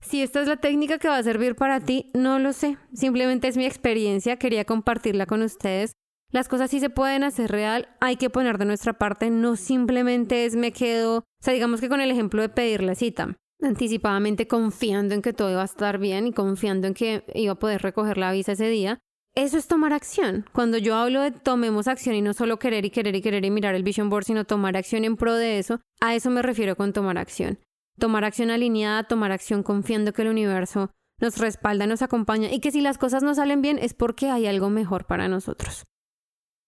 Si 0.00 0.22
esta 0.22 0.42
es 0.42 0.48
la 0.48 0.58
técnica 0.58 0.98
que 0.98 1.08
va 1.08 1.16
a 1.16 1.22
servir 1.22 1.56
para 1.56 1.80
ti, 1.80 2.10
no 2.14 2.38
lo 2.38 2.52
sé. 2.52 2.76
Simplemente 2.92 3.48
es 3.48 3.56
mi 3.56 3.64
experiencia, 3.64 4.36
quería 4.36 4.66
compartirla 4.66 5.24
con 5.24 5.42
ustedes. 5.42 5.92
Las 6.30 6.48
cosas 6.48 6.70
sí 6.70 6.80
se 6.80 6.90
pueden 6.90 7.22
hacer 7.24 7.50
real, 7.50 7.88
hay 8.00 8.16
que 8.16 8.28
poner 8.28 8.58
de 8.58 8.64
nuestra 8.64 8.94
parte, 8.94 9.30
no 9.30 9.54
simplemente 9.54 10.44
es 10.44 10.56
me 10.56 10.72
quedo, 10.72 11.18
o 11.18 11.24
sea, 11.40 11.54
digamos 11.54 11.80
que 11.80 11.88
con 11.88 12.00
el 12.00 12.10
ejemplo 12.10 12.42
de 12.42 12.48
pedir 12.48 12.82
la 12.82 12.96
cita, 12.96 13.38
anticipadamente 13.62 14.48
confiando 14.48 15.14
en 15.14 15.22
que 15.22 15.32
todo 15.32 15.52
iba 15.52 15.62
a 15.62 15.66
estar 15.66 15.98
bien 15.98 16.26
y 16.26 16.32
confiando 16.32 16.88
en 16.88 16.94
que 16.94 17.24
iba 17.34 17.52
a 17.52 17.58
poder 17.58 17.82
recoger 17.82 18.18
la 18.18 18.32
visa 18.32 18.52
ese 18.52 18.68
día, 18.68 18.98
eso 19.36 19.58
es 19.58 19.66
tomar 19.66 19.92
acción. 19.92 20.46
Cuando 20.52 20.78
yo 20.78 20.94
hablo 20.94 21.20
de 21.20 21.32
tomemos 21.32 21.88
acción 21.88 22.14
y 22.14 22.22
no 22.22 22.34
solo 22.34 22.58
querer 22.58 22.84
y 22.84 22.90
querer 22.90 23.16
y 23.16 23.22
querer 23.22 23.44
y 23.44 23.50
mirar 23.50 23.74
el 23.74 23.82
vision 23.82 24.08
board, 24.08 24.24
sino 24.24 24.44
tomar 24.44 24.76
acción 24.76 25.04
en 25.04 25.16
pro 25.16 25.34
de 25.34 25.58
eso, 25.58 25.80
a 26.00 26.14
eso 26.14 26.30
me 26.30 26.42
refiero 26.42 26.76
con 26.76 26.92
tomar 26.92 27.18
acción. 27.18 27.58
Tomar 27.98 28.24
acción 28.24 28.50
alineada, 28.50 29.04
tomar 29.04 29.32
acción 29.32 29.62
confiando 29.62 30.12
que 30.12 30.22
el 30.22 30.28
universo 30.28 30.90
nos 31.20 31.38
respalda, 31.38 31.86
nos 31.86 32.02
acompaña 32.02 32.50
y 32.52 32.60
que 32.60 32.70
si 32.70 32.80
las 32.80 32.98
cosas 32.98 33.22
no 33.22 33.34
salen 33.34 33.62
bien 33.62 33.78
es 33.78 33.94
porque 33.94 34.30
hay 34.30 34.46
algo 34.46 34.70
mejor 34.70 35.04
para 35.06 35.28
nosotros. 35.28 35.84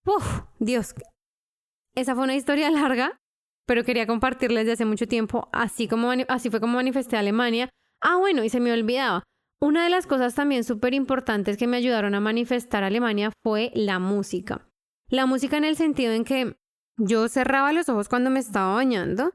Uf, 0.05 0.41
Dios. 0.59 0.93
Esa 1.95 2.15
fue 2.15 2.23
una 2.23 2.35
historia 2.35 2.69
larga, 2.71 3.17
pero 3.65 3.83
quería 3.83 4.07
compartirles 4.07 4.65
de 4.65 4.73
hace 4.73 4.85
mucho 4.85 5.07
tiempo, 5.07 5.49
así 5.53 5.87
como 5.87 6.11
así 6.27 6.49
fue 6.49 6.59
como 6.59 6.75
manifesté 6.75 7.17
Alemania. 7.17 7.69
Ah, 8.01 8.17
bueno, 8.17 8.43
y 8.43 8.49
se 8.49 8.59
me 8.59 8.71
olvidaba. 8.71 9.23
Una 9.59 9.83
de 9.83 9.89
las 9.89 10.05
cosas 10.05 10.35
también 10.35 10.63
súper 10.63 10.93
importantes 10.93 11.57
que 11.57 11.67
me 11.67 11.77
ayudaron 11.77 12.13
a 12.13 12.19
manifestar 12.19 12.83
Alemania 12.83 13.31
fue 13.43 13.71
la 13.73 13.97
música. 13.97 14.67
La 15.09 15.25
música 15.25 15.57
en 15.57 15.63
el 15.63 15.75
sentido 15.75 16.13
en 16.13 16.23
que 16.23 16.57
yo 16.97 17.27
cerraba 17.27 17.73
los 17.73 17.89
ojos 17.89 18.09
cuando 18.09 18.29
me 18.29 18.39
estaba 18.39 18.75
bañando, 18.75 19.31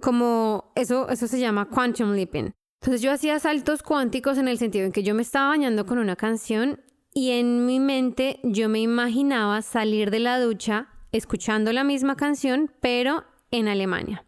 como 0.00 0.72
eso, 0.74 1.08
eso 1.08 1.28
se 1.28 1.38
llama 1.38 1.68
quantum 1.68 2.12
leaping. 2.12 2.52
Entonces 2.80 3.02
yo 3.02 3.12
hacía 3.12 3.38
saltos 3.38 3.84
cuánticos 3.84 4.38
en 4.38 4.48
el 4.48 4.58
sentido 4.58 4.86
en 4.86 4.92
que 4.92 5.04
yo 5.04 5.14
me 5.14 5.22
estaba 5.22 5.48
bañando 5.48 5.86
con 5.86 5.98
una 5.98 6.16
canción 6.16 6.80
y 7.14 7.30
en 7.30 7.64
mi 7.64 7.78
mente 7.78 8.40
yo 8.42 8.68
me 8.68 8.80
imaginaba 8.80 9.62
salir 9.62 10.10
de 10.10 10.18
la 10.18 10.40
ducha 10.40 10.88
escuchando 11.12 11.72
la 11.72 11.84
misma 11.84 12.16
canción, 12.16 12.72
pero 12.80 13.24
en 13.52 13.68
Alemania. 13.68 14.26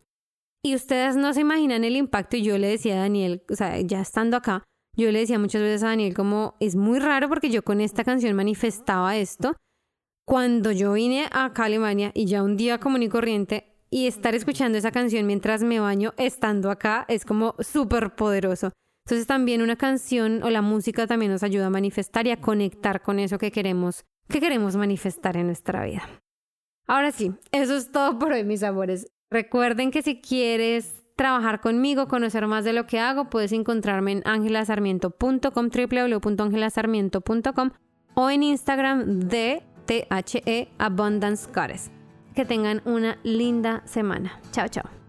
Y 0.62 0.74
ustedes 0.76 1.16
no 1.16 1.32
se 1.32 1.40
imaginan 1.40 1.82
el 1.82 1.96
impacto 1.96 2.36
y 2.36 2.42
yo 2.42 2.56
le 2.56 2.68
decía 2.68 2.94
a 2.94 3.00
Daniel, 3.00 3.42
o 3.50 3.56
sea, 3.56 3.80
ya 3.80 4.00
estando 4.00 4.36
acá, 4.36 4.62
yo 5.02 5.10
le 5.10 5.20
decía 5.20 5.38
muchas 5.38 5.62
veces 5.62 5.82
a 5.82 5.88
Daniel 5.88 6.14
como 6.14 6.54
es 6.60 6.76
muy 6.76 6.98
raro 6.98 7.28
porque 7.28 7.50
yo 7.50 7.62
con 7.62 7.80
esta 7.80 8.04
canción 8.04 8.36
manifestaba 8.36 9.16
esto. 9.16 9.56
Cuando 10.26 10.72
yo 10.72 10.92
vine 10.92 11.26
acá 11.30 11.62
a 11.62 11.66
Alemania 11.66 12.10
y 12.14 12.26
ya 12.26 12.42
un 12.42 12.56
día 12.56 12.78
común 12.78 13.02
y 13.02 13.08
corriente 13.08 13.74
y 13.90 14.06
estar 14.06 14.34
escuchando 14.34 14.78
esa 14.78 14.90
canción 14.90 15.26
mientras 15.26 15.62
me 15.62 15.80
baño 15.80 16.14
estando 16.16 16.70
acá 16.70 17.04
es 17.08 17.24
como 17.24 17.54
súper 17.58 18.14
poderoso. 18.14 18.72
Entonces 19.06 19.26
también 19.26 19.60
una 19.60 19.76
canción 19.76 20.42
o 20.42 20.50
la 20.50 20.62
música 20.62 21.06
también 21.06 21.30
nos 21.30 21.42
ayuda 21.42 21.66
a 21.66 21.70
manifestar 21.70 22.26
y 22.26 22.30
a 22.30 22.40
conectar 22.40 23.02
con 23.02 23.18
eso 23.18 23.36
que 23.36 23.52
queremos, 23.52 24.04
que 24.28 24.40
queremos 24.40 24.76
manifestar 24.76 25.36
en 25.36 25.46
nuestra 25.46 25.84
vida. 25.84 26.08
Ahora 26.86 27.12
sí, 27.12 27.32
eso 27.52 27.76
es 27.76 27.92
todo 27.92 28.18
por 28.18 28.32
hoy, 28.32 28.44
mis 28.44 28.62
amores. 28.62 29.06
Recuerden 29.30 29.90
que 29.90 30.02
si 30.02 30.20
quieres 30.20 31.03
trabajar 31.16 31.60
conmigo, 31.60 32.08
conocer 32.08 32.46
más 32.46 32.64
de 32.64 32.72
lo 32.72 32.86
que 32.86 33.00
hago, 33.00 33.30
puedes 33.30 33.52
encontrarme 33.52 34.12
en 34.12 34.22
angelasarmiento.com, 34.24 35.70
www.angelasarmiento.com 35.70 37.70
o 38.14 38.30
en 38.30 38.42
Instagram 38.42 39.20
de 39.20 39.62
THE 39.86 40.68
Abundance 40.78 41.48
Goddess. 41.52 41.90
Que 42.34 42.44
tengan 42.44 42.82
una 42.84 43.18
linda 43.22 43.82
semana. 43.84 44.40
Chao, 44.50 44.68
chao. 44.68 45.03